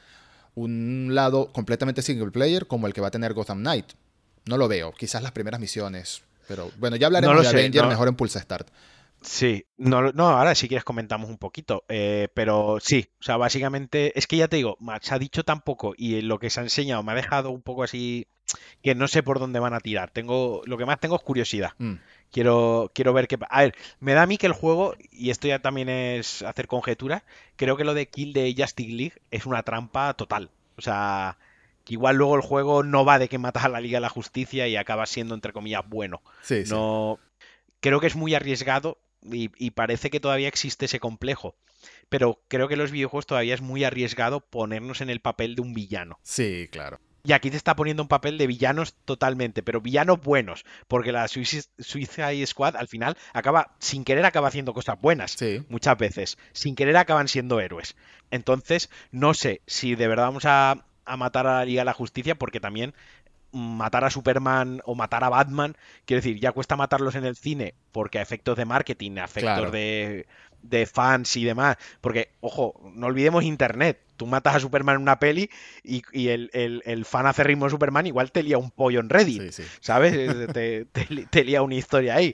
un 0.55 1.09
lado 1.11 1.51
completamente 1.51 2.01
single 2.01 2.31
player 2.31 2.67
como 2.67 2.87
el 2.87 2.93
que 2.93 3.01
va 3.01 3.07
a 3.07 3.11
tener 3.11 3.33
Gotham 3.33 3.59
Knight. 3.59 3.93
No 4.45 4.57
lo 4.57 4.67
veo. 4.67 4.91
Quizás 4.93 5.23
las 5.23 5.31
primeras 5.31 5.59
misiones. 5.59 6.21
Pero 6.47 6.71
bueno, 6.77 6.95
ya 6.95 7.07
hablaremos 7.07 7.41
de 7.41 7.47
Avenger 7.47 7.87
mejor 7.87 8.07
en 8.07 8.15
Pulse 8.15 8.39
Start. 8.39 8.67
Sí, 9.21 9.65
no, 9.77 10.11
no, 10.11 10.29
ahora 10.29 10.55
si 10.55 10.67
quieres 10.67 10.83
comentamos 10.83 11.29
un 11.29 11.37
poquito, 11.37 11.83
eh, 11.89 12.27
pero 12.33 12.79
sí, 12.81 13.09
o 13.19 13.23
sea, 13.23 13.37
básicamente 13.37 14.17
es 14.17 14.25
que 14.25 14.37
ya 14.37 14.47
te 14.47 14.55
digo, 14.55 14.77
se 15.01 15.13
ha 15.13 15.19
dicho 15.19 15.43
tan 15.43 15.61
poco 15.61 15.93
y 15.95 16.21
lo 16.21 16.39
que 16.39 16.49
se 16.49 16.59
ha 16.59 16.63
enseñado 16.63 17.03
me 17.03 17.11
ha 17.11 17.15
dejado 17.15 17.51
un 17.51 17.61
poco 17.61 17.83
así 17.83 18.27
que 18.81 18.95
no 18.95 19.07
sé 19.07 19.23
por 19.23 19.39
dónde 19.39 19.59
van 19.59 19.73
a 19.73 19.79
tirar. 19.79 20.09
Tengo, 20.11 20.61
lo 20.65 20.77
que 20.77 20.85
más 20.85 20.99
tengo 20.99 21.15
es 21.15 21.21
curiosidad. 21.21 21.71
Mm. 21.77 21.93
Quiero, 22.31 22.91
quiero 22.93 23.13
ver 23.13 23.27
qué. 23.27 23.37
A 23.49 23.61
ver, 23.61 23.75
me 23.99 24.13
da 24.13 24.23
a 24.23 24.27
mí 24.27 24.37
que 24.37 24.47
el 24.47 24.53
juego, 24.53 24.95
y 25.11 25.29
esto 25.29 25.47
ya 25.47 25.59
también 25.59 25.89
es 25.89 26.41
hacer 26.41 26.67
conjeturas, 26.67 27.23
creo 27.55 27.77
que 27.77 27.83
lo 27.83 27.93
de 27.93 28.07
Kill 28.07 28.33
de 28.33 28.53
Justice 28.57 28.91
League 28.91 29.21
es 29.31 29.45
una 29.45 29.63
trampa 29.63 30.13
total. 30.13 30.49
O 30.77 30.81
sea, 30.81 31.37
que 31.83 31.93
igual 31.93 32.15
luego 32.15 32.35
el 32.35 32.41
juego 32.41 32.83
no 32.83 33.05
va 33.05 33.19
de 33.19 33.27
que 33.27 33.37
matas 33.37 33.65
a 33.65 33.69
la 33.69 33.81
Liga 33.81 33.97
de 33.97 34.01
la 34.01 34.09
Justicia 34.09 34.67
y 34.67 34.77
acaba 34.77 35.05
siendo, 35.05 35.35
entre 35.35 35.53
comillas, 35.53 35.83
bueno. 35.87 36.21
Sí, 36.41 36.63
no. 36.69 37.19
Creo 37.81 37.99
que 37.99 38.07
es 38.07 38.15
muy 38.15 38.33
arriesgado 38.33 38.97
y, 39.23 39.71
parece 39.71 40.09
que 40.09 40.19
todavía 40.19 40.47
existe 40.47 40.85
ese 40.85 40.99
complejo. 40.99 41.55
Pero 42.09 42.41
creo 42.47 42.67
que 42.67 42.75
los 42.75 42.91
videojuegos 42.91 43.25
todavía 43.25 43.53
es 43.53 43.61
muy 43.61 43.83
arriesgado 43.83 44.39
ponernos 44.41 45.01
en 45.01 45.09
el 45.09 45.19
papel 45.19 45.55
de 45.55 45.61
un 45.61 45.73
villano. 45.73 46.19
Sí, 46.23 46.67
claro. 46.71 46.99
Y 47.23 47.33
aquí 47.33 47.51
te 47.51 47.57
está 47.57 47.75
poniendo 47.75 48.01
un 48.01 48.09
papel 48.09 48.37
de 48.37 48.47
villanos 48.47 48.95
totalmente, 49.05 49.61
pero 49.61 49.79
villanos 49.79 50.21
buenos, 50.21 50.65
porque 50.87 51.11
la 51.11 51.27
Suicide 51.27 52.47
Squad 52.47 52.75
al 52.75 52.87
final 52.87 53.15
acaba, 53.31 53.75
sin 53.79 54.03
querer, 54.03 54.25
acaba 54.25 54.47
haciendo 54.47 54.73
cosas 54.73 54.99
buenas. 54.99 55.33
Sí. 55.33 55.63
Muchas 55.69 55.97
veces. 55.97 56.37
Sin 56.51 56.75
querer 56.75 56.97
acaban 56.97 57.27
siendo 57.27 57.59
héroes. 57.59 57.95
Entonces, 58.31 58.89
no 59.11 59.35
sé 59.35 59.61
si 59.67 59.93
de 59.95 60.07
verdad 60.07 60.25
vamos 60.25 60.45
a, 60.45 60.83
a 61.05 61.17
matar 61.17 61.45
a 61.45 61.59
la 61.59 61.65
Liga 61.65 61.81
de 61.81 61.85
la 61.85 61.93
Justicia, 61.93 62.35
porque 62.35 62.59
también 62.59 62.95
matar 63.51 64.03
a 64.03 64.09
Superman 64.09 64.81
o 64.85 64.95
matar 64.95 65.23
a 65.23 65.29
Batman, 65.29 65.75
quiero 66.05 66.21
decir, 66.21 66.39
ya 66.39 66.51
cuesta 66.51 66.75
matarlos 66.75 67.15
en 67.15 67.25
el 67.25 67.35
cine 67.35 67.73
porque 67.91 68.19
a 68.19 68.21
efectos 68.21 68.57
de 68.57 68.65
marketing, 68.65 69.17
a 69.17 69.25
efectos 69.25 69.71
de, 69.71 70.25
fans 70.91 71.35
y 71.37 71.43
demás, 71.43 71.77
porque, 72.01 72.31
ojo, 72.39 72.79
no 72.93 73.07
olvidemos 73.07 73.43
Internet, 73.43 73.99
tú 74.15 74.27
matas 74.27 74.55
a 74.55 74.59
Superman 74.59 74.97
en 74.97 75.01
una 75.01 75.19
peli 75.19 75.49
y, 75.83 76.03
el, 76.29 76.49
el, 76.53 77.05
fan 77.05 77.25
acérrimo 77.25 77.65
de 77.65 77.71
Superman 77.71 78.07
igual 78.07 78.31
te 78.31 78.43
lía 78.43 78.57
un 78.57 78.71
pollo 78.71 78.99
en 78.99 79.09
Reddit, 79.09 79.51
¿sabes? 79.79 80.13
te, 80.53 80.85
te, 80.85 81.43
lía 81.43 81.61
una 81.61 81.75
historia 81.75 82.15
ahí. 82.15 82.33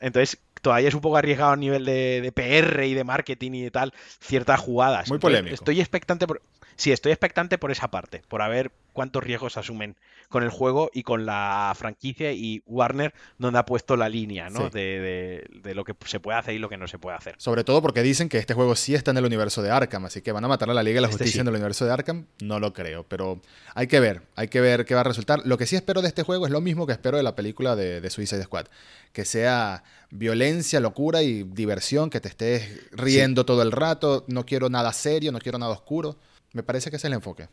Entonces, 0.00 0.38
todavía 0.60 0.88
es 0.88 0.94
un 0.94 1.00
poco 1.00 1.16
arriesgado 1.16 1.52
a 1.52 1.56
nivel 1.56 1.84
de, 1.84 2.20
de, 2.20 2.32
PR 2.32 2.84
y 2.84 2.94
de 2.94 3.04
marketing 3.04 3.52
y 3.52 3.62
de 3.62 3.70
tal, 3.70 3.94
ciertas 4.20 4.60
jugadas. 4.60 5.08
Muy 5.08 5.18
polémico. 5.18 5.54
Estoy 5.54 5.80
expectante 5.80 6.26
por... 6.26 6.42
Sí, 6.76 6.92
estoy 6.92 7.10
expectante 7.10 7.58
por 7.58 7.72
esa 7.72 7.88
parte, 7.90 8.22
por 8.28 8.40
a 8.40 8.48
ver 8.48 8.70
cuántos 8.98 9.22
riesgos 9.22 9.56
asumen 9.56 9.94
con 10.28 10.42
el 10.42 10.50
juego 10.50 10.90
y 10.92 11.04
con 11.04 11.24
la 11.24 11.72
franquicia 11.78 12.32
y 12.32 12.64
Warner 12.66 13.14
donde 13.38 13.60
ha 13.60 13.64
puesto 13.64 13.96
la 13.96 14.08
línea, 14.08 14.50
¿no? 14.50 14.64
Sí. 14.64 14.70
De, 14.72 14.80
de- 15.00 15.60
de 15.62 15.74
lo 15.76 15.84
que 15.84 15.94
se 16.04 16.18
puede 16.18 16.36
hacer 16.36 16.54
y 16.54 16.58
lo 16.58 16.68
que 16.68 16.76
no 16.76 16.88
se 16.88 16.98
puede 16.98 17.16
hacer. 17.16 17.36
Sobre 17.38 17.62
todo 17.62 17.80
porque 17.80 18.02
dicen 18.02 18.28
que 18.28 18.38
este 18.38 18.54
juego 18.54 18.74
sí 18.74 18.96
está 18.96 19.12
en 19.12 19.18
el 19.18 19.24
universo 19.24 19.62
de 19.62 19.70
Arkham, 19.70 20.04
así 20.06 20.20
que 20.20 20.32
van 20.32 20.44
a 20.44 20.48
matar 20.48 20.68
a 20.68 20.74
la 20.74 20.82
Liga 20.82 20.96
de 20.96 21.02
la 21.02 21.06
Este 21.06 21.18
Justicia 21.18 21.34
sí. 21.34 21.40
en 21.42 21.46
el 21.46 21.54
universo 21.54 21.84
de 21.84 21.92
Arkham. 21.92 22.26
No 22.42 22.58
lo 22.58 22.72
creo, 22.72 23.04
pero 23.04 23.40
hay 23.76 23.86
que 23.86 24.00
ver, 24.00 24.22
hay 24.34 24.48
que 24.48 24.60
ver 24.60 24.84
qué 24.84 24.96
va 24.96 25.02
a 25.02 25.04
resultar. 25.04 25.42
Lo 25.44 25.56
que 25.58 25.66
sí 25.66 25.76
espero 25.76 26.02
de 26.02 26.08
este 26.08 26.24
juego 26.24 26.44
es 26.46 26.50
lo 26.50 26.60
mismo 26.60 26.86
que 26.88 26.92
espero 26.92 27.16
de 27.18 27.22
la 27.22 27.36
película 27.36 27.76
de, 27.76 28.00
de 28.00 28.10
Suicide 28.10 28.42
Squad. 28.42 28.66
Que 29.12 29.24
sea 29.24 29.84
violencia, 30.10 30.80
locura 30.80 31.22
y 31.22 31.44
diversión, 31.44 32.10
que 32.10 32.20
te 32.20 32.28
estés 32.28 32.90
riendo 32.90 33.46
todo 33.46 33.62
el 33.62 33.70
rato. 33.70 34.24
No 34.26 34.44
quiero 34.44 34.68
nada 34.68 34.92
serio, 34.92 35.30
no 35.30 35.38
quiero 35.38 35.58
nada 35.58 35.70
oscuro. 35.72 36.16
Me 36.52 36.62
parece 36.62 36.90
que 36.90 36.96
ese 36.96 37.06
es 37.06 37.10
el 37.10 37.14
enfoque. 37.14 37.48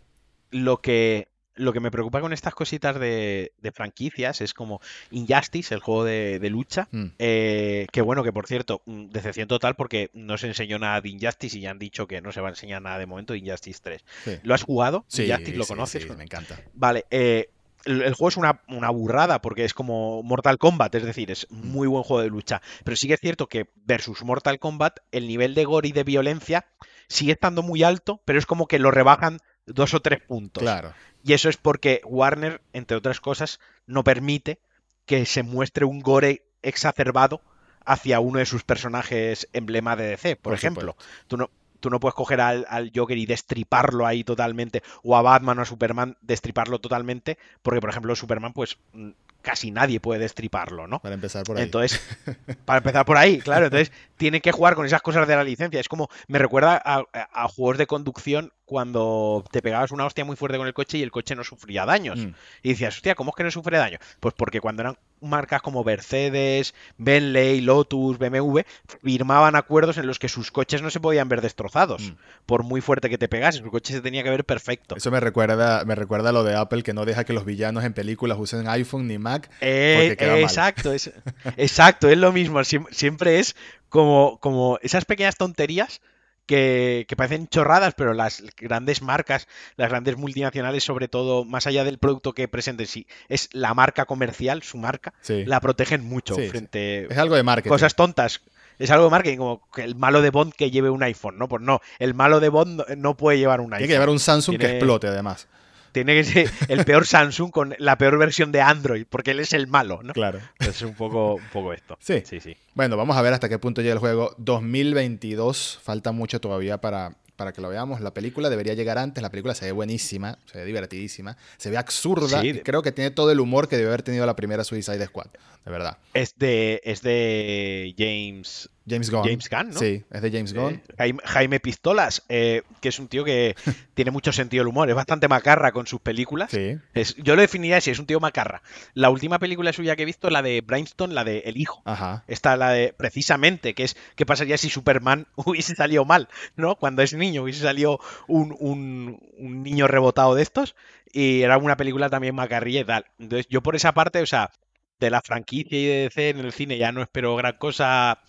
Lo 0.51 0.81
que, 0.81 1.27
lo 1.55 1.71
que 1.73 1.79
me 1.79 1.91
preocupa 1.91 2.21
con 2.21 2.33
estas 2.33 2.53
cositas 2.53 2.99
de, 2.99 3.53
de 3.61 3.71
franquicias 3.71 4.41
es 4.41 4.53
como 4.53 4.81
Injustice, 5.11 5.73
el 5.73 5.79
juego 5.79 6.03
de, 6.03 6.39
de 6.39 6.49
lucha, 6.49 6.87
Mm. 6.91 7.05
eh, 7.19 7.87
que 7.91 8.01
bueno, 8.01 8.23
que 8.23 8.33
por 8.33 8.47
cierto, 8.47 8.81
mm, 8.85 9.05
decepción 9.09 9.47
total 9.47 9.75
porque 9.75 10.09
no 10.13 10.37
se 10.37 10.47
enseñó 10.47 10.79
nada 10.79 11.01
de 11.01 11.09
Injustice 11.09 11.57
y 11.57 11.61
ya 11.61 11.71
han 11.71 11.79
dicho 11.79 12.07
que 12.07 12.21
no 12.21 12.31
se 12.31 12.41
va 12.41 12.47
a 12.47 12.51
enseñar 12.51 12.81
nada 12.81 12.99
de 12.99 13.05
momento 13.05 13.33
de 13.33 13.39
Injustice 13.39 13.79
3. 13.83 14.03
Sí, 14.23 14.31
¿Lo 14.43 14.53
has 14.53 14.63
jugado? 14.63 15.05
sí, 15.07 15.23
Injustice, 15.23 15.57
¿lo 15.57 15.63
sí, 15.63 15.67
conoces? 15.69 16.03
sí, 16.03 16.09
me 16.17 16.23
encanta. 16.23 16.59
Vale, 16.73 17.05
eh, 17.09 17.49
el, 17.85 18.13
juego 18.15 18.29
es 18.29 18.37
una, 18.37 18.61
una 18.67 18.89
burrada 18.89 19.41
porque 19.41 19.63
es 19.63 19.73
como 19.73 20.23
Mortal 20.23 20.57
Kombat, 20.57 20.95
es 20.95 21.03
decir, 21.03 21.29
es 21.31 21.45
un 21.51 21.69
muy 21.71 21.87
buen 21.87 22.03
juego 22.03 22.21
de 22.23 22.29
lucha. 22.29 22.61
Pero 22.83 22.97
sí 22.97 23.07
que 23.07 23.13
es 23.13 23.19
cierto 23.19 23.47
que 23.47 23.69
versus 23.75 24.23
Mortal 24.23 24.57
Kombat, 24.59 24.97
el 25.11 25.27
nivel 25.27 25.53
de 25.53 25.65
gore 25.65 25.89
y 25.89 25.91
de 25.91 26.03
violencia 26.03 26.65
sigue 27.07 27.33
estando 27.33 27.61
muy 27.61 27.83
alto, 27.83 28.21
pero 28.25 28.39
es 28.39 28.45
como 28.47 28.67
que 28.67 28.79
lo 28.79 28.89
rebajan 28.89 29.37
dos 29.65 29.93
o 29.93 30.01
tres 30.01 30.21
puntos. 30.21 30.61
Claro. 30.61 30.93
Y 31.23 31.33
eso 31.33 31.49
es 31.49 31.57
porque 31.57 32.01
Warner, 32.05 32.61
entre 32.73 32.97
otras 32.97 33.19
cosas, 33.19 33.59
no 33.87 34.03
permite 34.03 34.59
que 35.05 35.25
se 35.25 35.43
muestre 35.43 35.85
un 35.85 36.01
gore 36.01 36.43
exacerbado 36.61 37.41
hacia 37.85 38.19
uno 38.19 38.39
de 38.39 38.45
sus 38.45 38.63
personajes 38.63 39.47
emblema 39.53 39.95
de 39.95 40.09
DC, 40.09 40.35
por, 40.35 40.51
Por 40.51 40.53
ejemplo. 40.53 40.97
Tú 41.27 41.37
no, 41.37 41.49
tú 41.79 41.89
no 41.89 41.99
puedes 41.99 42.15
coger 42.15 42.41
al, 42.41 42.65
al 42.69 42.91
Joker 42.93 43.17
y 43.17 43.25
destriparlo 43.25 44.05
ahí 44.05 44.23
totalmente, 44.23 44.81
o 45.03 45.15
a 45.15 45.21
Batman 45.21 45.59
o 45.59 45.61
a 45.61 45.65
Superman 45.65 46.17
destriparlo 46.21 46.79
totalmente, 46.79 47.37
porque, 47.61 47.81
por 47.81 47.89
ejemplo, 47.89 48.15
Superman, 48.15 48.53
pues 48.53 48.77
mm, 48.93 49.11
casi 49.45 49.69
nadie 49.69 49.99
puede 49.99 50.19
destriparlo, 50.21 50.87
¿no? 50.87 50.99
Para 50.99 51.13
empezar 51.13 51.43
por 51.43 51.55
ahí. 51.55 51.63
Entonces, 51.63 52.01
para 52.65 52.79
empezar 52.79 53.05
por 53.05 53.15
ahí, 53.15 53.37
claro, 53.37 53.65
entonces 53.65 53.91
tiene 54.17 54.41
que 54.41 54.51
jugar 54.51 54.73
con 54.73 54.87
esas 54.87 55.03
cosas 55.03 55.27
de 55.27 55.35
la 55.35 55.43
licencia. 55.43 55.79
Es 55.79 55.87
como, 55.87 56.09
me 56.27 56.39
recuerda 56.39 56.81
a 56.83 57.47
juegos 57.47 57.77
de 57.77 57.85
conducción 57.85 58.51
cuando 58.65 59.45
te 59.51 59.61
pegabas 59.61 59.91
una 59.91 60.05
hostia 60.05 60.25
muy 60.25 60.35
fuerte 60.35 60.57
con 60.57 60.67
el 60.67 60.73
coche 60.73 60.97
y 60.97 61.03
el 61.03 61.11
coche 61.11 61.35
no 61.35 61.43
sufría 61.43 61.85
daños. 61.85 62.19
Mm. 62.19 62.33
Y 62.63 62.69
decías, 62.69 62.95
hostia, 62.95 63.15
¿cómo 63.15 63.29
es 63.31 63.35
que 63.35 63.43
no 63.43 63.51
sufre 63.51 63.77
daño? 63.77 63.99
Pues 64.19 64.33
porque 64.35 64.59
cuando 64.59 64.81
eran 64.81 64.97
marcas 65.25 65.61
como 65.61 65.83
Mercedes, 65.83 66.73
Bentley, 66.97 67.61
Lotus, 67.61 68.17
BMW, 68.17 68.59
firmaban 69.03 69.55
acuerdos 69.55 69.97
en 69.97 70.07
los 70.07 70.19
que 70.19 70.29
sus 70.29 70.51
coches 70.51 70.81
no 70.81 70.89
se 70.89 70.99
podían 70.99 71.29
ver 71.29 71.41
destrozados. 71.41 72.01
Mm. 72.03 72.15
Por 72.45 72.63
muy 72.63 72.81
fuerte 72.81 73.09
que 73.09 73.17
te 73.17 73.27
pegases, 73.27 73.61
su 73.61 73.71
coche 73.71 73.93
se 73.93 74.01
tenía 74.01 74.23
que 74.23 74.29
ver 74.29 74.45
perfecto. 74.45 74.95
Eso 74.95 75.11
me 75.11 75.19
recuerda, 75.19 75.83
me 75.85 75.95
recuerda 75.95 76.29
a 76.29 76.33
lo 76.33 76.43
de 76.43 76.55
Apple 76.55 76.83
que 76.83 76.93
no 76.93 77.05
deja 77.05 77.23
que 77.23 77.33
los 77.33 77.45
villanos 77.45 77.83
en 77.83 77.93
películas 77.93 78.37
usen 78.39 78.67
iPhone 78.67 79.07
ni 79.07 79.17
Mac. 79.17 79.49
Eh, 79.61 80.15
eh, 80.19 80.41
exacto, 80.41 80.91
es, 80.93 81.11
exacto, 81.57 82.09
es 82.09 82.17
lo 82.17 82.31
mismo. 82.31 82.59
siem- 82.61 82.87
Siempre 82.91 83.39
es 83.39 83.55
como, 83.89 84.37
como 84.39 84.77
esas 84.81 85.05
pequeñas 85.05 85.35
tonterías 85.35 86.01
que, 86.45 87.05
que 87.07 87.15
parecen 87.15 87.47
chorradas, 87.47 87.93
pero 87.95 88.13
las 88.13 88.43
grandes 88.57 89.01
marcas, 89.01 89.47
las 89.77 89.89
grandes 89.89 90.17
multinacionales, 90.17 90.83
sobre 90.83 91.07
todo, 91.07 91.45
más 91.45 91.67
allá 91.67 91.83
del 91.83 91.97
producto 91.97 92.33
que 92.33 92.47
presenten, 92.47 92.87
si 92.87 93.07
es 93.29 93.49
la 93.53 93.73
marca 93.73 94.05
comercial, 94.05 94.63
su 94.63 94.77
marca, 94.77 95.13
Sí. 95.21 95.45
la 95.45 95.59
protegen 95.61 96.03
mucho 96.03 96.35
Sí, 96.35 96.43
sí. 96.43 96.49
frente 96.49 97.05
Es 97.11 97.17
algo 97.17 97.35
de 97.35 97.43
marketing. 97.43 97.69
cosas 97.69 97.95
tontas. 97.95 98.41
Es 98.77 98.91
algo 98.91 99.05
de 99.05 99.11
marketing, 99.11 99.37
como 99.37 99.69
que 99.71 99.83
el 99.83 99.95
malo 99.95 100.21
de 100.21 100.31
Bond 100.31 100.53
que 100.53 100.69
lleve 100.69 100.89
un 100.89 101.01
iPhone, 101.01 101.37
¿no? 101.37 101.47
Pues 101.47 101.61
no, 101.61 101.79
el 101.97 102.13
malo 102.13 102.41
de 102.41 102.49
Bond 102.49 102.81
no, 102.97 103.15
puede 103.15 103.37
llevar 103.37 103.61
un 103.61 103.67
Tiene 103.67 103.75
iPhone. 103.77 103.87
que 103.87 103.93
llevar 103.93 104.09
un 104.09 104.19
Samsung 104.19 104.55
que 104.55 104.59
Tiene- 104.59 104.73
explote, 104.75 105.07
además. 105.07 105.47
Tiene 105.95 106.13
que 106.13 106.23
ser 106.25 106.51
el 106.67 106.83
peor 106.83 107.07
Samsung 107.07 107.51
con 107.51 107.73
la 107.79 107.97
peor 107.97 108.17
versión 108.17 108.51
de 108.51 108.59
Android, 108.59 109.05
porque 109.09 109.31
él 109.31 109.39
es 109.39 109.53
el 109.53 109.67
malo, 109.67 110.01
¿no? 110.03 110.11
Claro. 110.11 110.41
Es 110.59 110.81
un 110.81 110.93
poco, 110.93 111.35
un 111.35 111.49
poco 111.53 111.71
esto. 111.71 111.97
Sí. 112.01 112.21
Sí, 112.25 112.41
sí. 112.41 112.57
Bueno, 112.73 112.97
vamos 112.97 113.15
a 113.15 113.21
ver 113.21 113.31
hasta 113.31 113.47
qué 113.47 113.59
punto 113.59 113.81
llega 113.81 113.93
el 113.93 113.99
juego. 113.99 114.35
2022, 114.37 115.79
falta 115.81 116.11
mucho 116.11 116.41
todavía 116.41 116.81
para, 116.81 117.15
para 117.37 117.53
que 117.53 117.61
lo 117.61 117.69
veamos. 117.69 118.01
La 118.01 118.13
película 118.13 118.49
debería 118.49 118.73
llegar 118.73 118.97
antes. 118.97 119.21
La 119.21 119.29
película 119.29 119.55
se 119.55 119.67
ve 119.67 119.71
buenísima, 119.71 120.37
se 120.51 120.57
ve 120.57 120.65
divertidísima, 120.65 121.37
se 121.55 121.69
ve 121.69 121.77
absurda. 121.77 122.41
Sí, 122.41 122.49
y 122.49 122.59
creo 122.59 122.81
que 122.81 122.91
tiene 122.91 123.11
todo 123.11 123.31
el 123.31 123.39
humor 123.39 123.69
que 123.69 123.77
debe 123.77 123.87
haber 123.87 124.03
tenido 124.03 124.25
la 124.25 124.35
primera 124.35 124.65
Suicide 124.65 125.05
Squad. 125.05 125.27
De 125.63 125.71
verdad. 125.71 125.97
Es 126.13 126.37
de, 126.37 126.81
es 126.83 127.01
de 127.03 127.95
James, 127.97 128.69
James 128.87 129.09
Gunn. 129.09 129.23
James 129.23 129.49
Gunn, 129.49 129.69
¿no? 129.71 129.79
Sí, 129.79 130.03
es 130.11 130.21
de 130.21 130.31
James 130.31 130.53
Gunn. 130.53 130.73
eh, 130.75 130.81
Jaime, 130.97 131.19
Jaime 131.25 131.59
Pistolas, 131.59 132.23
eh, 132.29 132.61
que 132.81 132.89
es 132.89 132.99
un 132.99 133.07
tío 133.07 133.23
que 133.23 133.55
tiene 133.95 134.11
mucho 134.11 134.31
sentido 134.31 134.61
del 134.61 134.67
humor. 134.69 134.89
Es 134.89 134.95
bastante 134.95 135.27
macarra 135.27 135.71
con 135.71 135.87
sus 135.87 136.01
películas. 136.01 136.51
Sí. 136.51 136.77
Es- 136.93 137.15
yo 137.17 137.35
lo 137.35 137.41
definiría 137.41 137.77
así, 137.77 137.91
es 137.91 137.99
un 137.99 138.05
tío 138.05 138.19
macarra. 138.19 138.61
La 138.93 139.09
última 139.09 139.39
película 139.39 139.73
suya 139.73 139.95
que 139.95 140.03
he 140.03 140.05
visto, 140.05 140.29
la 140.29 140.41
de 140.41 140.61
Brainstorm, 140.61 141.13
la 141.13 141.23
de 141.23 141.39
El 141.39 141.57
Hijo. 141.57 141.81
Ajá. 141.85 142.23
Está 142.27 142.55
la 142.57 142.69
de, 142.71 142.93
precisamente, 142.93 143.73
que 143.73 143.83
es 143.83 143.97
qué 144.15 144.25
pasaría 144.25 144.57
si 144.57 144.69
Superman 144.69 145.27
hubiese 145.35 145.75
salido 145.75 146.05
mal, 146.05 146.29
¿no? 146.55 146.75
Cuando 146.75 147.01
es 147.01 147.13
niño, 147.13 147.43
hubiese 147.43 147.61
salido 147.61 147.99
un, 148.27 148.55
un- 148.59 149.19
un 149.37 149.63
niño 149.63 149.87
rebotado 149.87 150.35
de 150.35 150.43
estos 150.43 150.75
y 151.11 151.41
era 151.41 151.57
una 151.57 151.77
película 151.77 152.09
también 152.09 152.35
macarrilla 152.35 152.81
y 152.81 152.85
tal. 152.85 153.05
Entonces, 153.19 153.47
yo 153.49 153.61
por 153.61 153.75
esa 153.75 153.93
parte, 153.93 154.21
o 154.21 154.25
sea, 154.25 154.51
de 154.99 155.09
la 155.09 155.21
franquicia 155.21 155.77
y 155.77 155.85
de 155.85 155.95
DC 156.03 156.29
en 156.29 156.39
el 156.39 156.53
cine 156.53 156.77
ya 156.77 156.91
no 156.93 157.01
espero 157.01 157.35
gran 157.35 157.57
cosa 157.57 158.19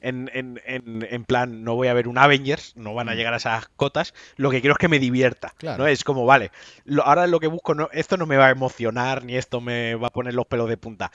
en, 0.00 0.30
en- 0.34 0.60
en- 0.66 1.06
en 1.10 1.24
plan, 1.24 1.64
no 1.64 1.74
voy 1.74 1.88
a 1.88 1.94
ver 1.94 2.08
un 2.08 2.18
Avengers, 2.18 2.76
no 2.76 2.94
van 2.94 3.08
a 3.08 3.12
Mm. 3.12 3.16
llegar 3.16 3.34
a 3.34 3.38
esas 3.38 3.68
cotas, 3.76 4.14
lo 4.36 4.50
que 4.50 4.60
quiero 4.60 4.74
es 4.74 4.78
que 4.78 4.88
me 4.88 4.98
divierta, 4.98 5.54
Claro. 5.58 5.84
¿no? 5.84 5.86
Es 5.88 6.04
como, 6.04 6.26
vale, 6.26 6.50
lo- 6.84 7.04
ahora 7.04 7.26
lo 7.26 7.40
que 7.40 7.46
busco, 7.46 7.74
no, 7.74 7.88
esto 7.92 8.16
no 8.16 8.26
me 8.26 8.36
va 8.36 8.46
a 8.46 8.50
emocionar, 8.50 9.24
ni 9.24 9.36
esto 9.36 9.60
me 9.60 9.94
va 9.94 10.08
a 10.08 10.12
poner 10.12 10.34
los 10.34 10.46
pelos 10.46 10.68
de 10.68 10.76
punta 10.76 11.10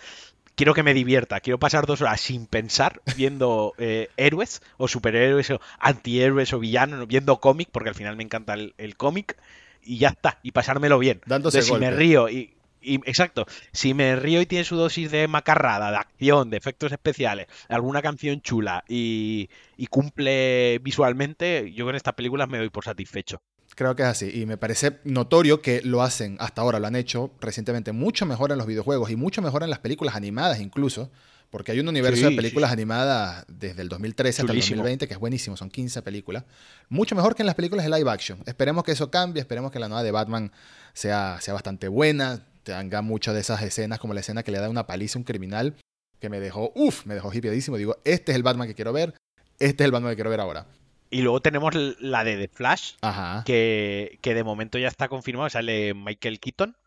quiero 0.55 0.73
que 0.73 0.83
me 0.83 0.93
divierta, 0.93 1.39
quiero 1.39 1.57
pasar 1.57 1.85
dos 1.87 2.01
horas 2.01 2.21
sin 2.21 2.45
pensar 2.45 3.01
viendo 3.15 3.73
eh, 3.79 4.09
héroes 4.17 4.61
o 4.77 4.87
superhéroes 4.87 5.49
o 5.51 5.61
antihéroes 5.79 6.53
o 6.53 6.59
villanos, 6.59 7.07
viendo 7.07 7.39
cómic, 7.39 7.69
porque 7.71 7.89
al 7.89 7.95
final 7.95 8.15
me 8.15 8.23
encanta 8.23 8.53
el, 8.53 8.75
el 8.77 8.95
cómic 8.97 9.37
y 9.81 9.97
ya 9.97 10.09
está, 10.09 10.39
y 10.43 10.51
pasármelo 10.51 10.99
bien. 10.99 11.21
Dándose 11.25 11.59
Entonces, 11.59 11.73
si 11.75 11.79
me 11.79 11.89
río 11.89 12.29
y, 12.29 12.53
y- 12.81 12.95
exacto, 13.09 13.45
si 13.71 13.93
me 13.93 14.15
río 14.15 14.41
y 14.41 14.45
tiene 14.45 14.63
su 14.65 14.75
dosis 14.75 15.11
de 15.11 15.27
macarrada, 15.27 15.91
de 15.91 15.97
acción, 15.97 16.49
de 16.49 16.57
efectos 16.57 16.91
especiales, 16.91 17.47
alguna 17.69 18.01
canción 18.01 18.41
chula 18.41 18.83
y, 18.87 19.49
y 19.77 19.87
cumple 19.87 20.79
visualmente, 20.79 21.71
yo 21.73 21.85
con 21.85 21.95
estas 21.95 22.13
películas 22.13 22.49
me 22.49 22.57
doy 22.57 22.69
por 22.69 22.83
satisfecho. 22.83 23.41
Creo 23.75 23.95
que 23.95 24.03
es 24.03 24.09
así. 24.09 24.29
Y 24.41 24.45
me 24.45 24.57
parece 24.57 24.99
notorio 25.05 25.61
que 25.61 25.81
lo 25.81 26.01
hacen, 26.01 26.35
hasta 26.39 26.61
ahora 26.61 26.79
lo 26.79 26.87
han 26.87 26.95
hecho 26.95 27.31
recientemente 27.39 27.93
mucho 27.93 28.25
mejor 28.25 28.51
en 28.51 28.57
los 28.57 28.67
videojuegos 28.67 29.09
y 29.11 29.15
mucho 29.15 29.41
mejor 29.41 29.63
en 29.63 29.69
las 29.69 29.79
películas 29.79 30.15
animadas 30.15 30.59
incluso. 30.59 31.09
Porque 31.49 31.73
hay 31.73 31.79
un 31.81 31.87
universo 31.89 32.21
Sí, 32.27 32.29
de 32.29 32.35
películas 32.35 32.69
sí. 32.69 32.73
animadas 32.73 33.45
desde 33.49 33.81
el 33.81 33.89
2013 33.89 34.41
hasta 34.41 34.53
el 34.53 34.57
Chulísimo. 34.59 34.77
2020, 34.83 35.07
que 35.07 35.13
es 35.13 35.19
buenísimo, 35.19 35.57
son 35.57 35.69
15 35.69 36.01
películas. 36.01 36.45
Mucho 36.87 37.13
mejor 37.15 37.35
que 37.35 37.43
en 37.43 37.45
las 37.45 37.55
películas 37.55 37.83
de 37.85 37.91
live 37.97 38.09
action. 38.09 38.39
Esperemos 38.45 38.85
que 38.85 38.93
eso 38.93 39.11
cambie, 39.11 39.41
esperemos 39.41 39.69
que 39.71 39.79
la 39.79 39.89
nueva 39.89 40.01
de 40.03 40.11
Batman 40.11 40.51
sea, 40.93 41.39
sea 41.41 41.53
bastante 41.53 41.89
buena, 41.89 42.45
tenga 42.63 43.01
muchas 43.01 43.33
de 43.33 43.41
esas 43.41 43.61
escenas, 43.61 43.99
como 43.99 44.13
la 44.13 44.19
escena 44.19 44.43
que 44.43 44.51
le 44.51 44.59
da 44.59 44.69
una 44.69 44.87
paliza 44.87 45.17
a 45.17 45.21
un 45.21 45.23
criminal, 45.23 45.75
que 46.19 46.29
me 46.29 46.39
dejó, 46.39 46.71
uff, 46.75 47.05
me 47.05 47.15
dejó 47.15 47.33
hipiadísimo. 47.33 47.77
Digo, 47.77 47.97
este 48.03 48.31
es 48.31 48.35
el 48.35 48.43
Batman 48.43 48.67
que 48.67 48.75
quiero 48.75 48.93
ver, 48.93 49.15
este 49.59 49.83
es 49.83 49.85
el 49.85 49.91
Batman 49.91 50.11
que 50.11 50.15
quiero 50.15 50.29
ver 50.29 50.39
ahora. 50.39 50.67
Y 51.09 51.21
luego 51.23 51.41
tenemos 51.41 51.75
la 51.99 52.23
de 52.23 52.37
The 52.37 52.47
Flash, 52.47 52.93
Ajá. 53.01 53.43
que, 53.45 54.17
que 54.21 54.33
de 54.33 54.43
momento 54.45 54.77
ya 54.77 54.87
está 54.87 55.09
confirmado. 55.09 55.49
Sale 55.49 55.93
Michael 55.93 56.39
Keaton 56.39 56.77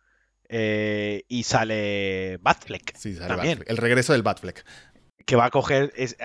eh, 0.48 1.24
y 1.28 1.42
sale 1.42 2.38
Batfleck 2.40 2.96
Sí, 2.96 3.14
sale 3.16 3.28
también. 3.28 3.58
Batfleck. 3.58 3.70
El 3.70 3.76
regreso 3.76 4.12
del 4.14 4.22
Batfleck. 4.22 4.64
Que 5.26 5.36
va 5.36 5.46
a 5.46 5.50
coger. 5.50 5.92
Es, 5.94 6.16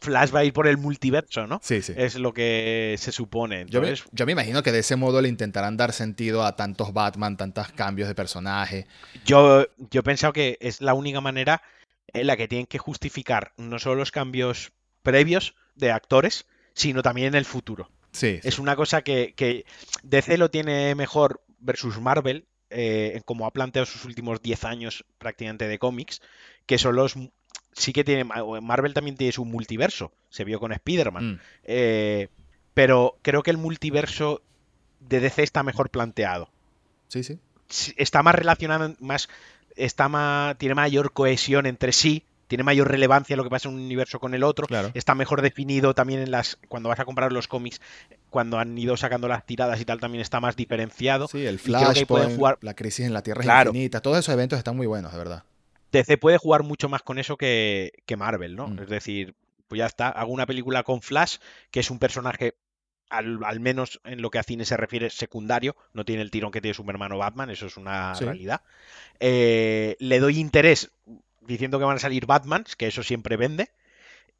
Flash 0.00 0.34
va 0.34 0.40
a 0.40 0.44
ir 0.44 0.52
por 0.52 0.66
el 0.66 0.76
multiverso, 0.76 1.46
¿no? 1.46 1.60
Sí, 1.62 1.82
sí. 1.82 1.92
Es 1.96 2.16
lo 2.16 2.32
que 2.32 2.94
se 2.98 3.12
supone. 3.12 3.66
Yo 3.68 3.80
me, 3.80 3.88
Entonces, 3.88 4.08
yo 4.12 4.26
me 4.26 4.32
imagino 4.32 4.62
que 4.62 4.72
de 4.72 4.80
ese 4.80 4.96
modo 4.96 5.20
le 5.20 5.28
intentarán 5.28 5.76
dar 5.76 5.92
sentido 5.92 6.44
a 6.44 6.56
tantos 6.56 6.92
Batman, 6.92 7.36
tantos 7.36 7.68
cambios 7.72 8.08
de 8.08 8.14
personaje. 8.14 8.86
yo, 9.24 9.66
yo 9.90 10.00
he 10.00 10.04
pensado 10.04 10.32
que 10.32 10.58
es 10.60 10.80
la 10.80 10.94
única 10.94 11.20
manera 11.20 11.62
en 12.12 12.26
la 12.26 12.36
que 12.36 12.48
tienen 12.48 12.66
que 12.66 12.78
justificar 12.78 13.52
no 13.56 13.78
solo 13.78 13.96
los 13.96 14.10
cambios 14.10 14.72
previos 15.02 15.54
de 15.74 15.90
actores, 15.90 16.46
sino 16.74 17.02
también 17.02 17.34
el 17.34 17.44
futuro. 17.44 17.90
Sí, 18.12 18.38
sí. 18.42 18.48
Es 18.48 18.58
una 18.58 18.76
cosa 18.76 19.02
que, 19.02 19.34
que 19.34 19.64
DC 20.02 20.38
lo 20.38 20.50
tiene 20.50 20.94
mejor 20.94 21.42
versus 21.58 22.00
Marvel, 22.00 22.46
eh, 22.70 23.20
como 23.24 23.46
ha 23.46 23.52
planteado 23.52 23.86
sus 23.86 24.04
últimos 24.04 24.42
10 24.42 24.64
años 24.64 25.04
prácticamente 25.18 25.68
de 25.68 25.78
cómics, 25.78 26.20
que 26.66 26.78
son 26.78 26.96
los... 26.96 27.14
Sí 27.78 27.92
que 27.92 28.04
tiene... 28.04 28.24
Marvel 28.24 28.92
también 28.92 29.16
tiene 29.16 29.32
su 29.32 29.44
multiverso, 29.44 30.12
se 30.28 30.44
vio 30.44 30.60
con 30.60 30.72
Spider-Man. 30.72 31.32
Mm, 31.32 31.40
Eh, 31.64 32.28
pero 32.74 33.16
creo 33.22 33.42
que 33.42 33.50
el 33.50 33.56
multiverso 33.56 34.42
de 35.00 35.20
DC 35.20 35.42
está 35.42 35.62
mejor 35.62 35.90
planteado. 35.90 36.48
sí, 37.08 37.22
sí. 37.22 37.38
está 37.96 38.22
más 38.22 38.34
relacionado, 38.34 38.94
más, 39.00 39.28
está 39.76 40.08
más, 40.08 40.56
tiene 40.58 40.74
mayor 40.74 41.12
cohesión 41.12 41.66
entre 41.66 41.92
sí, 41.92 42.24
tiene 42.46 42.64
mayor 42.64 42.88
relevancia 42.88 43.36
lo 43.36 43.44
que 43.44 43.50
pasa 43.50 43.68
en 43.68 43.74
un 43.74 43.82
universo 43.82 44.18
con 44.18 44.34
el 44.34 44.42
otro, 44.42 44.66
está 44.94 45.14
mejor 45.14 45.42
definido 45.42 45.94
también 45.94 46.20
en 46.20 46.30
las 46.30 46.58
cuando 46.68 46.88
vas 46.88 46.98
a 46.98 47.04
comprar 47.04 47.32
los 47.32 47.46
cómics, 47.46 47.80
cuando 48.30 48.58
han 48.58 48.76
ido 48.76 48.96
sacando 48.96 49.28
las 49.28 49.44
tiradas 49.44 49.80
y 49.80 49.84
tal, 49.84 50.00
también 50.00 50.22
está 50.22 50.40
más 50.40 50.56
diferenciado. 50.56 51.28
Sí, 51.28 51.44
el 51.46 51.58
Flash, 51.58 52.04
jugar... 52.06 52.58
la 52.62 52.74
crisis 52.74 53.06
en 53.06 53.12
la 53.12 53.22
Tierra 53.22 53.42
es 53.42 53.66
infinita, 53.66 54.00
todos 54.00 54.18
esos 54.18 54.32
eventos 54.32 54.58
están 54.58 54.76
muy 54.76 54.86
buenos, 54.86 55.12
de 55.12 55.18
verdad. 55.18 55.44
DC 55.92 56.18
puede 56.18 56.38
jugar 56.38 56.62
mucho 56.62 56.88
más 56.88 57.02
con 57.02 57.18
eso 57.18 57.36
que, 57.36 57.92
Marvel, 58.16 58.56
¿no? 58.56 58.68
Mm. 58.68 58.80
Es 58.80 58.88
decir, 58.88 59.34
pues 59.68 59.78
ya 59.78 59.86
está, 59.86 60.08
hago 60.08 60.32
una 60.32 60.46
película 60.46 60.82
con 60.82 61.02
Flash, 61.02 61.36
que 61.70 61.80
es 61.80 61.90
un 61.90 61.98
personaje 61.98 62.54
al, 63.10 63.60
menos 63.60 64.00
en 64.04 64.20
lo 64.20 64.30
que 64.30 64.38
a 64.38 64.42
cine 64.42 64.64
se 64.64 64.76
refiere, 64.76 65.10
secundario, 65.10 65.76
no 65.94 66.04
tiene 66.04 66.22
el 66.22 66.30
tirón 66.30 66.52
que 66.52 66.60
tiene 66.60 66.74
su 66.74 66.84
hermano 66.88 67.18
Batman, 67.18 67.50
eso 67.50 67.66
es 67.66 67.76
una 67.76 68.14
realidad. 68.14 68.62
Eh, 69.18 69.96
le 69.98 70.20
doy 70.20 70.38
interés 70.38 70.90
diciendo 71.40 71.78
que 71.78 71.84
van 71.84 71.96
a 71.96 72.00
salir 72.00 72.26
Batmans, 72.26 72.76
que 72.76 72.86
eso 72.86 73.02
siempre 73.02 73.36
vende, 73.36 73.70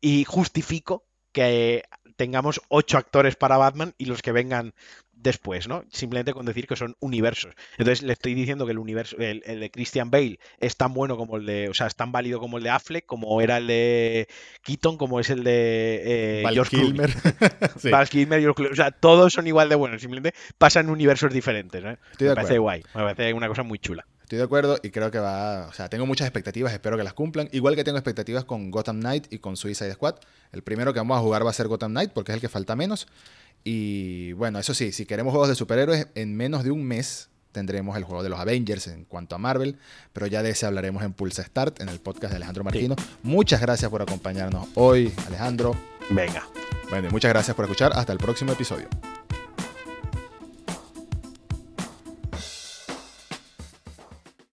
y 0.00 0.24
justifico 0.24 1.04
que 1.32 1.84
tengamos 2.16 2.60
ocho 2.68 2.98
actores 2.98 3.36
para 3.36 3.56
Batman 3.56 3.94
y 3.96 4.06
los 4.06 4.22
que 4.22 4.32
vengan 4.32 4.74
después, 5.20 5.68
¿no? 5.68 5.84
Simplemente 5.90 6.32
con 6.32 6.46
decir 6.46 6.66
que 6.66 6.76
son 6.76 6.96
universos. 7.00 7.54
Entonces 7.72 8.02
le 8.02 8.12
estoy 8.12 8.34
diciendo 8.34 8.66
que 8.66 8.72
el 8.72 8.78
universo, 8.78 9.16
el, 9.18 9.40
de 9.40 9.70
Christian 9.70 10.10
Bale 10.10 10.38
es 10.60 10.76
tan 10.76 10.94
bueno 10.94 11.16
como 11.16 11.36
el 11.36 11.46
de, 11.46 11.68
o 11.68 11.74
sea, 11.74 11.86
es 11.86 11.96
tan 11.96 12.12
válido 12.12 12.40
como 12.40 12.58
el 12.58 12.64
de 12.64 12.70
Affleck, 12.70 13.06
como 13.06 13.40
era 13.40 13.58
el 13.58 13.66
de 13.66 14.28
Keaton, 14.62 14.96
como 14.96 15.20
es 15.20 15.30
el 15.30 15.44
de 15.44 16.42
eh, 16.42 16.44
George 16.52 16.76
Kilmer. 16.76 17.10
Val 17.90 18.08
Kilmer, 18.08 18.40
George 18.40 18.68
O 18.68 18.74
sea, 18.74 18.90
todos 18.90 19.32
son 19.32 19.46
igual 19.46 19.68
de 19.68 19.74
buenos, 19.74 20.00
simplemente 20.00 20.38
pasan 20.56 20.88
universos 20.88 21.32
diferentes. 21.32 21.82
¿eh? 21.84 21.98
me 22.20 22.34
parece 22.34 22.58
guay, 22.58 22.82
me 22.94 23.02
parece 23.02 23.32
una 23.34 23.48
cosa 23.48 23.62
muy 23.62 23.78
chula. 23.78 24.06
Estoy 24.28 24.36
de 24.36 24.44
acuerdo 24.44 24.78
y 24.82 24.90
creo 24.90 25.10
que 25.10 25.18
va, 25.18 25.68
o 25.68 25.72
sea, 25.72 25.88
tengo 25.88 26.04
muchas 26.04 26.26
expectativas, 26.26 26.70
espero 26.70 26.98
que 26.98 27.02
las 27.02 27.14
cumplan. 27.14 27.48
Igual 27.50 27.76
que 27.76 27.82
tengo 27.82 27.96
expectativas 27.96 28.44
con 28.44 28.70
Gotham 28.70 29.00
Knight 29.00 29.32
y 29.32 29.38
con 29.38 29.56
Suicide 29.56 29.90
Squad. 29.94 30.16
El 30.52 30.60
primero 30.60 30.92
que 30.92 31.00
vamos 31.00 31.16
a 31.16 31.22
jugar 31.22 31.46
va 31.46 31.48
a 31.48 31.54
ser 31.54 31.66
Gotham 31.66 31.92
Knight 31.92 32.10
porque 32.12 32.32
es 32.32 32.34
el 32.34 32.42
que 32.42 32.50
falta 32.50 32.76
menos. 32.76 33.06
Y 33.64 34.34
bueno, 34.34 34.58
eso 34.58 34.74
sí, 34.74 34.92
si 34.92 35.06
queremos 35.06 35.30
juegos 35.30 35.48
de 35.48 35.54
superhéroes, 35.54 36.08
en 36.14 36.36
menos 36.36 36.62
de 36.62 36.70
un 36.70 36.84
mes 36.84 37.30
tendremos 37.52 37.96
el 37.96 38.04
juego 38.04 38.22
de 38.22 38.28
los 38.28 38.38
Avengers 38.38 38.88
en 38.88 39.06
cuanto 39.06 39.34
a 39.34 39.38
Marvel, 39.38 39.78
pero 40.12 40.26
ya 40.26 40.42
de 40.42 40.50
ese 40.50 40.66
hablaremos 40.66 41.02
en 41.04 41.14
Pulse 41.14 41.42
Start, 41.42 41.80
en 41.80 41.88
el 41.88 41.98
podcast 41.98 42.32
de 42.32 42.36
Alejandro 42.36 42.64
Martino. 42.64 42.96
Muchas 43.22 43.62
gracias 43.62 43.90
por 43.90 44.02
acompañarnos 44.02 44.68
hoy, 44.74 45.10
Alejandro. 45.26 45.74
Venga. 46.10 46.46
Bueno, 46.90 47.08
y 47.08 47.10
muchas 47.12 47.30
gracias 47.30 47.56
por 47.56 47.64
escuchar. 47.64 47.92
Hasta 47.94 48.12
el 48.12 48.18
próximo 48.18 48.52
episodio. 48.52 48.88